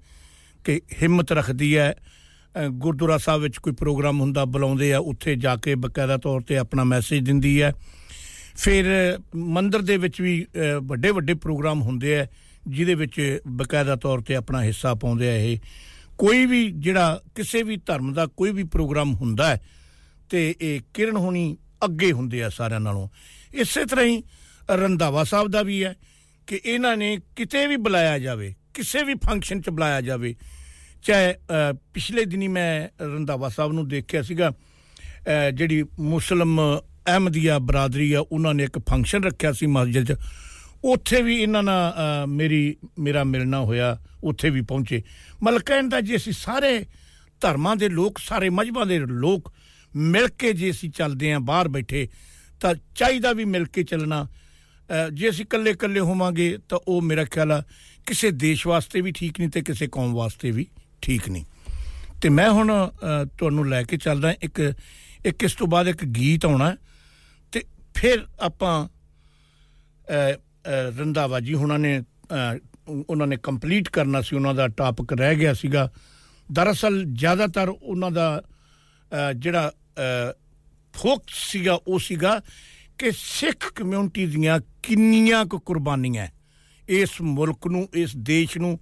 ਕਿ 0.64 0.82
ਹਿੰਮਤ 1.01 1.32
ਰੱਖਦੀ 1.32 1.78
ਹੈ। 1.78 1.95
ਅ, 1.95 2.68
ਗੁਰਦੁਆਰਾ 2.68 3.18
ਸਾਹਿਬ 3.18 3.41
ਵਿੱਚ 3.41 3.57
ਕੋਈ 3.57 3.74
ਪ੍ਰੋਗਰਾਮ 3.74 4.22
ਹੁੰਦਾ 4.22 4.45
ਬੁਲਾਉਂਦੇ 4.45 4.93
ਆ 4.93 4.99
ਉੱਥੇ 4.99 5.36
ਜਾ 5.36 5.55
ਕੇ 5.55 5.76
ਬਕਾਇਦਾ 5.76 6.18
ਤੌਰ 6.18 6.41
ਤੇ 6.41 6.57
ਆਪਣਾ 6.57 6.84
ਮੈਸੇਜ 6.84 7.26
ਦਿੰਦੀ 7.26 7.62
ਹੈ। 7.62 7.74
ਫਿਰ 8.55 8.86
ਮੰਦਿਰ 9.36 9.82
ਦੇ 9.82 9.97
ਵਿੱਚ 9.97 10.22
ਵੀ 10.22 10.43
ਅ, 10.43 10.80
ਵੱਡੇ 10.80 11.12
ਵੱਡੇ 11.12 11.34
ਪ੍ਰੋਗਰਾਮ 11.34 11.82
ਹੁੰਦੇ 11.82 12.20
ਆ 12.20 12.28
ਜਿਹਦੇ 12.68 12.95
ਵਿੱਚ 12.95 13.39
ਬਕਾਇਦਾ 13.47 13.95
ਤੌਰ 13.95 14.22
ਤੇ 14.22 14.36
ਆਪਣਾ 14.36 14.64
ਹਿੱਸਾ 14.64 14.95
ਪਾਉਂਦੇ 14.95 15.30
ਆ 15.30 15.36
ਇਹ। 15.36 15.60
ਕੋਈ 16.18 16.45
ਵੀ 16.45 16.72
ਜਿਹੜਾ 16.72 17.22
ਕਿਸੇ 17.36 17.64
ਵੀ 17.64 17.78
ਧਰਮ 17.86 18.14
ਦਾ 18.14 18.26
ਕੋਈ 18.26 18.51
ਵੀ 18.51 18.64
ਪ੍ਰੋਗਰਾਮ 18.64 19.14
ਹੁੰਦਾ 19.14 19.47
ਹੈ 19.47 19.62
ਤੇ 20.30 20.55
ਇਹ 20.62 20.82
ਕਿਰਨ 20.93 21.16
ਹੋਣੀ 21.18 21.57
ਅੱਗੇ 21.86 22.12
ਹੁੰਦੇ 22.12 22.43
ਆ 22.43 22.49
ਸਾਰਿਆਂ 22.49 22.80
ਨਾਲੋਂ। 22.80 23.10
ਇਸੇ 23.53 23.86
ਤਰ੍ਹਾਂ 23.86 24.05
ਹੀ 24.05 24.24
ਰੰਧਾਵਾ 24.70 25.24
ਸਾਹਿਬ 25.24 25.47
ਦਾ 25.47 25.62
ਵੀ 25.64 25.84
ਹੈ 25.84 25.95
ਕਿ 26.47 26.62
ਇਹਨਾਂ 26.66 26.97
ਨੇ 26.97 27.20
ਕਿਤੇ 27.36 27.68
ਵੀ 27.68 27.76
ਬੁਲਾਇਆ 27.76 28.20
ਜਾਵੇ 28.20 28.53
ਕਿਸੇ 28.74 29.03
ਵੀ 29.03 29.13
ਫੰਕਸ਼ਨ 29.15 29.61
'ਚ 29.61 29.70
ਬੁਲਾਇਆ 29.70 30.01
ਜਾਵੇ 30.01 30.36
ਚਾਹੇ 31.03 31.34
ਅ, 31.34 31.74
ਪਿਛਲੇ 31.93 32.26
ਦਿਨੀ 32.26 32.47
ਮੈਂ 32.47 32.89
ਰੰਧਾਵਾ 33.01 33.49
ਸਾਹਿਬ 33.49 33.72
ਨੂੰ 33.72 33.88
ਦੇਖਿਆ 33.88 34.22
ਸੀਗਾ 34.22 34.49
ਅ, 34.49 35.51
ਜਿਹੜੀ 35.51 35.84
ਮੁਸਲਮ 35.99 36.59
ਅਹਿਮਦੀਆ 37.07 37.59
ਬਰਾਦਰੀ 37.59 38.13
ਆ 38.13 38.20
ਉਹਨਾਂ 38.32 38.53
ਨੇ 38.53 38.63
ਇੱਕ 38.63 38.80
ਫੰਕਸ਼ਨ 38.80 39.24
ਰੱਖਿਆ 39.24 39.51
ਸੀ 39.51 39.65
ਮਸਜਿਦ 39.65 40.13
'ਚ। 40.13 40.15
ਉੱਥੇ 40.84 41.22
ਵੀ 41.22 41.41
ਇਹਨਾਂ 41.41 41.63
ਨਾਲ 41.63 41.93
ਅ, 41.93 42.26
ਮੇਰੀ 42.26 42.76
ਮੇਰਾ 42.99 43.24
ਮਿਲਣਾ 43.24 43.59
ਹੋਇਆ 43.59 43.97
ਉੱਥੇ 44.24 44.49
ਵੀ 44.49 44.61
ਪਹੁੰਚੇ। 44.61 45.03
ਮਤਲਬ 45.43 45.61
ਕਹਿਣ 45.61 45.89
ਦਾ 45.89 46.01
ਜੇ 46.01 46.15
ਅਸੀਂ 46.15 46.34
ਸਾਰੇ 46.34 46.86
ਧਰਮਾਂ 47.41 47.76
ਦੇ 47.76 47.89
ਲੋਕ 47.89 48.17
ਸਾਰੇ 48.17 48.49
ਮਜਬਾਂ 48.49 48.86
ਦੇ 48.86 48.99
ਲੋਕ 48.99 49.53
ਮਿਲ 49.95 50.28
ਕੇ 50.28 50.53
ਜੇ 50.53 50.72
ਅਸੀਂ 50.72 50.89
ਚੱਲਦੇ 50.89 51.32
ਆਂ 51.34 51.39
ਬਾਹਰ 51.39 51.67
ਬੈਠੇ 51.67 52.07
ਤਾਂ 52.61 52.76
ਚਾਹੀਦਾ 52.95 53.34
ਵੀ 53.34 53.45
ਮਿਲ 53.45 53.65
ਕੇ 53.65 53.84
ਚੱਲਣਾ। 53.84 54.28
ਅ, 54.89 55.09
ਜੇ 55.13 55.30
ਅਸੀਂ 55.30 55.45
ਇਕੱਲੇ 55.45 55.72
ਇਕੱਲੇ 55.72 55.99
ਹੋਵਾਂਗੇ 55.99 56.57
ਤਾਂ 56.70 56.80
ਉਹ 56.88 57.01
ਮੇਰਾ 57.01 57.26
ਖਿਆਲ 57.26 57.51
ਆ 57.51 57.63
ਕਿਸੇ 58.05 58.31
ਦੇਸ਼ 58.31 58.67
ਵਾਸਤੇ 58.67 59.01
ਵੀ 59.01 59.11
ਠੀਕ 59.11 59.39
ਨਹੀਂ 59.39 59.49
ਤੇ 59.49 59.61
ਕਿਸੇ 59.61 59.87
ਕੌਮ 59.91 60.13
ਵਾਸਤੇ 60.13 60.51
ਵੀ 60.51 60.65
ਠੀਕ 61.01 61.29
ਨਹੀਂ। 61.29 61.45
ਤੇ 62.21 62.29
ਮੈਂ 62.29 62.49
ਹੁਣ 62.51 62.89
ਅ, 62.89 63.25
ਤੁਹਾਨੂੰ 63.37 63.69
ਲੈ 63.69 63.83
ਕੇ 63.83 63.97
ਚੱਲਦਾ 63.97 64.31
ਇੱਕ 64.31 64.73
ਇੱਕ 65.25 65.43
ਇਸ 65.43 65.55
ਤੋਂ 65.55 65.67
ਬਾਅਦ 65.67 65.87
ਇੱਕ 65.87 66.05
ਗੀਤ 66.05 66.45
ਆਉਣਾ 66.45 66.75
ਤੇ 67.51 67.63
ਫਿਰ 67.95 68.27
ਆਪਾਂ 68.39 68.87
ਅ, 68.87 70.33
ਅ, 70.33 70.37
ਰੰਧਾਵਾ 70.99 71.39
ਜੀ 71.39 71.53
ਹੁਣਾਂ 71.53 71.79
ਨੇ 71.79 71.99
ਅ, 71.99 72.57
ਉਹਨਾਂ 73.09 73.27
ਨੇ 73.27 73.37
ਕੰਪਲੀਟ 73.43 73.89
ਕਰਨਾ 73.89 74.21
ਸੀ 74.21 74.35
ਉਹਨਾਂ 74.35 74.53
ਦਾ 74.53 74.67
ਟਾਪਿਕ 74.67 75.13
ਰਹਿ 75.13 75.35
ਗਿਆ 75.35 75.53
ਸੀਗਾ। 75.53 75.91
ਦਰਅਸਲ 76.51 77.03
ਜ਼ਿਆਦਾਤਰ 77.03 77.69
ਉਹਨਾਂ 77.69 78.11
ਦਾ 78.11 78.41
ਅ, 79.11 79.33
ਜਿਹੜਾ 79.33 79.71
ਫੋਕ 80.93 81.23
ਸੀਗਾ 81.29 81.79
ਉਹ 81.87 81.99
ਸੀਗਾ 81.99 82.41
ਕਿ 82.97 83.11
ਸਿੱਖ 83.17 83.73
ਕਮਿਊਨਿਟੀ 83.73 84.25
ਦੀਆਂ 84.25 84.59
ਕਿੰਨੀਆਂ 84.83 85.45
ਕੁ 85.45 85.59
ਕੁਰਬਾਨੀਆਂ 85.59 86.23
ਹੈ। 86.23 86.31
ਇਸ 86.89 87.09
ਮੁਲਕ 87.21 87.67
ਨੂੰ, 87.67 87.87
ਇਸ 87.93 88.15
ਦੇਸ਼ 88.17 88.57
ਨੂੰ, 88.57 88.77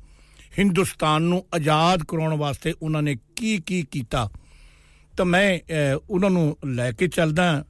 ਹਿੰਦੁਸਤਾਨ 0.57 1.21
ਨੂੰ 1.21 1.45
ਆਜ਼ਾਦ 1.55 2.03
ਕਰਾਉਣ 2.07 2.35
ਵਾਸਤੇ 2.37 2.73
ਉਹਨਾਂ 2.81 3.01
ਨੇ 3.01 3.15
ਕੀ 3.35 3.57
ਕੀ 3.65 3.81
ਕੀਤਾ? 3.91 4.29
ਤਾਂ 5.17 5.25
ਮੈਂ 5.25 5.59
ਉਹਨਾਂ 6.09 6.29
ਨੂੰ 6.29 6.57
ਲੈ 6.65 6.91
ਕੇ 6.91 7.07
ਚੱਲਦਾ 7.07 7.65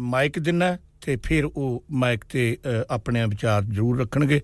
ਮਾਈਕ 0.00 0.38
ਦਿੰਨਾ 0.38 0.76
ਤੇ 1.00 1.16
ਫਿਰ 1.24 1.44
ਉਹ 1.44 1.84
ਮਾਈਕ 1.90 2.24
ਤੇ 2.30 2.56
ਆਪਣੇ 2.90 3.24
ਵਿਚਾਰ 3.26 3.64
ਜ਼ਰੂਰ 3.64 4.00
ਰੱਖਣਗੇ। 4.00 4.40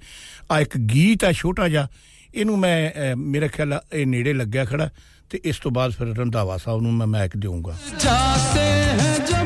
ਆ 0.52 0.60
ਇੱਕ 0.60 0.76
ਗੀਤ 0.92 1.24
ਆ 1.24 1.32
ਛੋਟਾ 1.32 1.68
ਜਿਹਾ, 1.68 1.86
ਇਹਨੂੰ 2.34 2.58
ਮੈਂ 2.58 3.16
ਮੇਰੇ 3.16 3.48
ਖਿਆਲ 3.48 3.80
ਇਹ 3.92 4.06
ਨੇੜੇ 4.06 4.32
ਲੱਗਿਆ 4.32 4.64
ਖੜਾ 4.64 4.88
ਤੇ 5.30 5.40
ਇਸ 5.44 5.58
ਤੋਂ 5.58 5.70
ਬਾਅਦ 5.70 5.92
ਫਿਰ 5.92 6.14
ਰੰਧਾਵਾ 6.16 6.56
ਸਾਹਿਬ 6.56 6.80
ਨੂੰ 6.80 6.92
ਮੈਂ 6.94 7.06
ਮਾਈਕ 7.06 7.36
ਦੇਵਾਂਗਾ 7.36 7.76
ਜਾਤੇ 8.00 8.60
ਹੈ 8.60 9.43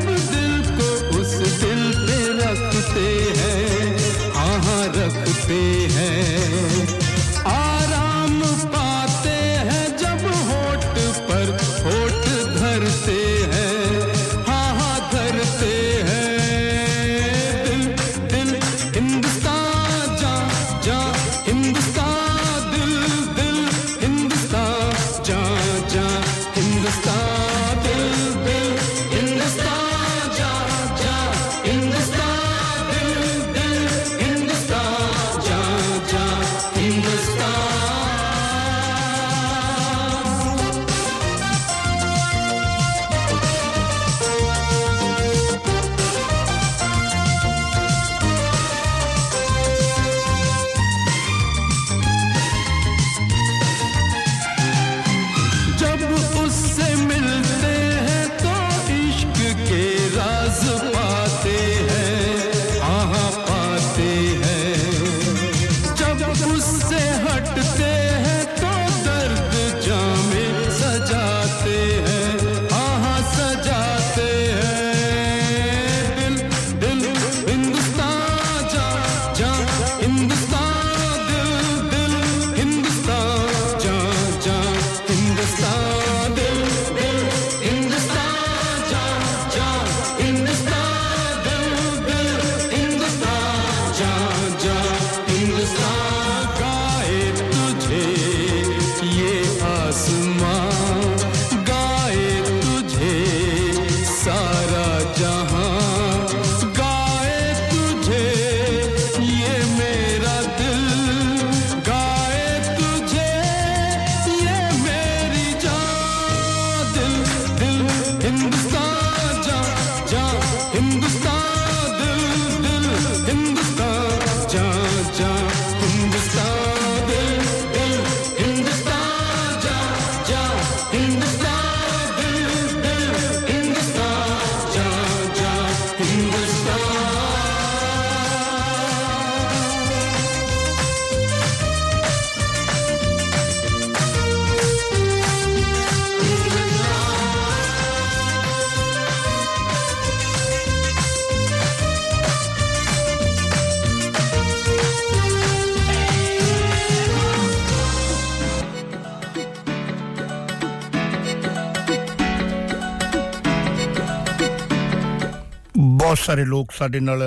ਸਾਰੇ 166.39 166.47
ਲੋਕ 166.47 166.71
ਸਾਡੇ 166.71 166.99
ਨਾਲ 166.99 167.21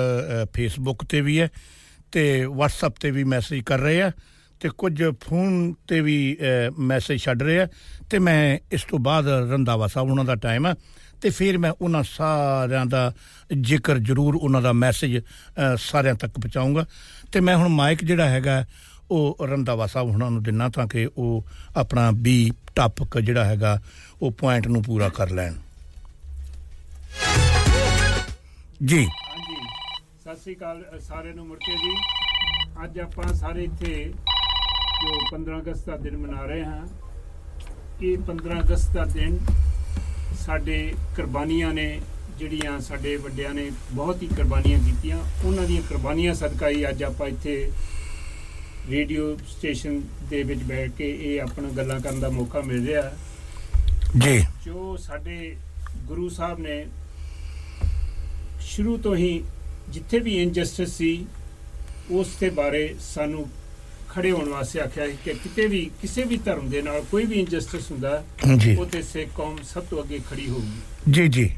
ਫੇਸਬੁੱਕ 0.53 1.03
ਤੇ 1.09 1.19
ਵੀ 1.21 1.39
ਹੈ 1.39 1.47
ਤੇ 2.11 2.21
WhatsApp 2.45 2.93
ਤੇ 2.99 3.09
ਵੀ 3.11 3.23
ਮੈਸੇਜ 3.23 3.61
ਕਰ 3.63 3.79
ਰਹੇ 3.79 4.01
ਆ 4.01 4.11
ਤੇ 4.61 4.69
ਕੁਝ 4.77 5.03
ਫੋਨ 5.21 5.73
ਤੇ 5.87 5.99
ਵੀ 6.01 6.15
ਮੈਸੇਜ 6.81 7.19
ਛੱਡ 7.21 7.43
ਰਹੇ 7.43 7.59
ਆ 7.59 7.67
ਤੇ 8.09 8.19
ਮੈਂ 8.19 8.57
ਇਸ 8.71 8.83
ਤੋਂ 8.83 8.99
ਬਾਅਦ 8.99 9.27
ਰੰਦਾਵਾ 9.51 9.87
ਸਾਹਿਬ 9.87 10.09
ਉਹਨਾਂ 10.09 10.25
ਦਾ 10.25 10.35
ਟਾਈਮ 10.35 10.65
ਹੈ 10.67 10.73
ਤੇ 11.21 11.29
ਫਿਰ 11.29 11.57
ਮੈਂ 11.57 11.71
ਉਹਨਾਂ 11.71 12.01
ਸਾਰਿਆਂ 12.03 12.85
ਦਾ 12.85 13.11
ਜ਼ਿਕਰ 13.61 13.99
ਜ਼ਰੂਰ 13.99 14.35
ਉਹਨਾਂ 14.35 14.61
ਦਾ 14.61 14.71
ਮੈਸੇਜ 14.73 15.19
ਸਾਰਿਆਂ 15.79 16.15
ਤੱਕ 16.15 16.39
ਪਹੁੰਚਾਉਂਗਾ 16.39 16.85
ਤੇ 17.31 17.39
ਮੈਂ 17.39 17.55
ਹੁਣ 17.57 17.67
ਮਾਈਕ 17.69 18.03
ਜਿਹੜਾ 18.03 18.29
ਹੈਗਾ, 18.29 18.65
ਉਹ 19.11 19.47
ਰੰਦਾਵਾ 19.49 19.87
ਸਾਹਿਬ 19.87 20.07
ਉਹਨਾਂ 20.09 20.31
ਨੂੰ 20.31 20.41
ਦਿਨਾ 20.43 20.69
ਤਾਂ 20.69 20.87
ਕਿ 20.87 21.07
ਉਹ 21.17 21.45
ਆਪਣਾ 21.77 22.09
ਵੀ 22.15 22.51
ਟਾਪਕ 22.75 23.19
ਜਿਹੜਾ 23.19 23.45
ਹੈਗਾ, 23.45 23.79
ਉਹ 24.21 24.31
ਪੁਆਇੰਟ 24.31 24.67
ਨੂੰ 24.67 24.83
ਪੂਰਾ 24.83 25.09
ਕਰ 25.09 25.29
ਲੈਣ। 25.31 25.53
ਜੀ। 28.85 29.05
ਹਾਂਜੀ। 29.05 29.55
ਸਤਿ 30.23 30.35
ਸ੍ਰੀ 30.35 30.55
ਅਕਾਲ 30.55 30.99
ਸਾਰਿਆਂ 30.99 31.35
ਨੂੰ 31.35 31.47
ਮੁੜ 31.47 31.57
ਕੇ 31.57 31.71
ਜੀ। 31.71 31.95
ਅੱਜ 32.83 32.99
ਆਪਾਂ 32.99 33.33
ਸਾਰੇ 33.33 33.63
ਇੱਥੇ 33.63 34.13
ਜੋ 35.03 35.19
15 35.31 35.59
ਅਗਸਤ 35.59 35.85
ਦਾ 35.85 35.97
ਦਿਨ 35.97 36.17
ਮਨਾ 36.17 36.45
ਰਹੇ 36.45 36.63
ਹਾਂ 36.63 36.85
ਇਹ 38.01 38.17
15 38.17 38.59
ਅਗਸਤ 38.59 38.91
ਦਾ 38.91 39.05
ਦਿਨ 39.05 39.39
ਸਾਡੇ 40.39 40.95
ਕੁਰਬਾਨੀਆਂ 41.15 41.73
ਨੇ 41.73 42.01
ਜਿਹੜੀਆਂ 42.37 42.79
ਸਾਡੇ 42.79 43.15
ਵੱਡਿਆਂ 43.15 43.53
ਨੇ 43.53 43.71
ਬਹੁਤ 43.91 44.21
ਹੀ 44.23 44.27
ਕੁਰਬਾਨੀਆਂ 44.27 44.79
ਕੀਤੀਆਂ। 44.79 45.17
ਉਹਨਾਂ 45.45 45.63
ਦੀਆਂ 45.63 45.81
ਕੁਰਬਾਨੀਆਂ 45.81 46.33
ਸਦਕਾ 46.33 46.69
ਹੀ 46.69 46.89
ਅੱਜ 46.89 47.03
ਆਪਾਂ 47.03 47.27
ਇੱਥੇ 47.27 47.71
ਰੇਡੀਓ 48.89 49.37
ਸਟੇਸ਼ਨ 49.37 50.01
ਦੇ 50.29 50.43
ਵਿੱਚ 50.43 50.63
ਬੈਠ 50.63 50.91
ਕੇ 50.91 51.09
ਇਹ 51.21 51.41
ਆਪਣਾ 51.41 51.69
ਗੱਲਾਂ 51.69 51.99
ਕਰਨ 51.99 52.19
ਦਾ 52.19 52.29
ਮੌਕਾ 52.29 52.61
ਮਿਲ 52.61 52.87
ਰਿਹਾ। 52.87 53.11
ਜੀ। 54.17 54.45
ਜੋ 54.65 54.97
ਸਾਡੇ 54.97 55.55
ਗੁਰੂ 55.95 56.29
ਸਾਹਿਬ 56.29 56.59
ਨੇ 56.59 56.85
ਸ਼ੁਰੂ 58.63 58.97
ਤੋਂ 58.97 59.15
ਹੀ 59.15 59.41
ਜਿੱਥੇ 59.89 60.19
ਵੀ 60.19 60.35
ਇਨਜਸਟਿਸ 60.41 60.93
ਸੀ 60.97 61.25
ਉਸ 62.11 62.35
ਦੇ 62.39 62.49
ਬਾਰੇ 62.49 62.87
ਸਾਨੂੰ 62.99 63.45
ਖੜੇ 64.09 64.31
ਹੋਣ 64.31 64.49
ਵਾਸਤੇ 64.49 64.79
ਆਖਿਆ 64.79 65.03
ਹੈ 65.03 65.09
ਕਿ 65.25 65.33
ਕਿਤੇ 65.33 65.65
ਵੀ 65.67 65.89
ਕਿਸੇ 66.01 66.23
ਵੀ 66.23 66.37
ਧਰਮ 66.37 66.69
ਦੇ 66.69 66.81
ਨਾਲ 66.81 67.01
ਕੋਈ 67.11 67.25
ਵੀ 67.25 67.39
ਇਨਜਸਟਿਸ 67.39 67.91
ਹੁੰਦਾ 67.91 68.23
ਜੀ। 68.57 68.75
ਉਹ 68.75 68.85
ਤੇ 68.85 69.01
ਸਿੱਖ 69.01 69.29
ਕੌਮ 69.35 69.57
ਸਭ 69.63 69.83
ਤੋਂ 69.83 70.01
ਅੱਗੇ 70.03 70.19
ਖੜੀ 70.29 70.47
ਹੋਊਗੀ 70.49 71.11
ਜੀ 71.11 71.27
ਜੀ 71.27 71.49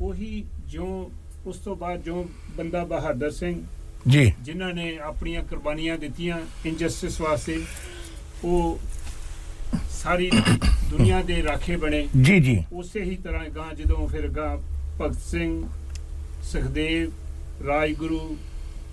ਉਹੀ 0.00 0.42
ਜਿਉਂ 0.66 1.04
ਉਸ 1.46 1.56
ਤੋਂ 1.56 1.76
ਬਾਅਦ 1.76 2.02
ਜੋ 2.02 2.24
ਬੰਦਾ 2.56 2.84
ਬਹਾਦਰ 2.84 3.30
ਸਿੰਘ 3.30 3.60
ਜੀ 4.08 4.32
ਜਿਨ੍ਹਾਂ 4.42 4.72
ਨੇ 4.74 4.96
ਆਪਣੀਆਂ 4.98 5.42
ਕੁਰਬਾਨੀਆਂ 5.42 5.98
ਦਿੱਤੀਆਂ 5.98 6.38
ਇਨਜਸਟਿਸ 6.66 7.20
ਵਾਸਤੇ 7.20 7.58
ਉਹ 8.44 8.78
ਸਾਰੀ 9.90 10.30
ਦੁਨੀਆ 10.90 11.20
ਦੇ 11.22 11.42
ਰਾਖੇ 11.42 11.76
ਬਣੇ 11.76 12.06
ਜੀ, 12.22 12.38
ਜੀ। 12.40 12.62
ਉਸੇ 12.72 13.02
ਹੀ 13.02 13.16
ਤਰ੍ਹਾਂ 13.16 13.48
ਗਾਂ 13.48 13.72
ਜਦੋਂ 13.74 14.08
ਫਿਰ 14.08 14.28
ਗਾਂ 14.28 14.56
ਭਗਤ 15.00 15.18
ਸਿੰਘ 15.20 15.62
ਸੁਖਦੇਵ 16.50 17.10
ਰਾਜਗੁਰੂ 17.66 18.36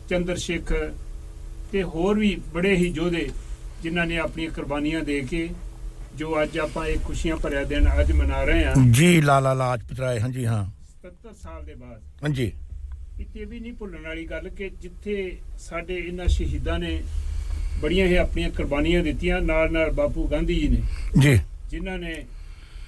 ਚੰਦਰ 0.10 0.36
ਸ਼ੇਖਰ 0.38 0.92
ਤੇ 1.72 1.84
ਹੋਰ 1.84 2.20
ਵੀ 2.20 2.36
ਬੜੇ 2.54 2.76
ਹੀ 2.76 2.88
ਯੋਧੇ 2.88 3.30
ਜਿਨ੍ਹਾਂ 3.84 4.06
ਨੇ 4.06 4.18
ਆਪਣੀਆਂ 4.18 4.52
ਕੁਰਬਾਨੀਆਂ 4.52 5.02
ਦੇ 5.04 5.20
ਕੇ 5.22 5.50
ਜੋ 6.16 6.42
ਅੱਜ 6.44 6.58
ਆਪਾਂ 6.60 6.86
ਇਹ 6.88 6.98
ਖੁਸ਼ੀਆਂ 7.00 7.36
ਭਰਿਆ 7.38 7.64
ਦਿਨ 7.64 7.88
ਅੱਜ 8.00 8.12
ਮਨਾ 8.12 8.44
ਰਹੇ 8.44 8.64
ਹਾਂ। 8.66 8.74
ਜੀ 8.92 9.22
ਲਾਲਾ 9.22 9.54
ਲਾਜਪਤ 9.54 10.00
ਰਾਏ 10.00 10.20
ਹਾਂਜੀ 10.20 10.46
ਹਾਂ। 10.46 10.64
77 11.04 11.34
ਸਾਲ 11.44 11.64
ਦੇ 11.66 11.74
ਬਾਅਦ। 11.76 12.02
ਹਾਂਜੀ। 12.24 12.52
ਇੱਥੇ 13.20 13.46
ਵੀ 13.46 13.60
ਨਹੀਂ 13.60 13.74
ਭੁੱਲਣ 13.74 14.02
ਵਾਲੀ 14.02 14.26
ਗੱਲ 14.26 14.50
ਕਿ 14.50 14.70
ਜਿੱਥੇ 14.82 15.16
ਸਾਡੇ 15.60 15.96
ਇਹਨਾਂ 15.98 16.28
ਸ਼ਹੀਦਾਂ 16.28 16.80
ਨੇ 16.80 17.02
ਬੜੀਆਂ 17.82 18.08
ਹੀ 18.08 18.16
ਆਪਣੀਆਂ 18.16 18.50
ਕੁਰਬਾਨੀਆਂ 18.50 19.04
ਦਿੱਤੀਆਂ 19.04 19.42
ਨਾਲ 19.42 19.72
ਨਾਲ 19.72 19.92
ਬਾਪੂ 19.92 20.28
ਗਾਂਧੀ 20.28 20.56
ਜੀ 20.60 20.68
ਨੇ। 20.68 20.82
ਜੀ। 21.20 21.40
ਜਿਨ੍ਹਾਂ 21.70 21.98
ਨੇ 21.98 22.16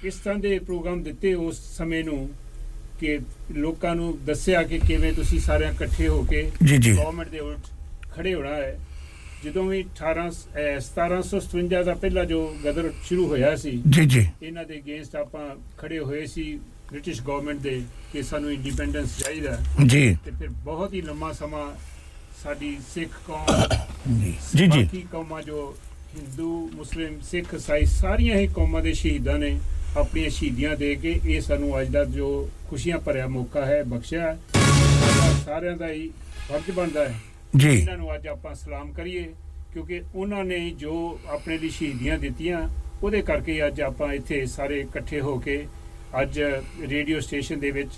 ਇਸ 0.04 0.16
ਤਰ੍ਹਾਂ 0.16 0.40
ਦੇ 0.40 0.58
ਪ੍ਰੋਗਰਾਮ 0.60 1.04
ਦਿੱਤੇ 1.04 1.34
ਉਸ 1.34 1.60
ਸਮੇਂ 1.78 2.04
ਨੂੰ 2.04 2.30
ਕਿ 3.02 3.20
ਲੋਕਾਂ 3.52 3.96
ਨੂੰ 3.96 4.18
ਦੱਸਿਆ 4.26 4.64
ਕਿ 4.64 4.80
ਕਿਵੇਂ 4.80 5.14
ਤੁਸੀਂ 5.14 5.40
ਸਾਰਿਆਂ 5.40 5.72
ਇਕੱਠੇ 5.74 6.08
ਹੋ 6.08 6.22
ਕੇ। 6.24 6.42
ਗਵਰਨਮੈਂਟ 6.64 7.30
ਦੇ 7.30 7.40
ਉਲਟ 7.40 7.68
ਖੜੇ 8.12 8.34
ਹੋਣਾ 8.34 8.56
ਹੈ 8.56 8.80
ਜਦੋਂ 9.46 9.64
ਵੀ 9.64 9.84
18 9.84 10.26
ਅਹ 10.30 10.80
1757 10.80 11.84
ਦਾ 11.84 11.94
ਪਹਿਲਾ 11.94 12.24
ਜੋ 12.26 12.42
ਗਦਰ 12.66 12.92
ਸ਼ੁਰੂ 13.08 13.28
ਹੋਇਆ 13.28 13.56
ਸੀ 13.56 13.72
ਜੀ, 13.90 14.06
ਜੀ। 14.06 14.26
ਇਹਨਾਂ 14.44 14.66
ਦੇ 14.66 14.78
ਅਗੇਂਸਟ 14.80 15.16
ਆਪਾਂ 15.16 15.48
ਖੜੇ 15.78 16.00
ਹੋਏ 16.00 16.26
ਸੀ 16.26 16.44
ਬ੍ਰਿਟਿਸ਼ 16.92 17.22
ਗਵਰਨਮੈਂਟ 17.22 17.60
ਦੇ 17.60 17.82
ਕਿ 18.14 18.24
ਸਾਨੂੰ 18.24 18.52
ਇੰਡੀਪੈਂਡੈਂਸ 18.54 19.18
ਚਾਹੀਦਾ 19.18 19.58
ਜੀ। 19.86 20.04
ਤੇ 20.26 20.32
ਫਿਰ 20.32 20.50
ਬਹੁਤ 20.64 20.94
ਹੀ 20.94 21.02
ਲੰਮਾ 21.02 21.32
ਸਮਾਂ 21.34 21.66
ਸਾਡੀ 22.44 22.78
ਸਿੱਖ 22.94 23.12
ਕੌਮ 23.28 23.46
ਜੀ 24.20 24.34
ਜੀ 24.56 24.68
ਬਾਕੀ 24.68 25.06
ਕੌਮਾਂ 25.12 25.42
ਜੋ 25.42 25.76
ਹਿੰਦੂ 26.18 26.70
ਮੁਸਲਿਮ 26.76 27.20
ਸਿੱਖ 27.22 27.54
ਈਸਾਈ 27.56 27.86
ਸਾਰੀਆਂ 27.86 28.38
ਹੀ 28.38 28.48
ਕੌਮਾਂ 28.48 28.82
ਦੇ 28.82 28.94
ਸ਼ਹੀਦਾਂ 28.94 29.38
ਨੇ 29.40 29.60
ਆਪਣੀਆਂ 29.98 30.30
ਸ਼ਹੀਦੀਆਂ 30.30 30.76
ਦੇ 30.78 30.96
ਕੇ 30.96 31.20
ਇਹ 31.26 31.42
ਸਾਨੂੰ 31.42 31.82
ਅੱਜ 31.82 31.90
ਦਾ 31.90 32.04
ਜੋ 32.06 32.28
ਖੁਸ਼ੀਆਂ 32.72 32.98
ਭਰਿਆ 33.00 33.28
ਮੌਕਾ 33.28 33.66
ਹੈ 33.66 33.82
ਬਖਸ਼ਿਆ 33.86 34.36
ਸਾਰਿਆਂ 35.46 35.76
ਦਾ 35.78 35.88
ਹੀ 35.90 36.10
ਫਰਜ਼ 36.48 36.70
ਬਣਦਾ 36.72 37.04
ਹੈ 37.04 37.16
ਜੀ। 37.56 37.70
ਇਹਨਾਂ 37.70 37.98
ਨੂੰ 37.98 38.14
ਅੱਜ 38.16 38.28
ਆਪਾਂ 38.28 38.54
ਸਲਾਮ 38.56 38.92
ਕਰੀਏ 38.94 39.24
ਕਿਉਂਕਿ 39.74 40.02
ਉਹਨਾਂ 40.16 40.44
ਨੇ 40.46 40.60
ਜੋ 40.80 40.94
ਆਪਣੇ 41.30 41.58
ਲਈ 41.58 41.70
ਸ਼ਹੀਦੀਆਂ 41.70 42.18
ਦਿੱਤੀਆਂ 42.20 42.68
ਉਹਦੇ 43.04 43.22
ਕਰਕੇ 43.22 43.66
ਅੱਜ 43.68 43.82
ਆਪਾਂ 43.82 44.12
ਇੱਥੇ 44.14 44.46
ਸਾਰੇ 44.48 44.80
ਇਕੱਠੇ 44.80 45.20
ਹੋ 45.22 45.38
ਕੇ 45.40 45.66
ਅੱਜ 46.22 46.40
ਰੇਡੀਓ 46.90 47.20
ਸਟੇਸ਼ਨ 47.20 47.60
ਦੇ 47.60 47.72
ਵਿੱਚ 47.72 47.90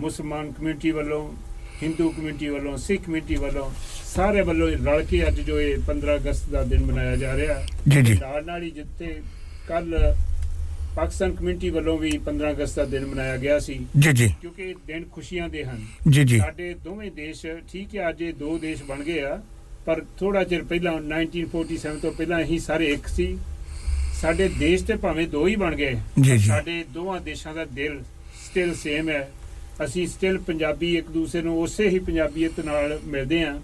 ਮੁਸਲਮਾਨ 0.00 0.50
ਕਮਿਊਨਿਟੀ 0.52 0.90
ਵੱਲੋਂ 0.90 1.22
ਹਿੰਦੂ 1.82 2.08
ਕਮਿਊਨਿਟੀ 2.10 2.48
ਵੱਲੋਂ 2.48 2.76
ਸਿੱਖ 2.78 3.02
ਕਮਿਊਨਿਟੀ 3.04 3.36
ਵੱਲੋਂ 3.36 3.70
ਸਾਰੇ 4.06 4.40
ਵੱਲੋਂ 4.42 4.68
ਰਲ 4.84 5.04
ਕੇ 5.04 5.26
ਅੱਜ 5.28 5.40
ਜੋ 5.42 5.60
ਇਹ 5.60 5.76
15 5.88 6.16
ਅਗਸਤ 6.16 6.48
ਦਾ 6.50 6.62
ਦਿਨ 6.64 6.84
ਮਨਾਇਆ 6.84 7.16
ਜਾ 7.16 7.36
ਰਿਹਾ 7.36 7.60
ਜੀ, 7.88 8.02
ਜੀ। 8.02 8.14
ਨਾਲ 8.14 8.44
ਨਾਲ 8.44 8.62
ਹੀ 8.62 8.70
ਜਿੱਥੇ 8.70 9.14
ਕੱਲ 9.68 9.94
ਪਾਕਿਸਤਾਨ 10.94 11.32
ਕਮਿਊਨਿਟੀ 11.34 11.68
ਵੱਲੋਂ 11.70 11.96
ਵੀ 11.98 12.10
15 12.24 12.50
ਅਗਸਤ 12.50 12.76
ਦਾ 12.76 12.84
ਦਿਨ 12.86 13.04
ਮਨਾਇਆ 13.06 13.36
ਗਿਆ 13.36 13.58
ਸੀ 13.58 13.74
ਜੀ, 13.96 14.12
ਜੀ। 14.12 14.28
ਕਿਉਂਕਿ 14.40 14.74
ਦਿਨ 14.86 15.04
ਖੁਸ਼ੀਆਂ 15.12 15.48
ਦੇ 15.48 15.64
ਹਨ 15.64 15.80
ਜੀ, 16.08 16.24
ਜੀ। 16.24 16.38
ਸਾਡੇ 16.38 16.72
ਦੋਵੇਂ 16.84 17.10
ਦੇਸ਼ 17.12 17.46
ਠੀਕ 17.72 17.94
ਹੈ 17.96 18.08
ਅੱਜ 18.08 18.22
ਇਹ 18.22 18.32
ਦੋ 18.34 18.58
ਦੇਸ਼ 18.58 18.82
ਬਣ 18.82 19.02
ਗਏ 19.02 19.20
ਆ 19.22 19.40
ਪਰ 19.86 20.02
ਥੋੜਾ 20.18 20.42
ਚਿਰ 20.44 20.62
ਪਹਿਲਾਂ 20.64 20.92
1947 20.94 21.98
ਤੋਂ 22.00 22.12
ਪਹਿਲਾਂ 22.12 22.42
ਅਸੀਂ 22.42 22.58
ਸਾਰੇ 22.60 22.86
ਇੱਕ 22.92 23.06
ਸੀ 23.08 23.36
ਸਾਡੇ 24.20 24.48
ਦੇਸ਼ 24.58 24.84
ਤੇ 24.84 24.94
ਭਾਵੇਂ 24.96 25.26
ਦੋ 25.28 25.46
ਹੀ 25.46 25.54
ਬਣ 25.56 25.74
ਗਏ 25.76 25.94
ਜੀ, 26.18 26.30
ਜੀ। 26.30 26.38
ਸਾਡੇ 26.38 26.82
ਦੋਵਾਂ 26.94 27.20
ਦੇਸ਼ਾਂ 27.20 27.54
ਦਾ 27.54 27.64
ਦਿਲ 27.72 28.00
ਸਟਿਲ 28.42 28.74
ਸੇਮ 28.74 29.08
ਹੈ 29.08 29.28
ਅਸੀਂ 29.84 30.06
ਸਟਿਲ 30.08 30.38
ਪੰਜਾਬੀ 30.46 30.94
ਇੱਕ 30.96 31.08
ਦੂਸਰੇ 31.10 31.42
ਨੂੰ 31.42 31.58
ਉਸੇ 31.60 31.88
ਹੀ 31.88 31.98
ਪੰਜਾਬੀਅਤ 32.00 32.60
ਨਾਲ 32.64 32.98
ਮਿਲਦੇ 33.04 33.42
ਆ 33.44 33.58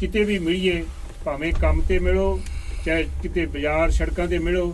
ਕਿਤੇ 0.00 0.24
ਵੀ 0.24 0.38
ਮਿਲੀਏ 0.38 0.82
ਭਾਵੇਂ 1.24 1.52
ਕੰਮ 1.60 1.80
ਤੇ 1.88 1.98
ਮਿਲੋ 1.98 2.26
ਚਾਹੇ 2.84 3.04
ਕਿਤੇ 3.22 3.44
ਬਾਜ਼ਾਰ 3.46 3.90
ਸੜਕਾਂ 3.90 4.26
ਤੇ 4.28 4.38
ਮਿਲੋ 4.38 4.66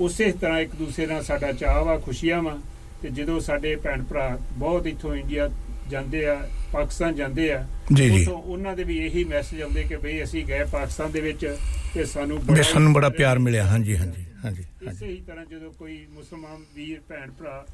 ਉਸੇ 0.00 0.30
ਤਰ੍ਹਾਂ 0.32 0.60
ਇੱਕ 0.60 0.74
ਦੂਸਰੇ 0.76 1.06
ਨਾਲ 1.06 1.22
ਸਾਡਾ 1.24 1.52
ਚਾਹ 1.54 1.82
ਵਾ 1.84 1.96
ਖੁਸ਼ੀਆਂ 1.98 2.42
ਵਾ 2.42 2.56
ਤੇ 3.02 3.08
ਜਦੋਂ 3.10 3.40
ਸਾਡੇ 3.40 3.74
ਭੈਣ 3.76 4.02
ਭਰਾ 4.02 4.28
ਬਹੁਤ 4.54 4.86
ਇੱਥੋਂ 4.86 5.14
ਇੰਡੀਆ 5.16 5.48
ਜਾਂਦੇ 5.90 6.24
ਆ 6.26 6.34
ਪਾਕਿਸਤਾਨ 6.72 7.14
ਜਾਂਦੇ 7.14 7.50
ਆ 7.52 7.64
ਜੀ, 7.92 8.08
ਜੀ। 8.10 8.24
ਉਹਨਾਂ 8.26 8.74
ਦੇ 8.76 8.84
ਵੀ 8.84 8.96
ਇਹੀ 8.98 9.24
ਮੈਸੇਜ 9.24 9.60
ਆਉਂਦੇ 9.62 9.82
ਕਿ 9.82 9.96
ਬਈ 9.96 10.22
ਅਸੀਂ 10.22 10.44
ਗਏ 10.46 10.64
ਪਾਕਿਸਤਾਨ 10.64 11.10
ਦੇ 11.12 11.20
ਵਿੱਚ 11.20 11.46
ਤੇ 11.94 12.04
ਸਾਨੂੰ 12.04 12.38
ਹੀ 12.50 12.62
ਸਾਨੂੰ 12.62 12.92
ਬੜਾ 12.92 13.08
ਪਿਆਰ 13.10 13.38
ਮਿਲਿਆ 13.38 13.64
ਹਾਂਜੀ 13.64 13.96
ਹਾਂਜੀ 13.96 14.24
ਹਾਂਜੀ 14.44 14.64
ਇਸੇ 14.82 15.06
ਹੀ 15.06 15.16
ਤਰ੍ਹਾਂ 15.26 15.44
ਜਦੋਂ 15.44 15.70
ਕੋਈ 15.72 15.98
ਮੁਸਲਮਾਨ 16.14 16.62
ਵੀਰ 16.74 17.00
ਭੈਣ 17.08 17.30
ਭਰਾ 17.30 17.64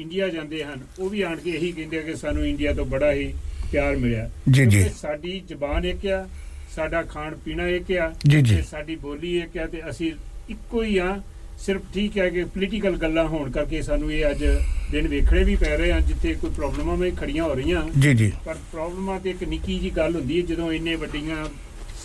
ਇੰਡੀਆ 0.00 0.28
ਜਾਂਦੇ 0.28 0.62
ਹਨ 0.64 0.80
ਉਹ 0.98 1.08
ਵੀ 1.10 1.22
ਆਣ 1.22 1.36
ਕੇ 1.36 1.50
ਇਹੀ 1.50 1.70
ਕਹਿੰਦੇ 1.72 1.98
ਆ 1.98 2.02
ਕਿ 2.02 2.14
ਸਾਨੂੰ 2.16 2.46
ਇੰਡੀਆ 2.46 2.72
ਤੋਂ 2.72 2.84
ਬੜਾ 2.86 3.12
ਹੀ 3.12 3.32
ਪਿਆਰ 3.72 3.96
ਮਿਲਿਆ 3.96 4.28
ਜੀ, 4.50 4.66
ਜੀ। 4.66 4.84
ਸਾਡੀ 4.96 5.38
ਜ਼ਬਾਨ 5.48 5.84
ਇੱਕ 5.84 6.06
ਆ 6.08 6.26
ਸਾਡਾ 6.76 7.02
ਖਾਣ 7.04 7.34
ਪੀਣਾ 7.36 7.66
ਇੱਕ 7.68 7.92
ਆ। 7.92 8.12
ਤੇ 8.24 8.62
ਸਾਡੀ 8.62 8.96
ਬੋਲੀ 8.96 9.36
ਇੱਕ 9.38 9.56
ਆ 9.58 9.66
ਤੇ 9.66 9.82
ਅਸੀਂ 9.90 10.12
ਇੱਕੋ 10.50 10.82
ਹੀ 10.82 10.96
ਆ 10.98 11.16
ਸਿਰਫ 11.58 11.82
ਠੀਕ 11.94 12.18
ਹੈ 12.18 12.28
ਕਿ 12.30 12.44
ਪੋਲੀਟੀਕਲ 12.44 12.96
ਗੱਲਾਂ 12.96 13.24
ਹੋਣ 13.28 13.50
ਕਰਕੇ 13.50 13.82
ਸਾਨੂੰ 13.82 14.12
ਇਹ 14.12 14.30
ਅੱਜ 14.30 14.44
ਦਿਨ 14.90 15.08
ਵੇਖਣੇ 15.08 15.44
ਵੀ 15.44 15.56
ਪੈ 15.56 15.76
ਰਹੇ 15.76 15.92
ਆ 15.92 16.00
ਜਿੱਥੇ 16.00 16.34
ਕੋਈ 16.34 16.50
ਪ੍ਰੋਬਲਮਾਂ 16.50 16.96
ਵੀ 16.96 17.10
ਖੜੀਆਂ 17.10 17.44
ਹੋ 17.44 17.54
ਰਹੀਆਂ 17.54 17.82
ਜੀ, 17.98 18.14
ਜੀ। 18.14 18.32
ਪਰ 18.44 18.54
ਪ੍ਰੋਬਲਮਾਂ 18.72 19.20
ਤੇ 19.20 19.30
ਇੱਕ 19.30 19.44
ਨਿੱਕੀ 19.44 19.78
ਜੀ 19.78 19.90
ਗੱਲ 19.90 20.16
ਹੁੰਦੀ 20.16 20.40
ਹੈ 20.40 20.46
ਜਦੋਂ 20.46 20.72
ਇੰਨੇ 20.72 20.94
ਵੱਡੀਆਂ 20.94 21.44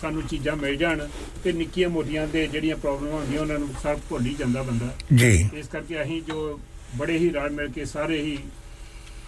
ਸਾਨੂੰ 0.00 0.22
ਚੀਜ਼ਾਂ 0.22 0.56
ਮਿਲ 0.56 0.76
ਜਾਣ 0.76 1.06
ਤੇ 1.44 1.52
ਨਿੱਕੀਆਂ 1.52 1.88
ਮੋਟੀਆਂ 1.88 2.26
ਦੇ 2.26 2.46
ਜਿਹੜੀਆਂ 2.46 2.76
ਪ੍ਰੋਬਲਮਾਂ 2.76 3.18
ਹੁੰਦੀਆਂ 3.20 3.40
ਉਹਨਾਂ 3.40 3.58
ਨੂੰ 3.58 3.68
ਸਭ 3.82 3.98
ਭੁੱਲ 4.08 4.26
ਹੀ 4.26 4.34
ਜਾਂਦਾ 4.38 4.62
ਬੰਦਾ 4.62 4.94
ਜੀ। 5.14 5.48
ਇਸ 5.54 5.68
ਕਰਕੇ 5.68 6.02
ਅਸੀਂ 6.02 6.22
ਜੋ 6.22 6.60
ਬੜੇ 6.96 7.18
ਹੀ 7.18 7.30
ਰਲ 7.30 7.50
ਮਿਲ 7.50 7.68
ਕੇ 7.68 7.84
ਸਾਰੇ 7.84 8.22
ਹੀ 8.22 8.38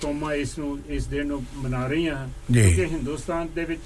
ਕੌਮਾਂ 0.02 0.34
ਇਸ 0.34 0.58
ਨੂੰ 0.58 0.78
ਇਸ 0.88 1.06
ਦਿਨ 1.06 1.26
ਨੂੰ 1.26 1.44
ਮਨਾ 1.54 1.86
ਰਹੀਆਂ 1.86 2.28
ਜੀ। 2.52 2.62
ਕਿਉਂਕਿ 2.62 2.84
ਹਿੰਦੁਸਤਾਨ 2.84 3.48
ਦੇ 3.54 3.64
ਵਿੱਚ 3.64 3.80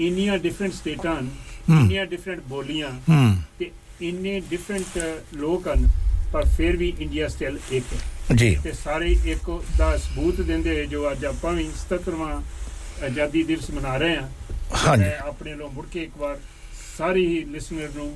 ਇੰਨੀਆਂ 0.00 0.38
ਡਿਫਰੈਂਟ 0.38 0.72
ਸਟੇਟਾਂ 0.72 1.14
ਹੂੰ। 1.14 1.80
ਇੰਨੀਆਂ 1.80 2.06
ਡਿਫਰੈਂਟ 2.06 2.40
ਬੋਲੀਆਂ 2.48 2.90
ਹੂੰ। 3.08 3.36
ਤੇ 3.58 3.70
ਇੰਨੇ 4.00 4.38
ਡਿਫਰੈਂਟ 4.50 4.98
ਲੋਕ 5.34 5.68
ਹਨ 5.68 5.88
ਪਰ 6.32 6.44
ਫਿਰ 6.56 6.76
ਵੀ 6.76 6.92
ਇੰਡੀਆ 7.00 7.28
ਸਟਿਲ 7.28 7.58
ਇੱਕ 7.72 7.92
ਹੈ 8.30 8.34
ਜੀ। 8.36 8.54
ਤੇ 8.64 8.72
ਸਾਰੇ 8.74 9.10
ਇੱਕ 9.26 9.50
ਦਾ 9.78 9.96
ਸਬੂਤ 9.96 10.40
ਦਿੰਦੇ 10.40 10.70
ਹੋਏ 10.70 10.86
ਜੋ 10.86 11.10
ਅੱਜ 11.12 11.24
ਆਪਾਂ 11.24 11.52
ਵੀ 11.52 11.68
77ਵਾਂ 11.84 12.40
ਆਜ਼ਾਦੀ 13.04 13.42
ਦਿਵਸ 13.42 13.70
ਮਨਾ 13.70 13.96
ਰਹੇ 13.96 14.16
ਹਾਂ 14.16 14.28
ਹਾਂਜੀ। 14.76 15.04
ਆਪਣੇ 15.20 15.50
ਵੱਲੋਂ 15.52 15.70
ਮੁੜ 15.70 15.86
ਕੇ 15.86 16.02
ਇੱਕ 16.02 16.16
ਵਾਰ 16.18 16.38
ਸਾਰੇ 16.98 17.26
ਹੀ 17.26 17.42
ਲਿਸਨਰ 17.44 17.90
ਨੂੰ 17.94 18.14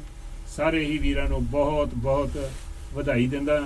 ਸਾਰੇ 0.56 0.84
ਹੀ 0.84 0.98
ਵੀਰਾਂ 0.98 1.28
ਨੂੰ 1.28 1.44
ਬਹੁਤ 1.46 1.94
ਬਹੁਤ 2.00 2.36
ਵਧਾਈ 2.94 3.26
ਦਿੰਦਾ 3.26 3.60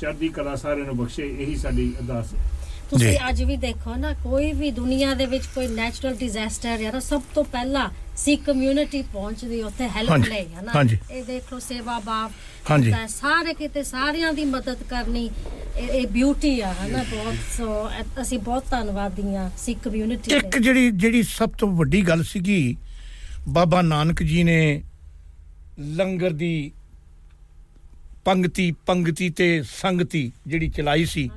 ਚੜ੍ਹਦੀ 0.00 0.28
ਕਲਾ 0.28 0.54
ਸਾਰਿਆਂ 0.56 0.86
ਨੂੰ 0.86 0.96
ਬਖਸ਼ੇ 0.96 1.26
ਇਹੀ 1.38 1.54
ਸਾਡੀ 1.56 1.92
ਅਰਦਾਸ 2.00 2.32
ਹੈ 2.34 2.40
ਤੁਸੀਂ 2.90 3.16
ਅੱਜ 3.28 3.42
ਵੀ 3.44 3.56
ਦੇਖੋ 3.56 3.94
ਨਾ 3.96 4.12
ਕੋਈ 4.22 4.52
ਵੀ 4.52 4.70
ਦੁਨੀਆ 4.72 5.12
ਦੇ 5.14 5.26
ਵਿੱਚ 5.26 5.44
ਕੋਈ 5.54 5.66
ਨੈਚੁਰਲ 5.68 6.14
ਡਿਜ਼ਾਸਟਰ 6.16 6.78
ਨਾ 6.92 7.00
ਸਭ 7.00 7.22
ਤੋਂ 7.34 7.44
ਪਹਿਲਾਂ 7.46 7.88
ਸਿੱਖ 8.16 8.42
ਕਮਿਊਨਿਟੀ 8.44 9.02
ਪਹੁੰਚਦੀ 9.02 9.60
ਉੱਥੇ 9.62 9.88
ਹੈਲਪ 9.88 10.10
ਹਾਂਜੀ, 10.10 10.30
ਲਈ 10.30 10.46
ਹੈ 10.54 10.62
ਨਾ 10.62 10.72
ਹਾਂਜੀ। 10.74 10.98
ਇਹ 11.10 11.22
ਦੇਖ 11.24 11.52
ਲਓ 11.52 11.58
ਸੇਵਾ 11.58 11.98
ਬਾਪ 12.00 12.32
ਹਾਂਜੀ। 12.70 12.92
ਸਾਰੇ 13.10 13.54
ਕਿਤੇ 13.54 13.82
ਸਾਰਿਆਂ 13.84 14.32
ਦੀ 14.32 14.44
ਮਦਦ 14.46 14.82
ਕਰਨੀ 14.88 15.28
ਇਹ 15.78 16.06
ਬਿਊਟੀ 16.08 16.58
ਆ 16.60 16.72
ਹੈ 16.72 16.88
ਨਾ 16.88 17.02
ਬਹੁਤ 17.10 17.34
ਸੋ 17.56 17.88
ਅਸੀਂ 18.22 18.38
ਬਹੁਤ 18.40 18.64
ਧੰਨਵਾਦੀ 18.70 19.34
ਆ 19.36 19.48
ਸਿੱਖ 19.58 19.78
ਕਮਿਊਨਿਟੀ 19.84 20.34
ਇੱਕ 20.36 20.58
ਜਿਹੜੀ 20.58 20.90
ਜਿਹੜੀ 20.92 21.22
ਸਭ 21.28 21.50
ਤੋਂ 21.58 21.68
ਵੱਡੀ 21.74 22.02
ਗੱਲ 22.08 22.22
ਸੀਗੀ 22.24 22.76
ਬਾਬਾ 23.48 23.82
ਨਾਨਕ 23.82 24.22
ਜੀ 24.22 24.42
ਨੇ 24.44 24.60
ਲੰਗਰ 25.80 26.30
ਦੀ 26.34 26.70
ਪੰਗਤੀ 28.24 28.70
ਪੰਗਤੀ 28.86 29.28
ਤੇ 29.30 29.46
ਸੰਗਤੀ 29.70 30.30
ਜਿਹੜੀ 30.46 30.68
ਚਲਾਈ 30.68 31.04
ਸੀ 31.04 31.28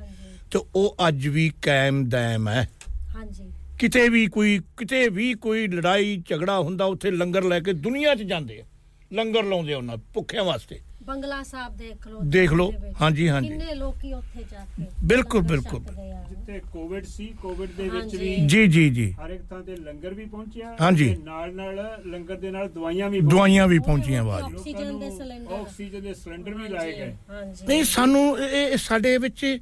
ਤੇ 0.54 0.60
ਉਹ 0.74 0.96
ਅੱਜ 1.08 1.26
ਵੀ 1.28 1.50
ਕਾਇਮ 1.62 2.04
ਦائم 2.04 2.48
ਹੈ। 2.48 2.68
ਹਾਂਜੀ। 3.16 3.50
ਕਿਤੇ 3.78 4.08
ਵੀ 4.08 4.26
ਕੋਈ 4.26 4.60
ਕਿਤੇ 4.76 5.08
ਵੀ 5.08 5.34
ਕੋਈ 5.34 5.66
ਲੜਾਈ 5.68 6.22
ਝਗੜਾ 6.28 6.58
ਹੁੰਦਾ 6.60 6.84
ਉੱਥੇ 6.84 7.10
ਲੰਗਰ 7.10 7.42
ਲੈ 7.42 7.60
ਕੇ 7.60 7.72
ਦੁਨੀਆ 7.72 8.14
'ਚ 8.14 8.22
ਜਾਂਦੇ 8.22 8.60
ਆ। 8.60 8.64
ਲੰਗਰ 9.12 9.42
ਲਾਉਂਦੇ 9.42 9.74
ਉਹਨਾਂ 9.74 9.96
ਭੁੱਖਿਆਂ 10.14 10.44
ਵਾਸਤੇ। 10.44 10.80
ਬੰਗਲਾ 11.02 11.42
ਸਾਹਿਬ 11.42 11.76
ਦੇਖ 11.76 12.06
ਲਓ 12.08 12.20
ਦੇਖ 12.24 12.52
ਲਓ। 12.52 12.72
ਹਾਂਜੀ 13.00 13.28
ਹਾਂਜੀ। 13.28 13.48
ਕਿੰਨੇ 13.48 13.74
ਲੋਕੀ 13.74 14.12
ਉੱਥੇ 14.12 14.44
ਜਾ 14.50 14.64
ਕੇ 14.76 14.86
ਬਿਲਕੁਲ 15.04 15.42
ਬਿਲਕੁਲ। 15.42 15.80
ਜਿੱਥੇ 16.28 16.60
ਕੋਵਿਡ 16.72 17.04
ਸੀ 17.04 17.26
ਕੋਵਿਡ 17.42 17.70
ਦੇ 17.76 17.88
ਵਿੱਚ 17.88 18.14
ਵੀ 18.16 18.36
ਜੀ 18.46 18.66
ਜੀ 18.66 18.88
ਜੀ। 18.90 19.10
ਹਰ 19.12 19.30
ਇੱਕ 19.30 19.42
ਥਾਂ 19.50 19.60
ਤੇ 19.62 19.76
ਲੰਗਰ 19.76 20.14
ਵੀ 20.14 20.24
ਪਹੁੰਚਿਆ 20.24 20.76
ਹਾਂਜੀ। 20.80 21.16
ਨਾਲ 21.24 21.54
ਨਾਲ 21.54 22.02
ਲੰਗਰ 22.06 22.36
ਦੇ 22.36 22.50
ਨਾਲ 22.50 22.68
ਦਵਾਈਆਂ 22.68 23.10
ਵੀ 23.10 23.20
ਦਵਾਈਆਂ 23.20 23.66
ਵੀ 23.68 23.78
ਪਹੁੰਚੀਆਂ। 23.78 24.24
ਬਾਅਦ 24.24 24.44
ਆਕਸੀਜਨ 24.44 24.98
ਦੇ 24.98 25.10
ਸਿਲੰਡਰ। 25.10 25.52
ਆਕਸੀਜਨ 25.52 26.00
ਦੇ 26.00 26.14
ਸਿਲੰਡਰ 26.14 26.54
ਵੀ 26.54 26.68
ਲਾਏ 26.68 26.92
ਗਏ। 26.92 27.12
ਹਾਂਜੀ। 27.30 27.66
ਨਹੀਂ 27.66 27.84
ਸਾਨੂੰ 27.84 28.38
ਇਹ 28.38 28.76
ਸਾਡੇ 28.76 29.18
ਵਿੱਚ 29.18 29.58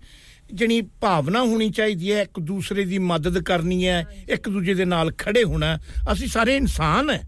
ਜਣੀ 0.54 0.80
ਭਾਵਨਾ 0.80 1.42
ਹੋਣੀ 1.42 1.70
ਚਾਹੀਦੀ 1.70 2.12
ਹੈ, 2.12 2.22
ਇੱਕ 2.22 2.40
ਦੂਸਰੇ 2.40 2.84
ਦੀ 2.84 2.98
ਮਦਦ 2.98 3.42
ਕਰਨੀ 3.42 3.86
ਹੈ, 3.86 4.06
ਇੱਕ 4.28 4.48
ਦੂਜੇ 4.48 4.74
ਦੇ 4.74 4.84
ਨਾਲ 4.84 5.12
ਖੜੇ 5.18 5.44
ਹੋਣਾ। 5.44 5.78
ਅਸੀਂ 6.12 6.28
ਸਾਰੇ 6.28 6.56
ਇਨਸਾਨ 6.56 7.10
ਹੈ। 7.10 7.22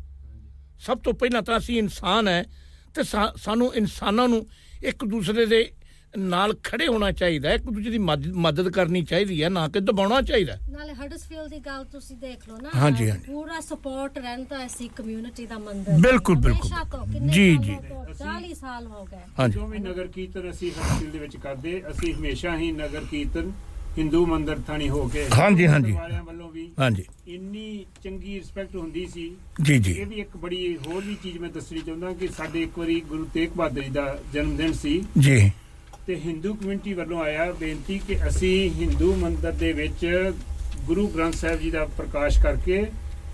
ਸਭ 0.81 0.99
ਤੋਂ 0.99 1.13
ਪਹਿਲਾਂ 1.13 1.43
ਤਾਂ 1.43 1.59
ਅਸੀਂ 1.59 1.79
ਇਨਸਾਨ 1.79 2.29
ਹੈ 2.29 2.45
ਤੇ 2.95 3.03
ਸਾ- 3.03 3.37
ਸਾਨੂੰ 3.37 3.75
ਇਨਸਾਨਾਂ 3.75 4.29
ਨੂੰ 4.29 4.47
ਇੱਕ 4.85 5.05
ਦੂਸਰੇ 5.05 5.47
ਦੇ 5.47 5.73
ਨਾਲ 6.19 6.55
ਖੜੇ 6.65 6.87
ਹੋਣਾ 6.87 7.11
ਚਾਹੀਦਾ 7.13 7.49
ਹੈ 7.49 7.55
ਇੱਕ 7.55 7.65
ਦੂਜੇ 7.65 7.91
ਦੀ 7.91 7.99
ਮਦ- 7.99 8.33
ਮਦਦ 8.37 8.69
ਕਰਨੀ 8.69 9.03
ਚਾਹੀਦੀ 9.03 9.43
ਹੈ 9.43 9.49
ਨਾ 9.49 9.67
ਕਿ 9.69 9.81
ਦਬਾਉਣਾ 9.81 10.21
ਚਾਹੀਦਾ। 10.23 10.57
ਨਾਲੇ 10.71 10.93
ਹਡਸਫੀਲਡ 10.95 11.49
ਦੀ 11.49 11.59
ਗੱਲ 11.59 11.85
ਤੁਸੀਂ 11.85 12.17
ਦੇਖ 12.17 12.49
ਲਓ 12.49 12.57
ਨਾ 12.57 12.71
ਹਾਂਜੀ, 12.75 13.11
ਹਾਂਜੀ। 13.11 13.23
ਪੂਰਾ 13.27 13.61
ਸਪੋਰਟ 13.61 14.19
ਰਹਿੰਦਾ 14.19 14.59
ਹੈ 14.59 14.67
ਸਿੱਖ 14.69 14.93
ਕਮਿਊਨਿਟੀ 14.95 15.47
ਦਾ 15.47 15.59
ਮੰਦਰ 15.59 15.99
ਬਿਲਕੁਲ, 16.01 16.37
ਬਿਲਕੁਲ, 16.37 16.71
ਜੀ, 17.31 17.57
ਜੀ। 17.57 17.77
ਤੋਂ? 17.89 18.05
40 18.15 18.55
ਸਾਲ 18.55 18.87
ਹੋ 18.87 19.05
ਗਏ 19.05 19.21
ਹਾਂਜੀ। 19.39 19.55
ਜੋ 19.55 19.67
ਵੀ 19.67 19.79
ਨਗਰ 19.79 20.07
ਕੀਰਤਨ 20.07 20.51
ਅਸੀਂ 20.51 20.71
ਹਰਸਿਲ 20.73 21.11
ਦੇ 21.11 21.19
ਵਿੱਚ 21.19 21.37
ਕਰਦੇ 21.37 21.83
ਅਸੀਂ 21.91 22.15
ਹਮੇਸ਼ਾ 22.15 22.57
ਹੀ 22.57 22.71
ਨਗਰ 22.73 23.05
ਕੀਰਤਨ 23.11 23.53
ਹਿੰਦੂ 23.99 24.25
ਮੰਦਰ 24.27 24.59
ਥਾਣੀ 24.67 24.89
ਹੋ 24.89 25.07
ਕੇ 25.09 25.27
ਹਾਂਜੀ, 25.33 25.67
ਹਾਂਜੀ। 25.67 25.93
ਵਾਲਿਆਂ 25.93 26.23
ਵੱਲੋਂ 26.25 26.51
ਵੀ 26.51 26.69
ਹਾਂਜੀ। 26.79 27.05
ਇੰਨੀ 27.27 27.85
ਚੰਗੀ 28.05 28.39
ਰਿਸਪੈਕਟ 28.39 28.77
ਹੁੰਦੀ 28.77 29.07
ਸੀ 29.07 29.31
ਜੀ, 29.63 29.79
ਜੀ। 29.79 29.93
ਇਹ 29.93 30.07
ਵੀ 30.07 30.15
ਇੱਕ 30.15 30.37
ਬੜੀ 30.37 30.77
ਹੋਰ 30.87 31.03
ਵੀ 31.05 31.15
ਚੀਜ਼ 31.23 31.39
ਮੈਂ 31.39 31.51
ਦੱਸਣੀ 31.51 31.81
ਚਾਹੁੰਦਾ 31.81 32.13
ਕਿ 32.13 32.29
ਸਾਡੇ 32.29 32.63
ਇੱਕ 32.63 32.79
ਵਾਰੀ 32.79 33.01
ਗੁਰੂ 33.01 33.25
ਤੇਗ 33.35 33.51
ਬਹਾਦਰ 33.57 33.83
ਜੀ 33.83 33.91
ਦਾ 33.91 34.19
ਜਨਮ 34.35 34.57
ਦਿਨ 34.57 34.73
ਸੀ 34.73 35.03
ਜੀ 35.19 35.51
ਤੇ 36.07 36.15
ਹਿੰਦੂ 36.25 36.53
ਕਮਿਊਨਿਟੀ 36.55 36.93
ਵੱਲੋਂ 36.93 37.23
ਆਇਆ 37.25 37.51
ਬੇਨਤੀ 37.53 37.99
ਕਿ 37.99 38.17
ਅਸੀਂ 38.29 38.71
ਹਿੰਦੂ 38.71 39.15
ਮੰਦਰ 39.17 39.53
ਦੇ 39.53 39.73
ਵਿੱਚ 39.73 40.07
ਗੁਰੂ 40.87 41.07
ਗ੍ਰੰਥ 41.09 41.35
ਸਾਹਿਬ 41.35 41.61
ਜੀ 41.61 41.71
ਦਾ 41.71 41.85
ਪ੍ਰਕਾਸ਼ 41.97 42.39
ਕਰਕੇ 42.43 42.85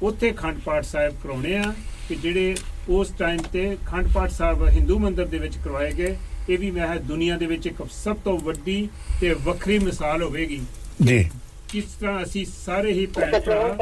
ਉੱਥੇ 0.03 0.31
ਖੰਡ 0.33 0.59
ਪਾਠ 0.65 0.85
ਸਾਹਿਬ 0.85 1.15
ਕਰਾਉਣੇ 1.23 1.57
ਆ 1.57 1.73
ਕਿ 2.09 2.15
ਜਿਹੜੇ 2.17 2.55
ਉਸ 2.89 3.11
ਟਾਈਮ 3.19 3.43
ਤੇ 3.53 3.77
ਖੰਡ 3.87 4.13
ਪਾਠ 4.15 4.31
ਸਾਹਿਬ 4.31 4.69
ਹਿੰਦੂ 4.69 4.99
ਮੰਦਰ 4.99 5.27
ਦੇ 5.27 5.39
ਵਿੱਚ 5.39 5.57
ਕਰਵਾਏ 5.65 5.91
ਗਏ 5.93 6.17
ਇਹ 6.49 6.59
ਵੀ 6.59 6.71
ਮੈਂ 6.71 6.87
ਕਿਹਾ 6.87 6.97
ਦੁਨੀਆ 7.09 7.37
ਦੇ 7.37 7.47
ਵਿੱਚ 7.47 7.67
ਇੱਕ 7.67 7.83
ਸਭ 7.93 8.17
ਤੋਂ 8.25 8.39
ਵੱਡੀ 8.39 8.89
ਤੇ 9.21 9.33
ਵੱਖਰੀ 9.45 9.79
ਮਿਸਾਲ 9.79 10.23
ਹੋਵੇਗੀ। 10.23 10.61
ਜੀ। 11.03 11.25
ਕਿਸ 11.69 11.85
ਤਰ੍ਹਾਂ 12.01 12.23
ਅਸੀਂ 12.23 12.45
ਸਾਰੇ 12.67 12.93
ਹੀ 12.93 13.07
ਭੈਣ 13.07 13.39
ਭਰਾ 13.41 13.77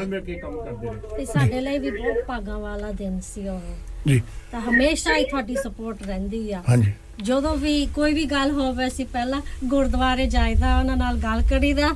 ਰਲ 0.00 0.06
ਮਿਲ 0.06 0.20
ਕੇ- 0.20 0.38
ਕੰਮ 0.38 0.64
ਕਰਦੇ 0.64 0.86
ਰਹੇ 0.86 1.16
ਤੇ 1.16 1.24
ਸਾਡੇ 1.24 1.60
ਲਈ 1.60 1.78
ਵੀ 1.78 1.90
ਬਹੁਤ 1.90 2.24
ਭਾਗਾਂ 2.26 2.58
ਵਾਲਾ 2.58 2.92
ਦਿਨ 2.92 3.20
ਸੀ 3.20 3.48
ਉਹ। 3.48 3.60
ਜੀ। 4.08 4.22
ਤਾਂ 4.52 4.60
ਹਮੇਸ਼ਾ 4.60 5.16
ਹੀ 5.16 5.24
ਤੁਹਾਡੀ 5.24 5.56
ਸਪੋਰਟ 5.56 6.02
ਰਹਿੰਦੀ 6.02 6.52
ਆ। 6.52 6.62
ਹਾਂਜੀ। 6.68 6.92
ਜਦੋਂ 7.22 7.56
ਵੀ 7.56 7.86
ਕੋਈ 7.86 8.12
ਵੀ 8.14 8.24
ਗੱਲ 8.24 8.50
ਹੋਵੇ 8.50 8.86
ਅਸੀਂ 8.86 9.06
ਪਹਿਲਾਂ 9.06 9.40
ਗੁਰਦੁਆਰੇ 9.64 10.26
ਜਾਈਦਾ 10.26 10.78
ਉਹਨਾਂ 10.78 10.96
ਨਾਲ 10.96 11.16
ਗੱਲ 11.16 11.42
ਕਰੀਦਾ 11.50 11.88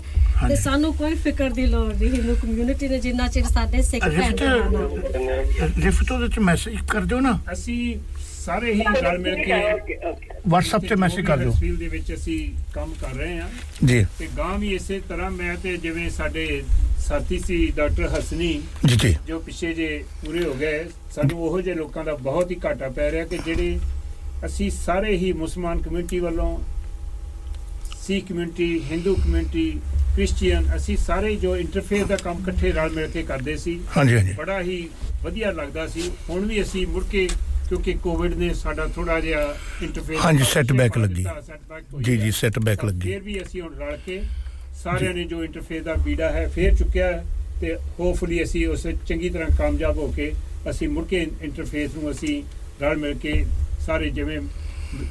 ਤੇ। 0.48 0.56
ਸਾਨੂੰ 0.56 0.94
ਕੋਈ 0.94 1.14
ਫਿਕਰ 1.14 1.50
ਦੀ 1.50 1.66
ਲੋੜ 1.66 1.94
ਨਹੀਂ 1.94 2.10
ਹਿੰਦੂ 2.10 2.36
ਕਮਿਊਨਿਟੀ 2.42 2.88
ਨੇ 2.88 2.98
ਜਿੰਨਾ 2.98 3.28
ਚਿਰ 3.28 3.44
ਸਾਡੇ 3.44 3.82
ਸਿੱਖ 3.82 4.04
ਭੈਣ 4.08 4.36
ਭਰਾ 4.36 4.56
ਨਾਲ। 4.56 5.70
ਲਿਫਟ 5.78 6.12
ਉਹਦੇ 6.12 6.28
ਚ 6.28 6.38
ਮੈਸੇਜ 6.38 6.76
ਕਰ 6.90 7.00
ਦਿਓ 7.00 7.20
ਨਾ? 7.20 7.38
ਅਸੀਂ 7.52 7.96
ਸਾਰੇ 8.44 8.72
ਹੀ 8.74 8.84
ਰਲ 9.02 9.18
ਮਿਲ 9.18 9.34
ਕੇ 9.44 9.52
WhatsApp 10.50 10.88
ਤੇ 10.88 10.94
message 10.94 11.26
ਕਰ 11.26 11.36
ਦਿਓ। 11.36 11.50
ਫੀਲਡ 11.52 11.78
ਦੇ 11.78 11.88
ਵਿੱਚ 11.88 12.12
ਅਸੀਂ 12.14 12.38
ਕੰਮ 12.74 12.94
ਕਰ 13.00 13.14
ਰਹੇ 13.14 13.38
ਹਾਂ 13.40 13.48
ਜੀ। 13.86 14.04
ਤੇ 14.18 14.28
ਗਾਂ 14.38 14.56
ਵੀ 14.58 14.74
ਇਸੇ 14.74 15.00
ਤਰ੍ਹਾਂ 15.08 15.30
ਮੈਂ 15.30 15.56
ਤੇ 15.62 15.76
ਜਿਵੇਂ 15.76 16.08
ਸਾਡੇ 16.10 16.46
ਸਾਥੀ 17.06 17.38
ਸੀ 17.38 17.66
ਡਾਕਟਰ 17.76 18.08
ਹਸਨੀ 18.18 18.52
ਜੀ, 18.86 18.96
ਜੀ। 18.96 19.14
ਜੋ 19.26 19.38
ਪਿੱਛੇ 19.40 19.72
ਜੇ 19.74 19.88
ਪੂਰੇ 20.24 20.44
ਹੋ 20.44 20.54
ਗਏ 20.54 20.84
ਸਾਨੂੰ 21.14 21.38
ਉਹੋ 21.40 21.60
ਜਿਹੇ 21.60 21.76
ਲੋਕਾਂ 21.76 22.04
ਦਾ 22.04 22.14
ਬਹੁਤ 22.22 22.50
ਹੀ 22.50 22.56
ਘਾਟਾ 22.64 22.88
ਪੈ 22.88 23.10
ਰਿਹਾ 23.10 23.24
ਕਿ 23.24 23.38
ਜਿਹੜੇ 23.44 23.78
ਅਸੀਂ 24.46 24.70
ਸਾਰੇ 24.70 25.16
ਹੀ 25.16 25.32
ਮੁਸਲਮਾਨ 25.32 25.82
ਕਮਿਊਨਿਟੀ 25.82 26.18
ਵੱਲੋਂ 26.18 26.56
Sikh 28.06 28.26
community 28.28 28.68
Hindu 28.90 29.14
community 29.14 29.70
Christian 30.14 30.76
ਅਸੀਂ 30.76 30.96
ਸਾਰੇ 30.96 31.34
ਜੋ 31.36 31.56
ਇੰਟਰਫੇਸ 31.56 32.06
ਦਾ 32.06 32.16
ਕੰਮ 32.16 32.38
ਇਕੱਠੇ 32.38 32.72
ਰਲ 32.72 32.90
ਮਿਲ 32.90 33.06
ਕੇ 33.10 33.22
ਕਰਦੇ 33.22 33.56
ਸੀ 33.56 33.78
ਹਾਂਜੀ, 33.96 34.16
ਹਾਂਜੀ। 34.16 34.32
ਬੜਾ 34.32 34.60
ਹੀ 34.62 34.88
ਵਧੀਆ 35.22 35.50
ਲੱਗਦਾ 35.52 35.86
ਸੀ 35.86 36.10
ਹੁਣ 36.30 36.46
ਵੀ 36.46 36.62
ਅਸੀਂ 36.62 36.86
ਮੁੜ 36.86 37.04
ਕੇ 37.10 37.28
ਕਿਉਂਕਿ 37.72 37.92
ਕੋਵਿਡ 38.02 38.34
ਨੇ 38.36 38.52
ਸਾਡਾ 38.54 38.86
ਥੋੜਾ 38.86 39.18
ਜਿਹਾ 39.20 39.42
ਇੰਟਰਫੇਸ 39.82 40.18
ਹਾਂਜੀ, 40.20 40.44
setback 40.46 40.98
ਲੱਗੀ। 40.98 41.22
ਜੀ, 42.02 42.16
ਜੀ, 42.16 42.30
ਤਾਂ 42.40 42.86
ਲੱਗੀ। 42.86 43.10
ਫਿਰ 43.10 43.20
ਵੀ 43.20 43.40
ਅਸੀਂ 43.42 43.62
ਹੁਣ 43.62 43.74
ਰਲ 43.76 43.96
ਕੇ 44.06 44.20
ਸਾਰਿਆਂ 44.82 45.12
ਨੇ 45.14 45.24
ਜੋ 45.24 45.42
ਇੰਟਰਫੇਸ 45.44 45.82
ਦਾ 45.84 45.94
ਬੀੜਾ 46.04 46.28
ਹੈ 46.30 46.46
ਫੇਰ 46.48 46.74
ਚੁੱਕਿਆ 46.74 47.10
ਤੇ 47.60 47.74
ਹੋਪਫੁਲੀ 47.98 48.42
ਅਸੀਂ 48.42 48.66
ਉਸ 48.68 48.86
ਚੰਗੀ 49.08 49.28
ਤਰ੍ਹਾਂ 49.28 49.48
ਕਾਮਯਾਬ 49.58 49.98
ਹੋ 49.98 50.06
ਕੇ 50.16 50.30
ਅਸੀਂ 50.70 50.88
ਮੁੜ 50.88 51.04
ਕੇ 51.06 51.20
ਇੰਟਰਫੇਸ 51.42 51.94
ਨੂੰ 51.94 52.10
ਅਸੀਂ 52.10 52.42
ਰਲ 52.82 52.96
ਮਿਲ 52.96 53.14
ਕੇ 53.18 53.44
ਸਾਰੇ 53.86 54.10
ਜਿਵੇਂ 54.10 54.40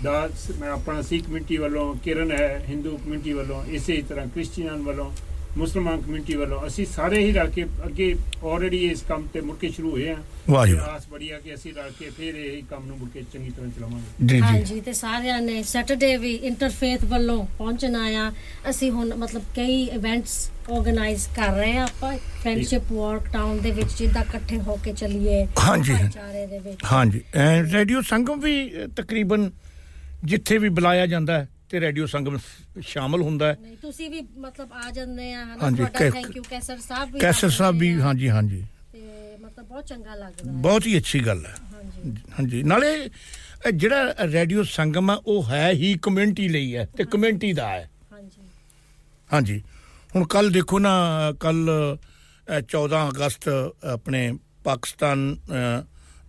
ਦਾ 0.03 0.27
ਮੈਂ 0.59 0.69
ਆਪਣਾ 0.71 1.01
ਸਿੱਖ 1.01 1.25
ਕਮਿਊਨਿਟੀ 1.25 1.57
ਵੱਲੋਂ 1.57 1.93
ਕਿਰਨ 2.03 2.31
ਹੈ 2.31 2.47
ਹਿੰਦੂ 2.69 2.97
ਕਮਿਊਨਿਟੀ 2.97 3.33
ਵੱਲੋਂ 3.33 3.63
ਇਸੇ 3.73 4.01
ਤਰ੍ਹਾਂ 4.09 4.27
ਕ੍ਰਿਸਚੀਅਨ 4.27 4.81
ਵੱਲੋਂ 4.83 5.11
ਮੁਸਲਮਾਨ 5.57 6.01
ਕਮਿਊਨਿਟੀ 6.01 6.35
ਵੱਲੋਂ। 6.35 6.65
ਅਸੀਂ 6.67 6.85
ਸਾਰੇ 6.85 7.23
ਹੀ 7.25 7.31
ਰਲ 7.31 7.49
ਕੇ 7.49 7.63
ਅੱਗੇ 7.85 8.15
ਆਲਰੇਡੀ 8.43 8.77
ਇਸ 8.85 9.01
ਕੰਮ 9.01 9.27
ਤੇ 9.33 9.41
ਮੁੜ 9.41 9.55
ਕੇ 9.57 9.69
ਸ਼ੁਰੂ 9.69 9.91
ਹੋਏ 9.91 10.09
ਆ 10.09 10.15
ਵਾਹ 10.49 10.65
ਜੀ 10.67 10.73
ਵਾਹ। 10.73 10.89
ਆਸ 10.89 11.07
ਬੜੀ 11.09 11.29
ਆ 11.31 11.39
ਕਿ 11.39 11.53
ਅਸੀਂ 11.53 11.73
ਰਲ 11.73 11.91
ਕੇ 11.99 12.09
ਫਿਰ 12.09 12.35
ਇਹ 12.35 12.61
ਕੰਮ 12.69 12.85
ਨੂੰ 12.85 12.97
ਮੁੜ 12.97 13.09
ਕੇ 13.09 13.23
ਚੰਗੀ 13.33 13.49
ਤਰ੍ਹਾਂ 13.49 13.69
ਚਲਾਵਾਂਗੇ। 13.69 14.25
ਜੀ, 14.25 14.35
ਜੀ। 14.35 14.41
ਹਾਂਜੀ 14.41 14.79
ਤੇ 14.81 14.93
ਸਾਰਿਆਂ 14.93 15.41
ਨੇ 15.41 15.61
ਸੈਟਰਡੇ 15.63 16.15
ਵੀ 16.17 16.33
ਇੰਟਰਫੇਥ 16.49 17.03
ਵੱਲੋਂ 17.05 17.45
ਪਹੁੰਚਣਾ 17.57 18.05
ਆ। 18.19 18.31
ਅਸੀਂ 18.69 18.91
ਹੁਣ 18.91 19.13
ਮਤਲਬ 19.15 19.43
ਕਈ 19.55 19.81
ਇਵੈਂਟਸ 19.83 20.51
ਆਰਗੇਨਾਈਜ਼ 20.71 21.27
ਕਰ 21.35 21.53
ਰਹੇ 21.53 21.77
ਆ 21.77 21.83
ਆਪਾਂ। 21.83 22.17
ਫਰੈਂਡਸ਼ਿਪ 22.17 22.91
ਵਾਕ 22.91 23.27
ਟਾਊਨ 23.33 23.61
ਦੇ 23.61 23.71
ਵਿੱਚ 23.71 23.93
ਜਿੱਦਾਂ 23.97 24.23
ਇਕੱਠੇ 24.23 24.59
ਹੋ 24.59 24.75
ਕੇ 24.75 24.93
ਚੱਲੀਏ। 24.93 25.45
ਹਾਂਜੀ। 25.63 25.93
ਭਾਈਚਾਰੇ 25.93 26.45
ਦੇ 26.45 26.59
ਵਿੱਚ। 26.59 26.77
ਹਾਂਜੀ। 26.91 27.21
ਰੇਡੀਓ 27.73 28.01
ਸੰਗਮ 28.01 28.39
ਵੀ 28.39 28.69
ਤਕਰੀਬਨ 28.95 29.51
ਜਿੱਥੇ 30.23 30.57
ਵੀ 30.57 30.69
ਬੁਲਾਇਆ 30.69 31.05
ਜਾਂਦਾ 31.07 31.37
ਹੈ 31.39 31.47
ਤੇ 31.71 31.79
ਰੇਡੀਓ 31.79 32.05
ਸੰਗਮ 32.05 32.37
ਸ਼ਾਮਲ 32.85 33.21
ਹੁੰਦਾ 33.21 33.47
ਹੈ। 33.47 33.57
ਨਹੀਂ, 33.61 33.75
ਤੁਸੀਂ 33.81 34.09
ਵੀ 34.09 34.21
ਮਤਲਬ 34.37 34.73
ਆ 34.73 34.89
ਜਾਂਦੇ 34.91 35.33
ਆ 35.33 35.43
ਹਨਾ? 35.43 35.57
ਹਾਂਜੀ, 35.61 35.77
ਤੁਹਾਡਾ 35.77 36.09
ਥੈਂਕ 36.11 36.35
ਯੂ 36.37 36.43
ਕੈਸਰ 36.49 36.77
ਸਾਹਿਬ 36.77 37.11
ਵੀ 37.13 37.19
ਕੈਸਰ 37.19 37.47
ਆ 37.47 37.49
ਸਾਹਿਬ 37.49 37.77
ਵੀ 37.79 37.91
ਆ। 37.91 38.01
ਹਾਂਜੀ 38.01 38.29
ਹਾਂਜੀ। 38.29 38.63
ਤੇ 38.93 39.37
ਮਤਲਬ 39.41 39.65
ਬਹੁਤ 39.65 39.85
ਚੰਗਾ 39.87 40.15
ਲੱਗਦਾ 40.15 40.51
ਬਹੁਤ 40.61 40.87
ਹੀ 40.87 40.97
ਅੱਛੀ 40.97 41.19
ਗੱਲ 41.25 41.45
ਹੈ। 41.45 41.55
ਹਾਂਜੀ। 42.37 42.63
ਨਾਲੇ 42.63 43.09
ਜਿਹੜਾ 43.73 44.13
ਰੇਡੀਓ 44.23 44.63
ਸੰਗਮ 44.63 45.11
ਹੈ 45.11 45.15
ਉਹ 45.25 45.49
ਹੈ 45.49 45.69
ਹੀ 45.71 45.93
ਕਮਿਊਨਿਟੀ 46.01 46.47
ਲਈ 46.47 46.75
ਹੈ 46.75 46.85
ਤੇ 46.97 47.03
ਕਮਿਊਨਿਟੀ 47.03 47.51
ਦਾ 47.53 47.67
ਹੈ। 47.69 47.89
ਹਾਂਜੀ। 49.29 49.61
ਹੁਣ 50.15 50.25
ਕੱਲ 50.25 50.49
ਦੇਖੋ 50.51 50.79
ਨਾ 50.79 50.91
ਕੱਲ 51.39 51.69
14 52.69 53.07
ਅਗਸਤ 53.09 53.49
ਆਪਣੇ 53.91 54.31
ਪਾਕਿਸਤਾਨ 54.63 55.35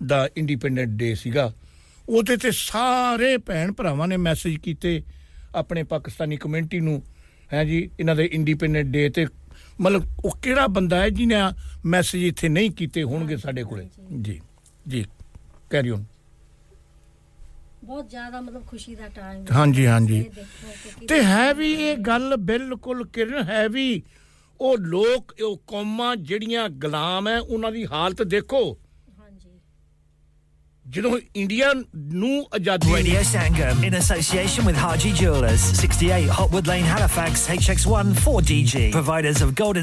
ਦਾ 0.06 0.28
ਇੰਡੀਪੈਂਡੈਂਟ 0.36 0.90
ਡੇ 0.98 1.14
ਸੀਗਾ। 1.14 1.52
ਉਹਦੇ 2.08 2.36
ਤੇ 2.36 2.50
ਸਾਰੇ 2.50 3.36
ਭੈਣ 3.38 3.72
ਭਰਾਵਾਂ 3.72 4.08
ਨੇ 4.08 4.16
ਮੈਸੇਜ 4.16 4.56
ਕੀਤੇ। 4.56 5.02
ਆਪਣੇ 5.54 5.82
ਪਾਕਿਸਤਾਨੀ 5.82 6.36
ਕਮਿਊਨਿਟੀ 6.36 6.80
ਨੂੰ 6.80 7.02
ਹੈ 7.52 7.64
ਜੀ 7.64 7.78
ਇਹਨਾਂ 8.00 8.16
ਦੇ 8.16 8.24
ਇੰਡੀਪੈਂਡੈਂਟ 8.24 8.86
ਡੇ 8.86 9.08
ਤੇ 9.08 9.26
ਮਤਲਬ 9.80 10.04
ਉਹ 10.24 10.36
ਕਿਹੜਾ 10.42 10.66
ਬੰਦਾ 10.66 11.00
ਹੈ 11.00 11.08
ਜਿਹਨੇ 11.08 11.36
ਮੈਸੇਜ 11.86 12.24
ਇੱਥੇ 12.24 12.48
ਨਹੀਂ 12.48 12.70
ਕੀਤੇ 12.70 13.02
ਹੋਣਗੇ 13.02 13.36
ਸਾਡੇ 13.36 13.62
ਕੋਲੇ? 13.64 13.88
ਜੀ 14.22 14.40
ਜੀ 14.88 15.04
ਕੈਰੀ 15.70 15.90
ਔਨ 15.90 16.04
ਬਹੁਤ 17.84 18.08
ਜ਼ਿਆਦਾ 18.10 18.40
ਮਤਲਬ 18.40 18.66
ਖੁਸ਼ੀ 18.66 18.94
ਦਾ 18.94 19.08
ਟਾਈਮ 19.08 19.44
ਹਾਂਜੀ 19.52 19.86
ਹਾਂਜੀ। 19.86 20.22
ਤੇ 21.08 21.22
ਹੈ 21.22 21.52
ਵੀ 21.54 21.72
ਇਹ 21.72 21.96
ਗੱਲ 21.96 22.36
ਬਿਲਕੁਲ 22.36 23.06
ਕਿਰਨ 23.06 23.42
ਹੈ 23.48 23.66
ਵੀ 23.68 24.02
ਉਹ 24.60 24.76
ਲੋਕ 24.78 25.34
ਉਹ 25.42 25.56
ਕੌਮਾਂ 25.66 26.14
ਜਿਹੜੀਆਂ 26.16 26.68
ਗੁਲਾਮ 26.68 27.28
ਹੈ 27.28 27.38
ਉਹਨਾਂ 27.40 27.72
ਦੀ 27.72 27.84
ਹਾਲਤ 27.86 28.22
ਦੇਖੋ। 28.22 28.78
ਜਦੋਂ 30.89 31.19
ਇੰਡੀਆ 31.35 31.71
ਨੂੰ 31.95 32.47
ਆਜ਼ਾਦੀ 32.55 32.91
Radio 32.93 33.21
Sangam 33.29 33.83
in 33.87 33.93
association 33.93 34.65
with 34.65 34.77
Haji 34.83 35.11
Jewelers, 35.21 35.63
68 35.79 36.29
Hotwood 36.29 36.67
Lane, 36.71 36.85
Halifax, 36.85 37.49
HX1 37.55 38.13
4DG. 38.27 38.91
Providers 38.91 39.41
of 39.41 39.49
gold 39.53 39.67
and 39.67 39.75